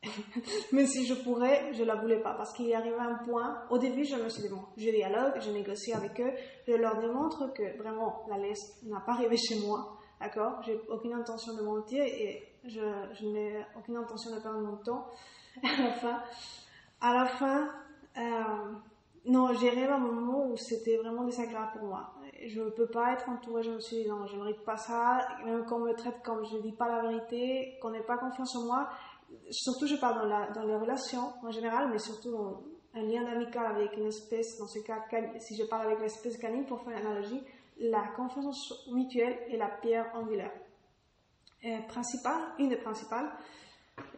même 0.72 0.86
si 0.86 1.06
je 1.06 1.14
pourrais, 1.14 1.72
je 1.74 1.84
la 1.84 1.94
voulais 1.94 2.20
pas. 2.20 2.34
Parce 2.34 2.52
qu'il 2.52 2.66
y 2.66 2.74
arrivé 2.74 2.96
un 2.98 3.24
point, 3.24 3.62
au 3.70 3.78
début, 3.78 4.04
je 4.04 4.16
me 4.16 4.28
suis 4.28 4.42
dit, 4.42 4.48
bon, 4.48 4.64
je 4.76 4.90
dialogue, 4.90 5.34
je 5.40 5.50
négocie 5.50 5.92
avec 5.92 6.20
eux, 6.20 6.32
je 6.66 6.72
leur 6.72 6.98
démontre 7.00 7.52
que 7.52 7.76
vraiment, 7.78 8.24
la 8.28 8.38
laisse 8.38 8.82
n'a 8.84 9.00
pas 9.00 9.12
arrivé 9.12 9.36
chez 9.36 9.60
moi. 9.66 9.98
D'accord? 10.20 10.62
J'ai 10.62 10.80
aucune 10.88 11.14
intention 11.14 11.54
de 11.54 11.62
mentir 11.62 12.02
et 12.04 12.56
je, 12.64 13.24
n'ai 13.24 13.64
aucune 13.76 13.96
intention 13.96 14.34
de 14.34 14.40
perdre 14.40 14.60
mon 14.60 14.76
temps. 14.76 15.08
à 17.00 17.14
la 17.14 17.26
fin, 17.26 17.68
euh, 18.16 18.72
non, 19.24 19.52
j'ai 19.54 19.70
rêvé 19.70 19.86
à 19.86 19.96
un 19.96 19.98
moment 19.98 20.46
où 20.46 20.56
c'était 20.56 20.96
vraiment 20.96 21.24
désagréable 21.24 21.72
pour 21.78 21.88
moi. 21.88 22.12
Je 22.44 22.60
ne 22.60 22.70
peux 22.70 22.88
pas 22.88 23.12
être 23.12 23.28
entourée, 23.28 23.62
je 23.62 23.70
me 23.70 23.78
suis 23.78 24.02
dit 24.02 24.08
non, 24.08 24.26
je 24.26 24.34
ne 24.34 24.42
mérite 24.42 24.64
pas 24.64 24.76
ça, 24.76 25.26
même 25.44 25.64
qu'on 25.64 25.78
me 25.78 25.92
traite 25.92 26.22
comme 26.24 26.44
je 26.44 26.56
ne 26.56 26.62
dis 26.62 26.72
pas 26.72 26.88
la 26.88 27.02
vérité, 27.02 27.78
qu'on 27.80 27.90
n'ait 27.90 28.02
pas 28.02 28.18
confiance 28.18 28.56
en 28.56 28.64
moi. 28.64 28.88
Surtout, 29.50 29.86
je 29.86 29.96
parle 29.96 30.28
dans, 30.54 30.64
les 30.64 30.76
relations 30.76 31.32
en 31.42 31.50
général, 31.50 31.90
mais 31.90 31.98
surtout 31.98 32.32
dans 32.32 32.62
un 32.94 33.02
lien 33.02 33.24
amical 33.26 33.66
avec 33.66 33.96
une 33.96 34.06
espèce, 34.06 34.58
dans 34.58 34.66
ce 34.66 34.80
cas, 34.80 35.04
si 35.40 35.56
je 35.56 35.64
parle 35.64 35.86
avec 35.86 36.00
l'espèce 36.00 36.36
canine 36.38 36.66
pour 36.66 36.82
faire 36.82 36.98
une 36.98 37.06
analogie, 37.06 37.42
la 37.78 38.08
confiance 38.16 38.86
mutuelle 38.90 39.38
est 39.50 39.56
la 39.56 39.68
pierre 39.68 40.10
angulaire. 40.14 40.52
Euh, 41.64 41.78
principale, 41.88 42.40
une 42.58 42.68
des 42.68 42.76
principales, 42.76 43.30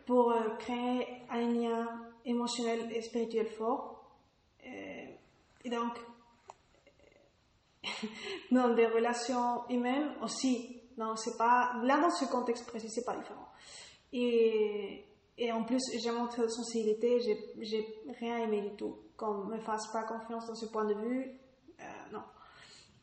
pour 0.07 0.33
euh, 0.33 0.51
créer 0.59 1.07
un 1.31 1.49
lien 1.49 2.01
émotionnel 2.25 2.91
et 2.93 3.03
spirituel 3.03 3.47
fort 3.47 3.95
euh, 4.67 5.05
et 5.65 5.71
donc, 5.71 5.99
dans 8.51 8.75
des 8.75 8.87
relations 8.87 9.69
humaines 9.69 10.15
aussi, 10.23 10.81
non, 10.97 11.17
c'est 11.17 11.37
pas, 11.37 11.75
là 11.83 12.01
dans 12.01 12.11
ce 12.11 12.27
contexte 12.27 12.67
précis, 12.67 12.89
c'est 12.89 13.05
pas 13.05 13.17
différent. 13.17 13.49
Et, 14.15 15.53
en 15.53 15.65
plus, 15.65 15.83
j'ai 16.01 16.11
montré 16.11 16.43
de 16.43 16.49
sensibilité, 16.49 17.21
j'ai 17.61 17.87
rien 18.21 18.39
aimé 18.39 18.63
du 18.63 18.77
tout. 18.77 18.97
Qu'on 19.17 19.45
me 19.45 19.59
fasse 19.59 19.89
pas 19.93 20.05
confiance 20.05 20.47
dans 20.47 20.55
ce 20.55 20.67
point 20.67 20.85
de 20.85 20.95
vue, 20.95 21.41
euh, 21.81 21.85
non. 22.13 22.23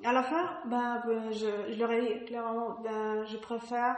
À 0.04 0.14
la 0.14 0.24
fin, 0.24 0.50
ben, 0.66 1.04
ben 1.06 1.32
je, 1.32 1.72
je 1.72 1.80
leur 1.80 1.92
ai 1.92 2.02
dit 2.02 2.26
clairement, 2.26 2.80
ben, 2.82 3.24
je 3.26 3.38
préfère, 3.38 3.96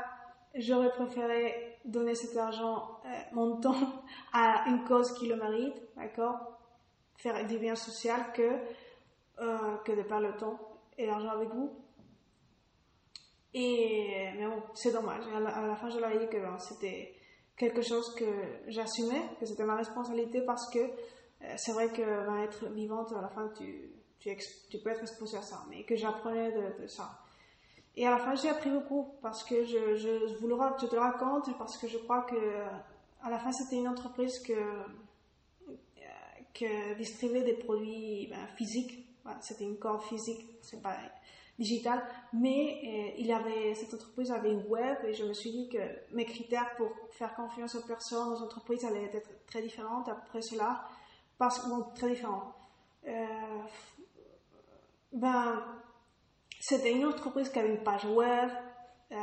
j'aurais 0.55 0.91
préféré 0.91 1.80
donner 1.86 2.16
cet 2.16 2.36
argent, 2.36 2.99
euh, 3.05 3.09
mon 3.32 3.55
temps, 3.61 4.03
à 4.34 4.66
une 4.68 4.84
cause 4.84 5.14
qui 5.14 5.28
le 5.28 5.36
mérite, 5.36 5.82
d'accord 5.95 6.53
faire 7.24 7.45
du 7.47 7.57
bien 7.57 7.76
social 7.76 8.20
que, 8.34 8.59
euh, 9.39 9.78
que 9.86 9.93
de 9.93 10.01
perdre 10.03 10.28
le 10.28 10.36
temps 10.36 10.59
et 10.97 11.05
l'argent 11.05 11.30
avec 11.30 11.49
vous. 11.49 11.72
Et, 13.54 14.32
mais 14.38 14.47
bon, 14.47 14.62
c'est 14.74 14.91
dommage. 14.91 15.24
À 15.28 15.39
la, 15.39 15.76
fin, 15.76 15.89
je 15.89 15.99
leur 15.99 16.12
ai 16.12 16.20
dit 16.20 16.28
que 16.28 16.38
ben, 16.38 16.58
c'était 16.58 17.14
quelque 17.56 17.82
chose 17.82 18.16
que 18.16 18.26
j'assumais, 18.68 19.22
que 19.39 19.45
c'était 19.45 19.64
ma 19.64 19.76
responsabilité 19.76 20.41
parce 20.41 20.70
que 20.72 20.80
euh, 20.80 21.54
c'est 21.58 21.72
vrai 21.74 21.89
que 21.89 22.01
ben, 22.01 22.38
être 22.43 22.68
vivante, 22.70 23.14
à 23.14 23.22
la 23.22 23.30
fin, 23.30 23.49
tu, 23.56 23.91
tu, 24.20 24.78
peux 24.80 24.89
être 24.89 25.01
exposé 25.01 25.38
à 25.38 25.41
ça, 25.41 25.64
mais 25.70 25.84
que 25.84 25.95
j'apprenais 25.95 26.51
de, 26.51 26.88
ça. 26.88 27.20
Et 27.95 28.08
à 28.08 28.12
la 28.12 28.18
fin, 28.18 28.34
j'ai 28.34 28.49
appris 28.49 28.72
beaucoup 28.72 29.16
parce 29.22 29.43
que 29.43 29.64
je, 29.66 29.95
je, 29.95 30.38
vous 30.39 30.49
je 30.80 30.88
te 30.88 30.95
le 30.95 31.01
raconte 31.01 31.56
parce 31.60 31.78
que 31.78 31.88
je 31.88 31.99
crois 31.99 32.24
que 32.24 32.36
à 33.22 33.30
la 33.30 33.38
fin, 33.38 33.51
c'était 33.51 33.76
une 33.76 33.88
entreprise 33.88 34.39
que 34.39 34.54
que 36.54 36.93
distribuer 36.95 37.43
des 37.43 37.54
produits 37.54 38.28
ben, 38.28 38.47
physiques. 38.56 38.99
C'était 39.41 39.64
une 39.64 39.78
corde 39.78 40.04
physique, 40.04 40.45
c'est 40.62 40.82
pas 40.82 40.97
digital. 41.60 42.04
Mais 42.34 42.82
euh, 42.84 43.16
il 43.18 43.32
avait, 43.32 43.76
cette 43.76 43.93
entreprise 43.93 44.32
avait 44.32 44.51
une 44.51 44.66
web 44.68 44.97
et 45.06 45.14
je 45.14 45.24
me 45.24 45.34
suis 45.34 45.51
dit 45.51 45.70
que 45.70 45.78
mes 46.12 46.26
critères 46.26 46.76
pour 46.78 46.89
faire 47.12 47.36
confiance 47.36 47.76
aux 47.76 47.86
personnes, 47.86 48.34
aux 48.34 48.41
entreprises, 48.41 48.86
allaient 48.86 49.12
être 49.14 49.45
très 49.45 49.62
différentes 49.62 50.10
après 50.10 50.41
cela. 50.41 50.84
Parce 51.38 51.60
que, 51.60 51.95
très 51.95 52.10
différents. 52.10 52.54
Euh, 53.08 53.26
ben, 55.12 55.64
c'était 56.60 56.93
une 56.93 57.06
entreprise 57.06 57.49
qui 57.49 57.60
avait 57.60 57.70
une 57.70 57.84
page 57.84 58.06
web, 58.06 58.49
euh, 59.12 59.16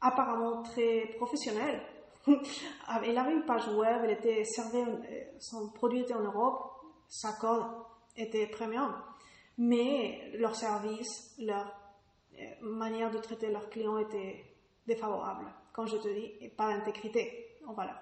apparemment 0.00 0.62
très 0.62 1.14
professionnelle, 1.16 1.82
il 2.26 3.18
avait 3.18 3.32
une 3.32 3.44
page 3.44 3.66
web, 3.68 4.02
elle 4.04 4.12
était 4.12 4.44
son 5.38 5.70
produit 5.70 6.00
était 6.00 6.14
en 6.14 6.22
Europe, 6.22 6.70
sa 7.08 7.32
code 7.32 7.64
était 8.16 8.46
premium, 8.46 8.94
mais 9.58 10.32
leur 10.38 10.54
service, 10.54 11.34
leur 11.38 11.72
euh, 12.38 12.44
manière 12.62 13.10
de 13.10 13.18
traiter 13.18 13.50
leurs 13.50 13.68
clients 13.70 13.98
était 13.98 14.44
défavorable, 14.86 15.46
comme 15.72 15.86
je 15.86 15.96
te 15.96 16.08
dis, 16.08 16.32
et 16.40 16.48
pas 16.48 16.76
d'intégrité 16.76 17.46
valeur. 17.74 18.00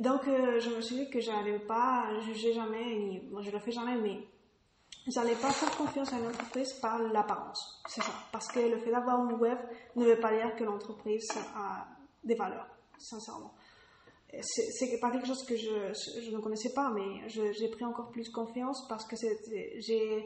donc, 0.00 0.26
euh, 0.28 0.60
je 0.60 0.70
me 0.70 0.80
suis 0.80 0.96
dit 0.96 1.10
que 1.10 1.20
je 1.20 1.30
n'allais 1.30 1.58
pas 1.58 2.10
juger 2.20 2.52
jamais, 2.52 2.96
ni, 2.96 3.20
moi 3.30 3.42
je 3.42 3.50
le 3.50 3.58
fais 3.58 3.72
jamais, 3.72 3.96
mais 3.96 4.18
j'allais 5.06 5.34
pas 5.34 5.50
faire 5.50 5.74
confiance 5.76 6.12
à 6.12 6.18
une 6.18 6.26
entreprise 6.26 6.72
par 6.74 6.98
l'apparence. 6.98 7.82
C'est 7.88 8.02
ça. 8.02 8.12
Parce 8.32 8.48
que 8.48 8.60
le 8.60 8.78
fait 8.78 8.90
d'avoir 8.90 9.24
une 9.24 9.36
web 9.36 9.58
ne 9.94 10.04
veut 10.04 10.20
pas 10.20 10.32
dire 10.32 10.54
que 10.56 10.64
l'entreprise 10.64 11.28
a 11.54 11.86
des 12.24 12.34
valeurs 12.34 12.66
sincèrement. 12.98 13.54
C'est 14.42 14.98
pas 15.00 15.10
quelque 15.10 15.26
chose 15.26 15.44
que 15.44 15.56
je, 15.56 16.30
ne 16.30 16.40
connaissais 16.40 16.72
pas, 16.74 16.90
mais 16.90 17.28
j'ai 17.28 17.68
pris 17.68 17.84
encore 17.84 18.10
plus 18.10 18.28
confiance 18.28 18.86
parce 18.88 19.06
que 19.06 19.14
euh, 19.14 20.20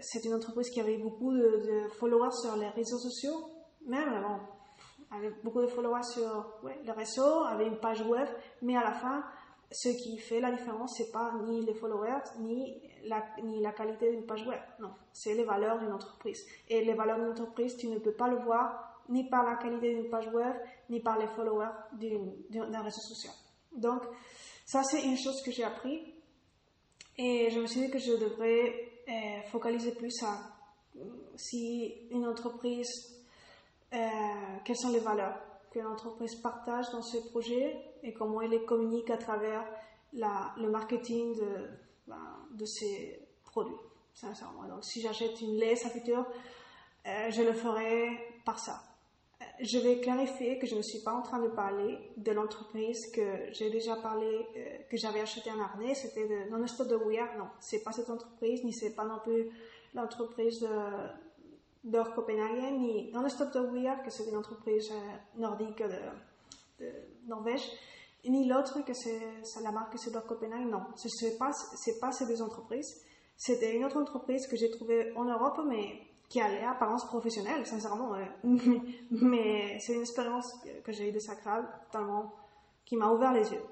c'est 0.00 0.24
une 0.24 0.34
entreprise 0.34 0.70
qui 0.70 0.80
avait 0.80 0.98
beaucoup 0.98 1.32
de, 1.32 1.88
followers 1.98 2.32
sur 2.32 2.56
les 2.56 2.68
réseaux 2.68 2.98
sociaux, 2.98 3.50
même 3.86 4.22
bon, 4.22 5.16
avait 5.16 5.32
beaucoup 5.42 5.60
de 5.60 5.66
followers 5.66 6.02
sur 6.02 6.60
les 6.84 6.92
réseaux, 6.92 7.44
avait 7.44 7.66
une 7.66 7.78
page 7.78 8.02
web, 8.02 8.28
mais 8.62 8.76
à 8.76 8.84
la 8.84 8.92
fin, 8.92 9.24
ce 9.72 9.88
qui 9.88 10.18
fait 10.18 10.40
la 10.40 10.50
différence, 10.50 10.94
c'est 10.96 11.12
pas 11.12 11.32
ni 11.44 11.64
les 11.64 11.74
followers, 11.74 12.22
ni 12.40 12.82
la 13.04 13.72
qualité 13.72 14.10
d'une 14.10 14.26
page 14.26 14.46
web. 14.46 14.60
Non, 14.80 14.90
c'est 15.12 15.34
les 15.34 15.44
valeurs 15.44 15.78
d'une 15.78 15.92
entreprise. 15.92 16.44
Et 16.68 16.84
les 16.84 16.94
valeurs 16.94 17.18
d'une 17.18 17.30
entreprise, 17.30 17.76
tu 17.76 17.88
ne 17.88 17.98
peux 17.98 18.14
pas 18.14 18.28
le 18.28 18.36
voir 18.38 18.90
ni 19.08 19.28
par 19.28 19.44
la 19.44 19.56
qualité 19.56 19.94
d'une 19.94 20.08
page 20.08 20.28
web, 20.28 20.54
ni 20.88 21.00
par 21.00 21.18
les 21.18 21.26
followers 21.28 21.72
d'un 22.50 22.82
réseau 22.82 23.00
social. 23.00 23.32
Donc, 23.76 24.02
ça, 24.64 24.82
c'est 24.82 25.02
une 25.02 25.16
chose 25.16 25.42
que 25.42 25.50
j'ai 25.50 25.64
appris. 25.64 26.14
Et 27.18 27.50
je 27.50 27.60
me 27.60 27.66
suis 27.66 27.80
dit 27.80 27.90
que 27.90 27.98
je 27.98 28.12
devrais 28.12 28.89
euh, 29.08 29.42
focaliser 29.50 29.92
plus 29.92 30.22
à 30.22 30.38
si 31.36 31.94
une 32.10 32.26
entreprise, 32.26 32.90
euh, 33.92 33.96
quelles 34.64 34.76
sont 34.76 34.90
les 34.90 35.00
valeurs 35.00 35.38
que 35.70 35.78
l'entreprise 35.78 36.34
partage 36.36 36.90
dans 36.92 37.02
ce 37.02 37.18
projet 37.30 37.76
et 38.02 38.12
comment 38.12 38.40
elle 38.40 38.50
les 38.50 38.64
communique 38.64 39.10
à 39.10 39.16
travers 39.16 39.64
la, 40.12 40.52
le 40.58 40.68
marketing 40.68 41.36
de, 41.36 41.68
ben, 42.08 42.46
de 42.52 42.64
ses 42.64 43.20
produits, 43.44 43.76
sincèrement. 44.14 44.64
Donc, 44.64 44.84
si 44.84 45.00
j'achète 45.00 45.40
une 45.40 45.56
laisse 45.56 45.86
à 45.86 45.90
futur, 45.90 46.26
euh, 47.06 47.30
je 47.30 47.42
le 47.42 47.52
ferai 47.52 48.08
par 48.44 48.58
ça 48.58 48.82
je 49.62 49.78
vais 49.78 50.00
clarifier 50.00 50.58
que 50.58 50.66
je 50.66 50.74
ne 50.74 50.82
suis 50.82 51.00
pas 51.00 51.12
en 51.12 51.22
train 51.22 51.40
de 51.40 51.48
parler 51.48 51.98
de 52.16 52.32
l'entreprise 52.32 53.10
que 53.12 53.52
j'ai 53.52 53.70
déjà 53.70 53.96
parlé, 53.96 54.46
euh, 54.56 54.78
que 54.90 54.96
j'avais 54.96 55.20
acheté 55.20 55.50
en 55.50 55.60
harnais, 55.60 55.94
c'était 55.94 56.26
de 56.26 56.50
Non-Stop 56.50 56.88
de 56.88 56.96
Weir. 56.96 57.26
Non, 57.38 57.48
c'est 57.60 57.82
pas 57.82 57.92
cette 57.92 58.10
entreprise, 58.10 58.64
ni 58.64 58.72
c'est 58.72 58.94
pas 58.94 59.04
non 59.04 59.18
plus 59.18 59.50
l'entreprise 59.94 60.66
d'Or 61.84 62.14
Copenhagen, 62.14 62.78
ni 62.78 63.10
Non-Stop 63.12 63.52
de 63.52 63.60
Weir, 63.60 64.02
que 64.02 64.10
c'est 64.10 64.28
une 64.28 64.36
entreprise 64.36 64.90
euh, 64.90 65.40
nordique 65.40 65.82
de, 65.82 66.84
Norvège, 67.26 67.62
ni 68.24 68.48
l'autre 68.48 68.82
que 68.84 68.94
c'est 68.94 69.20
la 69.62 69.70
marque 69.70 69.98
c'est 69.98 70.10
d'Or 70.10 70.26
Copenhagen. 70.26 70.66
Non, 70.66 70.82
ce 70.96 71.24
n'est 71.24 71.36
pas, 71.36 71.52
c'est 71.52 71.98
pas 72.00 72.12
ces 72.12 72.26
deux 72.26 72.42
entreprises. 72.42 73.02
C'était 73.36 73.74
une 73.74 73.84
autre 73.84 73.96
entreprise 73.96 74.46
que 74.46 74.56
j'ai 74.56 74.70
trouvée 74.70 75.12
en 75.16 75.24
Europe, 75.24 75.60
mais 75.66 76.09
qui 76.30 76.40
a 76.40 76.48
l'apparence 76.48 77.04
professionnelle, 77.06 77.66
sincèrement, 77.66 78.12
mais 79.10 79.78
c'est 79.80 79.94
une 79.94 80.02
expérience 80.02 80.46
que 80.84 80.92
j'ai 80.92 81.08
eue 81.08 81.12
de 81.12 81.18
Sacral, 81.18 81.68
tellement 81.90 82.32
qui 82.86 82.96
m'a 82.96 83.10
ouvert 83.10 83.32
les 83.32 83.50
yeux. 83.52 83.62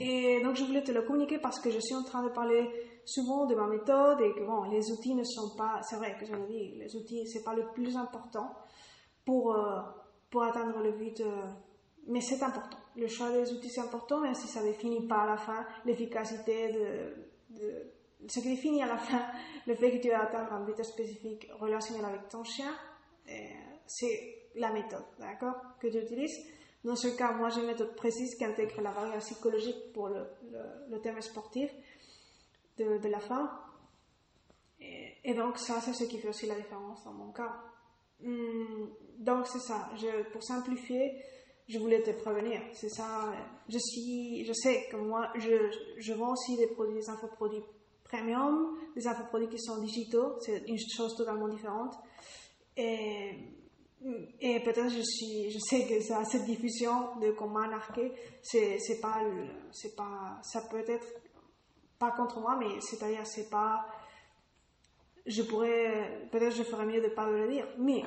Et 0.00 0.40
donc 0.42 0.54
je 0.54 0.64
voulais 0.64 0.84
te 0.84 0.92
le 0.92 1.02
communiquer 1.02 1.38
parce 1.38 1.58
que 1.60 1.70
je 1.70 1.80
suis 1.80 1.96
en 1.96 2.04
train 2.04 2.22
de 2.22 2.28
parler 2.28 2.70
souvent 3.04 3.44
de 3.46 3.56
ma 3.56 3.66
méthode 3.66 4.20
et 4.20 4.32
que 4.34 4.44
bon, 4.44 4.62
les 4.70 4.90
outils 4.92 5.16
ne 5.16 5.24
sont 5.24 5.56
pas, 5.56 5.80
c'est 5.82 5.96
vrai 5.96 6.16
que 6.18 6.24
je 6.24 6.32
le 6.32 6.46
dis, 6.46 6.76
les 6.76 6.94
outils 6.94 7.26
c'est 7.26 7.42
pas 7.42 7.54
le 7.54 7.66
plus 7.74 7.96
important 7.96 8.54
pour 9.24 9.52
euh, 9.52 9.80
pour 10.30 10.44
atteindre 10.44 10.78
le 10.80 10.92
but, 10.92 11.20
euh, 11.20 11.42
mais 12.06 12.20
c'est 12.20 12.42
important. 12.42 12.78
Le 12.94 13.08
choix 13.08 13.32
des 13.32 13.52
outils 13.52 13.68
c'est 13.68 13.80
important, 13.80 14.20
même 14.20 14.34
si 14.34 14.46
ça 14.46 14.62
définit 14.62 15.06
pas 15.08 15.22
à 15.22 15.26
la 15.26 15.36
fin 15.36 15.66
l'efficacité 15.84 16.72
de 17.50 17.95
ce 18.28 18.40
qui 18.40 18.48
définit 18.48 18.82
à 18.82 18.86
la 18.86 18.96
fin 18.96 19.22
le 19.66 19.74
fait 19.74 19.90
que 19.90 20.02
tu 20.02 20.08
vas 20.08 20.22
atteindre 20.22 20.52
un 20.52 20.64
but 20.64 20.82
spécifique 20.84 21.48
relationnel 21.58 22.04
avec 22.04 22.28
ton 22.28 22.44
chien, 22.44 22.72
euh, 23.28 23.32
c'est 23.86 24.50
la 24.54 24.72
méthode, 24.72 25.04
d'accord, 25.18 25.56
que 25.80 25.88
tu 25.88 25.98
utilises. 25.98 26.38
Dans 26.84 26.96
ce 26.96 27.08
cas, 27.08 27.32
moi, 27.32 27.48
j'ai 27.48 27.60
une 27.60 27.66
méthode 27.66 27.96
précise 27.96 28.36
qui 28.36 28.44
intègre 28.44 28.80
la 28.80 28.92
variable 28.92 29.18
psychologique 29.18 29.92
pour 29.92 30.08
le, 30.08 31.00
thème 31.02 31.20
sportif 31.20 31.70
de, 32.78 33.08
la 33.08 33.18
fin. 33.18 33.50
Et, 34.80 35.34
donc, 35.34 35.58
ça, 35.58 35.80
c'est 35.80 35.92
ce 35.92 36.04
qui 36.04 36.18
fait 36.18 36.28
aussi 36.28 36.46
la 36.46 36.54
différence 36.54 37.02
dans 37.04 37.12
mon 37.12 37.32
cas. 37.32 37.60
Hmm, 38.20 38.86
donc, 39.18 39.48
c'est 39.48 39.58
ça. 39.58 39.90
Pour 40.32 40.44
simplifier, 40.44 41.20
je 41.68 41.78
voulais 41.78 42.02
te 42.02 42.10
prévenir. 42.10 42.60
C'est 42.72 42.88
ça. 42.88 43.32
Je 43.68 43.78
suis, 43.78 44.44
je 44.44 44.52
sais 44.52 44.86
que 44.88 44.96
moi, 44.96 45.32
je, 45.34 45.70
je 45.98 46.12
vends 46.12 46.32
aussi 46.32 46.56
des 46.56 46.68
produits, 46.68 46.94
des 46.94 47.10
infoproduits 47.10 47.64
premium, 48.08 48.76
des 48.94 49.06
infoproduits 49.06 49.48
qui 49.48 49.58
sont 49.58 49.78
digitaux. 49.78 50.36
C'est 50.40 50.64
une 50.66 50.78
chose 50.78 51.16
totalement 51.16 51.48
différente. 51.48 51.94
Et 52.76 53.56
et 54.40 54.60
peut-être 54.60 54.90
je 54.90 55.00
suis, 55.02 55.50
je 55.50 55.58
sais 55.58 55.86
que 55.86 56.00
ça, 56.00 56.24
cette 56.24 56.44
diffusion 56.44 57.16
de 57.18 57.32
comment 57.32 57.60
anarquer, 57.60 58.12
c'est, 58.42 58.78
c'est 58.78 59.00
pas, 59.00 59.20
c'est 59.72 59.96
pas, 59.96 60.38
ça 60.42 60.60
peut 60.62 60.84
être 60.86 61.06
pas 61.98 62.12
contre 62.12 62.40
moi, 62.40 62.56
mais 62.58 62.80
c'est-à-dire 62.80 63.26
c'est 63.26 63.48
pas, 63.48 63.86
je 65.24 65.42
pourrais, 65.42 66.28
peut-être 66.30 66.54
je 66.54 66.62
ferais 66.62 66.86
mieux 66.86 67.00
de 67.00 67.08
pas 67.08 67.28
le 67.28 67.48
dire, 67.50 67.66
mais 67.78 68.02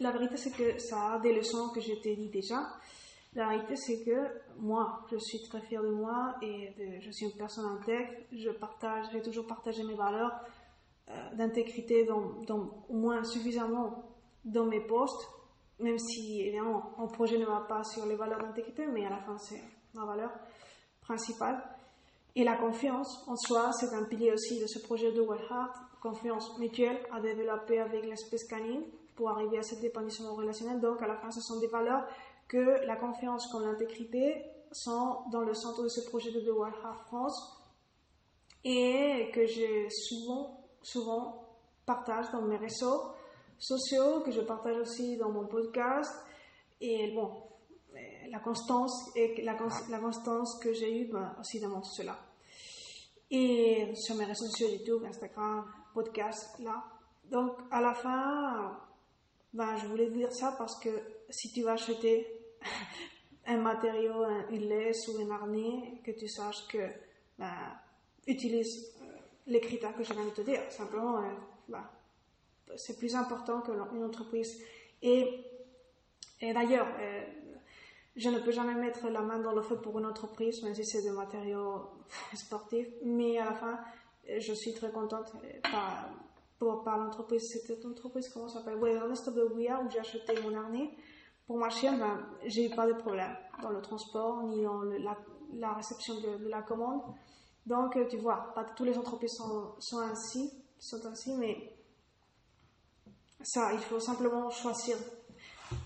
la 0.00 0.12
vérité 0.12 0.36
c'est 0.36 0.52
que 0.52 0.78
ça 0.78 1.14
a 1.14 1.18
des 1.18 1.34
leçons 1.34 1.70
que 1.74 1.80
je 1.80 1.94
t'ai 1.94 2.14
dit 2.16 2.28
déjà. 2.30 2.60
La 3.34 3.48
réalité 3.48 3.76
c'est 3.76 4.04
que 4.04 4.28
moi, 4.58 5.04
je 5.10 5.16
suis 5.16 5.42
très 5.42 5.60
fière 5.60 5.82
de 5.82 5.90
moi 5.90 6.36
et 6.42 7.00
je 7.00 7.10
suis 7.10 7.26
une 7.26 7.36
personne 7.36 7.66
intègre. 7.66 8.12
Je 8.32 8.50
partage, 8.50 9.06
j'ai 9.12 9.22
toujours 9.22 9.46
partagé 9.46 9.82
mes 9.82 9.94
valeurs 9.94 10.32
euh, 11.08 11.34
d'intégrité, 11.34 12.04
donc, 12.04 12.72
au 12.88 12.94
moins 12.94 13.24
suffisamment 13.24 14.04
dans 14.44 14.64
mes 14.64 14.80
postes, 14.80 15.28
même 15.80 15.98
si 15.98 16.42
évidemment 16.42 16.92
mon 16.98 17.08
projet 17.08 17.38
ne 17.38 17.44
va 17.44 17.60
pas 17.68 17.82
sur 17.82 18.06
les 18.06 18.14
valeurs 18.14 18.38
d'intégrité, 18.38 18.86
mais 18.86 19.04
à 19.04 19.10
la 19.10 19.18
fin 19.18 19.36
c'est 19.36 19.60
ma 19.94 20.04
valeur 20.04 20.30
principale. 21.00 21.62
Et 22.36 22.42
la 22.42 22.56
confiance 22.56 23.24
en 23.28 23.36
soi, 23.36 23.72
c'est 23.72 23.94
un 23.94 24.04
pilier 24.04 24.32
aussi 24.32 24.60
de 24.60 24.66
ce 24.66 24.78
projet 24.80 25.12
de 25.12 25.22
Heart, 25.22 25.76
confiance 26.02 26.58
mutuelle 26.58 26.98
à 27.12 27.20
développer 27.20 27.78
avec 27.80 28.04
l'espèce 28.04 28.44
canine 28.44 28.82
pour 29.14 29.30
arriver 29.30 29.58
à 29.58 29.62
cette 29.62 29.80
dépendance 29.80 30.20
relationnelle. 30.20 30.80
Donc 30.80 31.00
à 31.02 31.06
la 31.06 31.16
fin, 31.16 31.30
ce 31.30 31.40
sont 31.40 31.60
des 31.60 31.68
valeurs 31.68 32.04
que 32.54 32.86
la 32.86 32.94
confiance 32.94 33.48
comme 33.50 33.64
l'intégrité 33.64 34.44
sont 34.70 35.24
dans 35.32 35.40
le 35.40 35.54
centre 35.54 35.82
de 35.82 35.88
ce 35.88 36.08
projet 36.08 36.30
de 36.30 36.40
Heart 36.40 37.00
France 37.08 37.60
et 38.62 39.28
que 39.34 39.44
je 39.44 39.88
souvent, 39.90 40.64
souvent 40.80 41.48
partage 41.84 42.30
dans 42.30 42.42
mes 42.42 42.56
réseaux 42.56 43.02
sociaux 43.58 44.20
que 44.20 44.30
je 44.30 44.40
partage 44.40 44.76
aussi 44.76 45.16
dans 45.16 45.30
mon 45.30 45.46
podcast. 45.46 46.14
Et 46.80 47.10
bon, 47.10 47.42
la 48.30 48.38
constance 48.38 49.10
et 49.16 49.42
la, 49.42 49.54
constance 49.54 50.60
que 50.62 50.72
j'ai 50.72 51.02
eue 51.02 51.10
ben, 51.10 51.34
aussi 51.40 51.58
démontre 51.58 51.88
cela. 51.88 52.16
Et 53.32 53.92
sur 53.96 54.14
mes 54.14 54.26
réseaux 54.26 54.46
sociaux, 54.46 54.68
YouTube, 54.68 55.04
Instagram, 55.04 55.64
podcast, 55.92 56.56
là. 56.60 56.84
Donc, 57.24 57.56
à 57.72 57.80
la 57.80 57.94
fin, 57.94 58.78
ben, 59.52 59.76
je 59.76 59.88
voulais 59.88 60.10
dire 60.10 60.32
ça 60.32 60.54
parce 60.56 60.78
que 60.78 60.90
si 61.30 61.50
tu 61.52 61.62
vas 61.62 61.72
acheter 61.72 62.43
un 63.46 63.56
matériau, 63.58 64.24
une 64.50 64.68
laisse 64.68 65.08
ou 65.08 65.20
une 65.20 65.30
harnais, 65.30 66.00
que 66.04 66.12
tu 66.12 66.28
saches 66.28 66.66
que, 66.68 66.78
ben, 67.38 67.52
utilise 68.26 68.92
euh, 69.02 69.06
les 69.46 69.60
critères 69.60 69.94
que 69.96 70.04
je 70.04 70.12
viens 70.12 70.24
de 70.24 70.30
te 70.30 70.40
dire. 70.40 70.60
Simplement, 70.70 71.18
euh, 71.18 71.30
ben, 71.68 71.84
c'est 72.76 72.98
plus 72.98 73.14
important 73.14 73.60
qu'une 73.60 74.04
entreprise. 74.04 74.62
Et, 75.02 75.44
et 76.40 76.52
d'ailleurs, 76.52 76.88
euh, 76.98 77.24
je 78.16 78.28
ne 78.30 78.38
peux 78.38 78.52
jamais 78.52 78.74
mettre 78.74 79.08
la 79.08 79.20
main 79.20 79.38
dans 79.38 79.52
le 79.52 79.62
feu 79.62 79.76
pour 79.76 79.98
une 79.98 80.06
entreprise, 80.06 80.62
même 80.62 80.74
si 80.74 80.84
c'est 80.84 81.02
des 81.02 81.10
matériaux 81.10 81.90
sportifs. 82.34 82.88
Mais 83.04 83.38
à 83.38 83.46
la 83.46 83.54
fin, 83.54 83.80
je 84.38 84.52
suis 84.52 84.72
très 84.72 84.90
contente 84.90 85.32
par, 85.62 86.08
pour, 86.58 86.82
par 86.84 86.98
l'entreprise. 86.98 87.50
C'était 87.50 87.80
une 87.82 87.90
entreprise, 87.90 88.28
comment 88.28 88.48
ça 88.48 88.60
s'appelle? 88.60 88.78
Oui, 88.80 88.92
the 88.94 89.54
Weir, 89.54 89.82
où 89.84 89.90
j'ai 89.90 89.98
acheté 89.98 90.40
mon 90.40 90.54
harnais. 90.54 90.90
Pour 91.46 91.58
ma 91.58 91.68
chienne, 91.68 91.98
ben, 91.98 92.26
j'ai 92.46 92.66
eu 92.66 92.74
pas 92.74 92.86
de 92.86 92.94
problème 92.94 93.36
dans 93.62 93.70
le 93.70 93.82
transport, 93.82 94.44
ni 94.44 94.62
dans 94.62 94.82
la, 94.82 95.72
réception 95.74 96.14
de, 96.20 96.48
la 96.48 96.62
commande. 96.62 97.02
Donc, 97.66 97.98
tu 98.08 98.16
vois, 98.16 98.52
pas 98.54 98.64
toutes 98.64 98.86
les 98.86 98.96
entreprises 98.96 99.36
sont, 99.78 99.98
ainsi, 99.98 100.50
sont 100.78 101.04
ainsi, 101.06 101.34
mais 101.36 101.76
ça, 103.42 103.72
il 103.72 103.80
faut 103.80 104.00
simplement 104.00 104.48
choisir. 104.50 104.96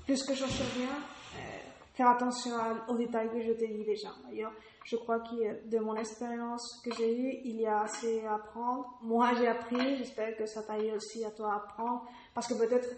Plus 0.05 0.23
que 0.25 0.35
choisir 0.35 0.67
bien, 0.77 0.89
euh, 0.89 1.59
faire 1.95 2.09
attention 2.09 2.53
aux 2.89 2.97
détails 2.97 3.31
que 3.31 3.41
je 3.41 3.53
t'ai 3.53 3.69
dit 3.69 3.85
déjà. 3.85 4.11
D'ailleurs, 4.25 4.53
je 4.85 4.97
crois 4.97 5.21
que 5.21 5.69
de 5.69 5.79
mon 5.81 5.95
expérience 5.97 6.81
que 6.85 6.95
j'ai 6.95 7.15
eue, 7.15 7.41
il 7.45 7.61
y 7.61 7.67
a 7.67 7.83
assez 7.83 8.25
à 8.25 8.37
apprendre. 8.37 8.99
Moi, 9.03 9.35
j'ai 9.35 9.47
appris. 9.47 9.97
J'espère 9.97 10.37
que 10.37 10.47
ça 10.47 10.63
t'aille 10.63 10.93
aussi 10.93 11.25
à 11.25 11.31
toi 11.31 11.53
à 11.53 11.57
apprendre. 11.57 12.07
Parce 12.35 12.47
que 12.47 12.55
peut-être 12.55 12.89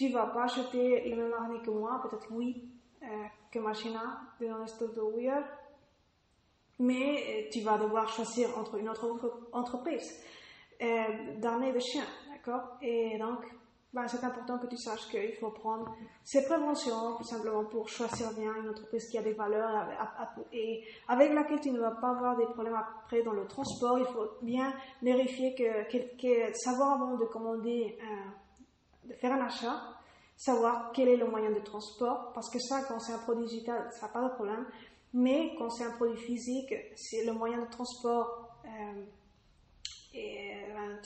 tu 0.00 0.08
vas 0.08 0.28
pas 0.28 0.44
acheter 0.44 1.10
le 1.10 1.14
même 1.14 1.32
harnais 1.34 1.60
que 1.60 1.70
moi. 1.70 2.00
Peut-être 2.02 2.28
oui, 2.30 2.70
euh, 3.02 3.06
que 3.52 3.58
Machina 3.58 4.22
de 4.40 4.46
Honest 4.46 4.80
of 4.80 4.94
the 4.94 5.14
Weird. 5.14 5.44
Mais 6.78 7.18
euh, 7.18 7.48
tu 7.52 7.60
vas 7.60 7.76
devoir 7.76 8.08
choisir 8.08 8.56
entre 8.56 8.76
une 8.76 8.88
autre 8.88 9.06
entreprise 9.52 10.10
euh, 10.80 11.36
d'harnais 11.36 11.72
de 11.72 11.78
chien. 11.78 12.04
D'accord? 12.30 12.78
Et 12.80 13.18
donc, 13.18 13.44
ben, 13.92 14.08
c'est 14.08 14.24
important 14.24 14.58
que 14.58 14.68
tu 14.68 14.78
saches 14.78 15.06
qu'il 15.10 15.34
faut 15.34 15.50
prendre 15.50 15.94
ces 16.24 16.46
préventions 16.46 17.22
simplement 17.22 17.66
pour 17.66 17.86
choisir 17.86 18.32
bien 18.32 18.54
une 18.54 18.70
entreprise 18.70 19.06
qui 19.10 19.18
a 19.18 19.22
des 19.22 19.34
valeurs 19.34 19.86
et 20.50 20.82
avec 21.08 21.34
laquelle 21.34 21.60
tu 21.60 21.72
ne 21.72 21.80
vas 21.80 21.90
pas 21.90 22.12
avoir 22.12 22.38
des 22.38 22.46
problèmes 22.46 22.76
après 22.76 23.22
dans 23.22 23.32
le 23.32 23.46
transport. 23.46 23.98
Il 23.98 24.06
faut 24.06 24.28
bien 24.40 24.72
vérifier 25.02 25.54
que, 25.54 26.56
savoir 26.56 27.02
avant 27.02 27.18
de 27.18 27.24
commander, 27.26 27.98
de 29.10 29.14
faire 29.14 29.32
un 29.32 29.44
achat, 29.44 29.82
savoir 30.36 30.92
quel 30.94 31.08
est 31.08 31.16
le 31.16 31.26
moyen 31.26 31.50
de 31.50 31.60
transport, 31.60 32.32
parce 32.32 32.48
que 32.48 32.58
ça, 32.58 32.82
quand 32.88 32.98
c'est 33.00 33.12
un 33.12 33.18
produit 33.18 33.46
digital, 33.46 33.90
ça 33.92 34.06
n'a 34.06 34.12
pas 34.12 34.22
de 34.22 34.34
problème. 34.34 34.64
Mais 35.12 35.54
quand 35.58 35.68
c'est 35.70 35.84
un 35.84 35.90
produit 35.90 36.16
physique, 36.16 36.72
c'est 36.94 37.24
le 37.24 37.32
moyen 37.32 37.58
de 37.58 37.68
transport 37.68 38.48
euh, 38.64 39.02
et 40.14 40.64
ben, 40.74 40.98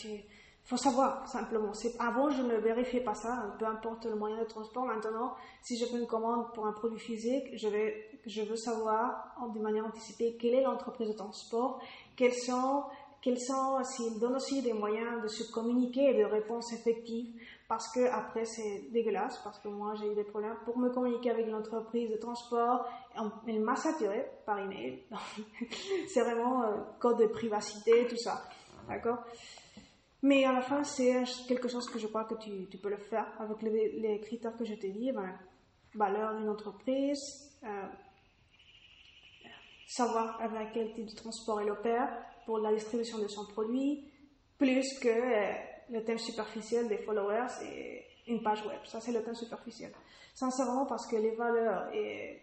faut 0.64 0.78
savoir, 0.78 1.28
simplement. 1.28 1.72
Avant, 1.98 2.30
je 2.30 2.40
ne 2.40 2.56
vérifiais 2.56 3.02
pas 3.02 3.14
ça, 3.14 3.54
peu 3.58 3.66
importe 3.66 4.06
le 4.06 4.14
moyen 4.14 4.38
de 4.38 4.44
transport. 4.44 4.86
Maintenant, 4.86 5.34
si 5.62 5.76
je 5.76 5.84
fais 5.84 5.98
une 5.98 6.06
commande 6.06 6.54
pour 6.54 6.66
un 6.66 6.72
produit 6.72 6.98
physique, 6.98 7.50
je, 7.54 7.68
vais, 7.68 8.08
je 8.24 8.40
veux 8.42 8.56
savoir 8.56 9.34
de 9.54 9.60
manière 9.60 9.84
anticipée 9.84 10.38
quelle 10.40 10.54
est 10.54 10.62
l'entreprise 10.62 11.08
de 11.08 11.12
transport, 11.12 11.82
quels 12.16 12.32
sont, 12.32 12.84
quels 13.20 13.38
sont, 13.38 13.84
s'ils 13.84 14.18
donnent 14.18 14.36
aussi 14.36 14.62
des 14.62 14.72
moyens 14.72 15.22
de 15.22 15.28
se 15.28 15.52
communiquer 15.52 16.10
et 16.10 16.14
de 16.14 16.24
réponses 16.24 16.72
effectives, 16.72 17.38
parce 17.74 17.92
que 17.92 18.08
après 18.08 18.44
c'est 18.44 18.88
dégueulasse, 18.92 19.36
parce 19.42 19.58
que 19.58 19.66
moi 19.66 19.94
j'ai 19.96 20.12
eu 20.12 20.14
des 20.14 20.22
problèmes 20.22 20.54
pour 20.64 20.78
me 20.78 20.90
communiquer 20.90 21.30
avec 21.30 21.48
l'entreprise 21.48 22.08
de 22.08 22.16
transport, 22.16 22.86
elle 23.48 23.60
m'a 23.62 23.74
saturé 23.74 24.24
par 24.46 24.60
email. 24.60 25.02
c'est 26.06 26.20
vraiment 26.20 26.62
euh, 26.62 26.76
code 27.00 27.18
de 27.18 27.26
privacité, 27.26 28.06
tout 28.06 28.16
ça, 28.16 28.44
d'accord? 28.88 29.24
Mais 30.22 30.44
à 30.44 30.52
la 30.52 30.60
fin, 30.60 30.84
c'est 30.84 31.24
quelque 31.48 31.66
chose 31.66 31.90
que 31.90 31.98
je 31.98 32.06
crois 32.06 32.26
que 32.26 32.36
tu, 32.36 32.78
peux 32.78 32.90
le 32.90 32.96
faire 32.96 33.26
avec 33.40 33.60
les, 33.62 34.20
critères 34.20 34.56
que 34.56 34.64
je 34.64 34.74
t'ai 34.74 34.90
dit. 34.90 35.10
Ben, 35.10 35.36
valeur 35.96 36.36
d'une 36.36 36.50
entreprise, 36.50 37.58
euh, 37.64 37.86
savoir 39.88 40.40
avec 40.40 40.74
quel 40.74 40.92
type 40.92 41.06
de 41.06 41.14
transport 41.16 41.60
elle 41.60 41.72
opère 41.72 42.08
pour 42.46 42.58
la 42.58 42.72
distribution 42.72 43.18
de 43.18 43.26
son 43.26 43.46
produit, 43.46 44.08
plus 44.58 44.86
que 45.00 45.08
euh, 45.08 45.73
le 45.90 46.04
thème 46.04 46.18
superficiel 46.18 46.88
des 46.88 46.98
followers 46.98 47.48
et 47.64 48.04
une 48.26 48.42
page 48.42 48.64
web. 48.66 48.78
Ça, 48.84 49.00
c'est 49.00 49.12
le 49.12 49.22
thème 49.22 49.34
superficiel. 49.34 49.92
Sincèrement, 50.34 50.86
parce 50.86 51.06
que 51.06 51.16
les 51.16 51.32
valeurs 51.32 51.92
et 51.92 52.40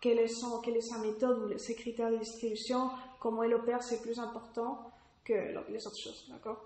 quelles 0.00 0.28
sont, 0.30 0.60
quelle 0.60 0.76
est 0.76 0.80
sa 0.80 0.98
méthode 0.98 1.52
ou 1.52 1.58
ses 1.58 1.74
critères 1.74 2.10
de 2.10 2.18
distribution, 2.18 2.90
comment 3.20 3.42
elle 3.42 3.54
opère, 3.54 3.82
c'est 3.82 4.00
plus 4.00 4.18
important 4.18 4.90
que 5.24 5.34
les 5.70 5.86
autres 5.86 5.98
choses, 5.98 6.26
d'accord? 6.30 6.64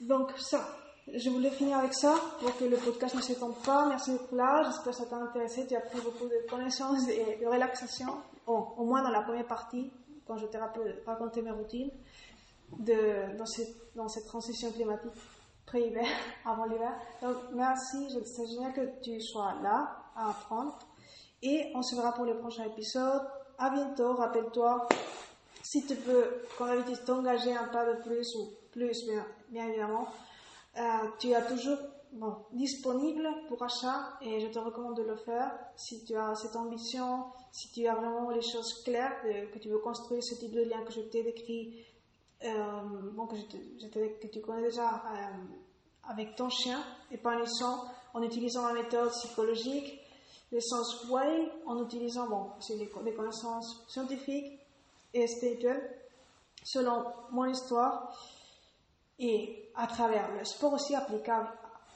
Donc 0.00 0.32
ça, 0.38 0.68
je 1.12 1.30
voulais 1.30 1.50
finir 1.50 1.78
avec 1.78 1.94
ça 1.94 2.14
pour 2.40 2.56
que 2.56 2.64
le 2.64 2.76
podcast 2.76 3.14
ne 3.14 3.20
s'étende 3.20 3.56
pas. 3.64 3.88
Merci 3.88 4.12
beaucoup 4.12 4.36
là, 4.36 4.62
j'espère 4.64 4.84
que 4.84 4.92
ça 4.92 5.06
t'a 5.06 5.16
intéressé. 5.16 5.66
Tu 5.66 5.74
as 5.74 5.80
pris 5.80 6.00
beaucoup 6.00 6.26
de 6.26 6.48
connaissances 6.48 7.08
et 7.08 7.38
de 7.40 7.46
relaxation, 7.46 8.08
au 8.46 8.84
moins 8.84 9.02
dans 9.02 9.10
la 9.10 9.22
première 9.22 9.46
partie, 9.46 9.90
quand 10.26 10.36
je 10.36 10.46
t'ai 10.46 10.58
raconté 11.06 11.42
mes 11.42 11.50
routines 11.50 11.90
dans, 12.78 13.46
cette, 13.46 14.26
transition 14.26 14.70
climatique 14.72 15.12
pré-hiver, 15.66 16.06
avant 16.44 16.64
l'hiver. 16.64 16.92
Donc 17.22 17.36
merci, 17.52 18.08
c'est 18.24 18.46
génial 18.46 18.72
que 18.72 19.02
tu 19.02 19.20
sois 19.20 19.54
là 19.62 19.96
à 20.16 20.30
apprendre. 20.30 20.78
Et 21.42 21.72
on 21.74 21.82
se 21.82 21.94
verra 21.94 22.12
pour 22.12 22.24
le 22.24 22.38
prochain 22.38 22.64
épisode. 22.64 23.22
À 23.58 23.70
bientôt, 23.70 24.14
rappelle-toi, 24.14 24.88
si 25.62 25.84
tu 25.86 25.94
peux, 25.96 26.42
comme 26.56 26.68
d'habitude, 26.68 27.04
t'engager 27.04 27.54
un 27.54 27.68
pas 27.68 27.84
de 27.86 28.02
plus 28.02 28.34
ou 28.36 28.50
plus, 28.72 29.06
bien, 29.50 29.68
évidemment, 29.68 30.08
euh, 30.76 30.82
tu 31.18 31.32
as 31.34 31.42
toujours 31.42 31.78
disponible 32.52 33.28
pour 33.48 33.62
achat 33.62 34.18
et 34.20 34.40
je 34.40 34.46
te 34.46 34.58
recommande 34.58 34.96
de 34.96 35.02
le 35.02 35.16
faire 35.16 35.50
si 35.76 36.04
tu 36.04 36.14
as 36.14 36.34
cette 36.36 36.54
ambition, 36.54 37.24
si 37.50 37.72
tu 37.72 37.86
as 37.86 37.94
vraiment 37.94 38.30
les 38.30 38.42
choses 38.42 38.82
claires, 38.84 39.20
que 39.22 39.58
tu 39.58 39.68
veux 39.68 39.78
construire 39.78 40.22
ce 40.22 40.34
type 40.34 40.52
de 40.52 40.62
lien 40.62 40.82
que 40.82 40.92
je 40.92 41.00
t'ai 41.00 41.22
décrit, 41.22 41.84
euh, 42.44 42.82
bon, 43.12 43.26
que, 43.26 44.26
tu 44.26 44.40
connais 44.40 44.62
déjà 44.62 44.88
euh, 44.88 46.08
avec 46.08 46.36
ton 46.36 46.48
chien, 46.48 46.82
épanouissant 47.10 47.84
en 48.12 48.22
utilisant 48.22 48.66
la 48.66 48.74
méthode 48.74 49.10
psychologique, 49.10 50.00
le 50.52 50.60
sens 50.60 51.08
way, 51.10 51.50
en 51.66 51.82
utilisant 51.82 52.28
bon, 52.28 52.50
des, 52.68 52.90
des 53.04 53.14
connaissances 53.14 53.84
scientifiques 53.88 54.58
et 55.12 55.26
spirituelles 55.26 56.00
selon 56.62 57.04
mon 57.30 57.44
histoire 57.46 58.16
et 59.18 59.70
à 59.74 59.86
travers 59.86 60.34
le 60.36 60.44
sport 60.44 60.72
aussi 60.72 60.94
applicable 60.94 61.48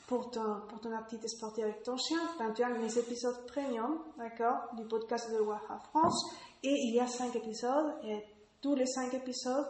pour 0.06 0.30
ton, 0.30 0.62
pour 0.68 0.80
ton 0.80 0.92
activité 0.96 1.28
sportive 1.28 1.64
avec 1.64 1.82
ton 1.82 1.96
chien. 1.96 2.18
Tu 2.54 2.62
as 2.62 2.68
mes 2.70 2.98
épisodes 2.98 3.46
premium, 3.46 3.98
d'accord, 4.16 4.68
du 4.74 4.84
podcast 4.84 5.30
de 5.32 5.40
Waha 5.40 5.78
France. 5.90 6.24
Et 6.62 6.72
il 6.72 6.94
y 6.94 7.00
a 7.00 7.06
cinq 7.06 7.36
épisodes 7.36 7.94
et 8.04 8.24
tous 8.60 8.74
les 8.74 8.86
cinq 8.86 9.14
épisodes 9.14 9.66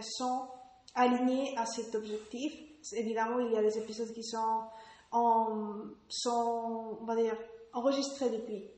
sont 0.00 0.48
alignés 0.94 1.56
à 1.56 1.66
cet 1.66 1.94
objectif. 1.94 2.52
Évidemment, 2.92 3.38
il 3.38 3.52
y 3.52 3.56
a 3.56 3.62
des 3.62 3.78
épisodes 3.78 4.12
qui 4.12 4.24
sont, 4.24 4.64
en, 5.10 5.74
sont 6.08 6.98
on 7.00 7.04
va 7.04 7.16
dire, 7.16 7.36
enregistrés 7.72 8.30
depuis 8.30 8.70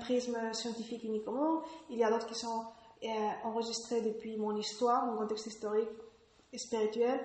prisme 0.00 0.36
scientifique 0.52 1.04
uniquement. 1.04 1.62
Il 1.90 1.98
y 1.98 2.04
a 2.04 2.10
d'autres 2.10 2.26
qui 2.26 2.34
sont 2.34 2.64
euh, 3.04 3.08
enregistrés 3.44 4.00
depuis 4.00 4.36
mon 4.36 4.56
histoire, 4.56 5.06
mon 5.06 5.18
contexte 5.18 5.46
historique 5.46 5.88
spirituel. 6.54 7.20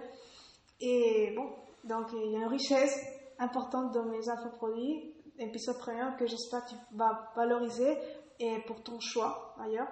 Et 0.79 1.33
bon, 1.35 1.49
donc 1.83 2.07
il 2.13 2.31
y 2.31 2.35
a 2.35 2.39
une 2.39 2.47
richesse 2.47 2.99
importante 3.39 3.93
dans 3.93 4.05
mes 4.05 4.29
infoproduits, 4.29 5.13
épisode 5.39 5.77
premium 5.79 6.15
que 6.17 6.27
j'espère 6.27 6.65
que 6.65 6.71
tu 6.71 6.75
vas 6.93 7.31
valoriser 7.35 7.97
et 8.39 8.59
pour 8.67 8.81
ton 8.83 8.99
choix 8.99 9.55
ailleurs. 9.59 9.87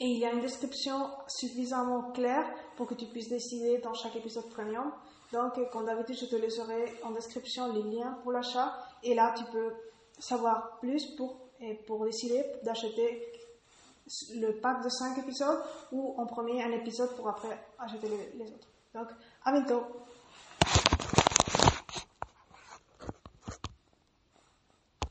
Et 0.00 0.06
il 0.06 0.18
y 0.18 0.24
a 0.24 0.32
une 0.32 0.40
description 0.40 1.10
suffisamment 1.28 2.10
claire 2.12 2.44
pour 2.76 2.86
que 2.86 2.94
tu 2.94 3.04
puisses 3.06 3.28
décider 3.28 3.78
dans 3.78 3.92
chaque 3.92 4.16
épisode 4.16 4.48
premium. 4.48 4.90
Donc, 5.32 5.60
comme 5.70 5.84
d'habitude, 5.84 6.16
je 6.16 6.24
te 6.24 6.36
laisserai 6.36 6.94
en 7.02 7.10
description 7.10 7.72
les 7.72 7.82
liens 7.82 8.18
pour 8.22 8.32
l'achat. 8.32 8.74
Et 9.02 9.14
là, 9.14 9.34
tu 9.36 9.44
peux 9.44 9.74
savoir 10.18 10.78
plus 10.80 11.04
pour, 11.16 11.50
et 11.60 11.74
pour 11.74 12.04
décider 12.04 12.42
d'acheter 12.62 13.22
le 14.34 14.58
pack 14.60 14.82
de 14.82 14.88
5 14.88 15.18
épisodes 15.18 15.62
ou 15.92 16.14
en 16.16 16.26
premier 16.26 16.62
un 16.62 16.72
épisode 16.72 17.14
pour 17.14 17.28
après 17.28 17.62
acheter 17.78 18.08
les 18.08 18.44
autres. 18.44 18.68
Donc, 18.94 19.08
à 19.44 19.52
bientôt! 19.52 19.82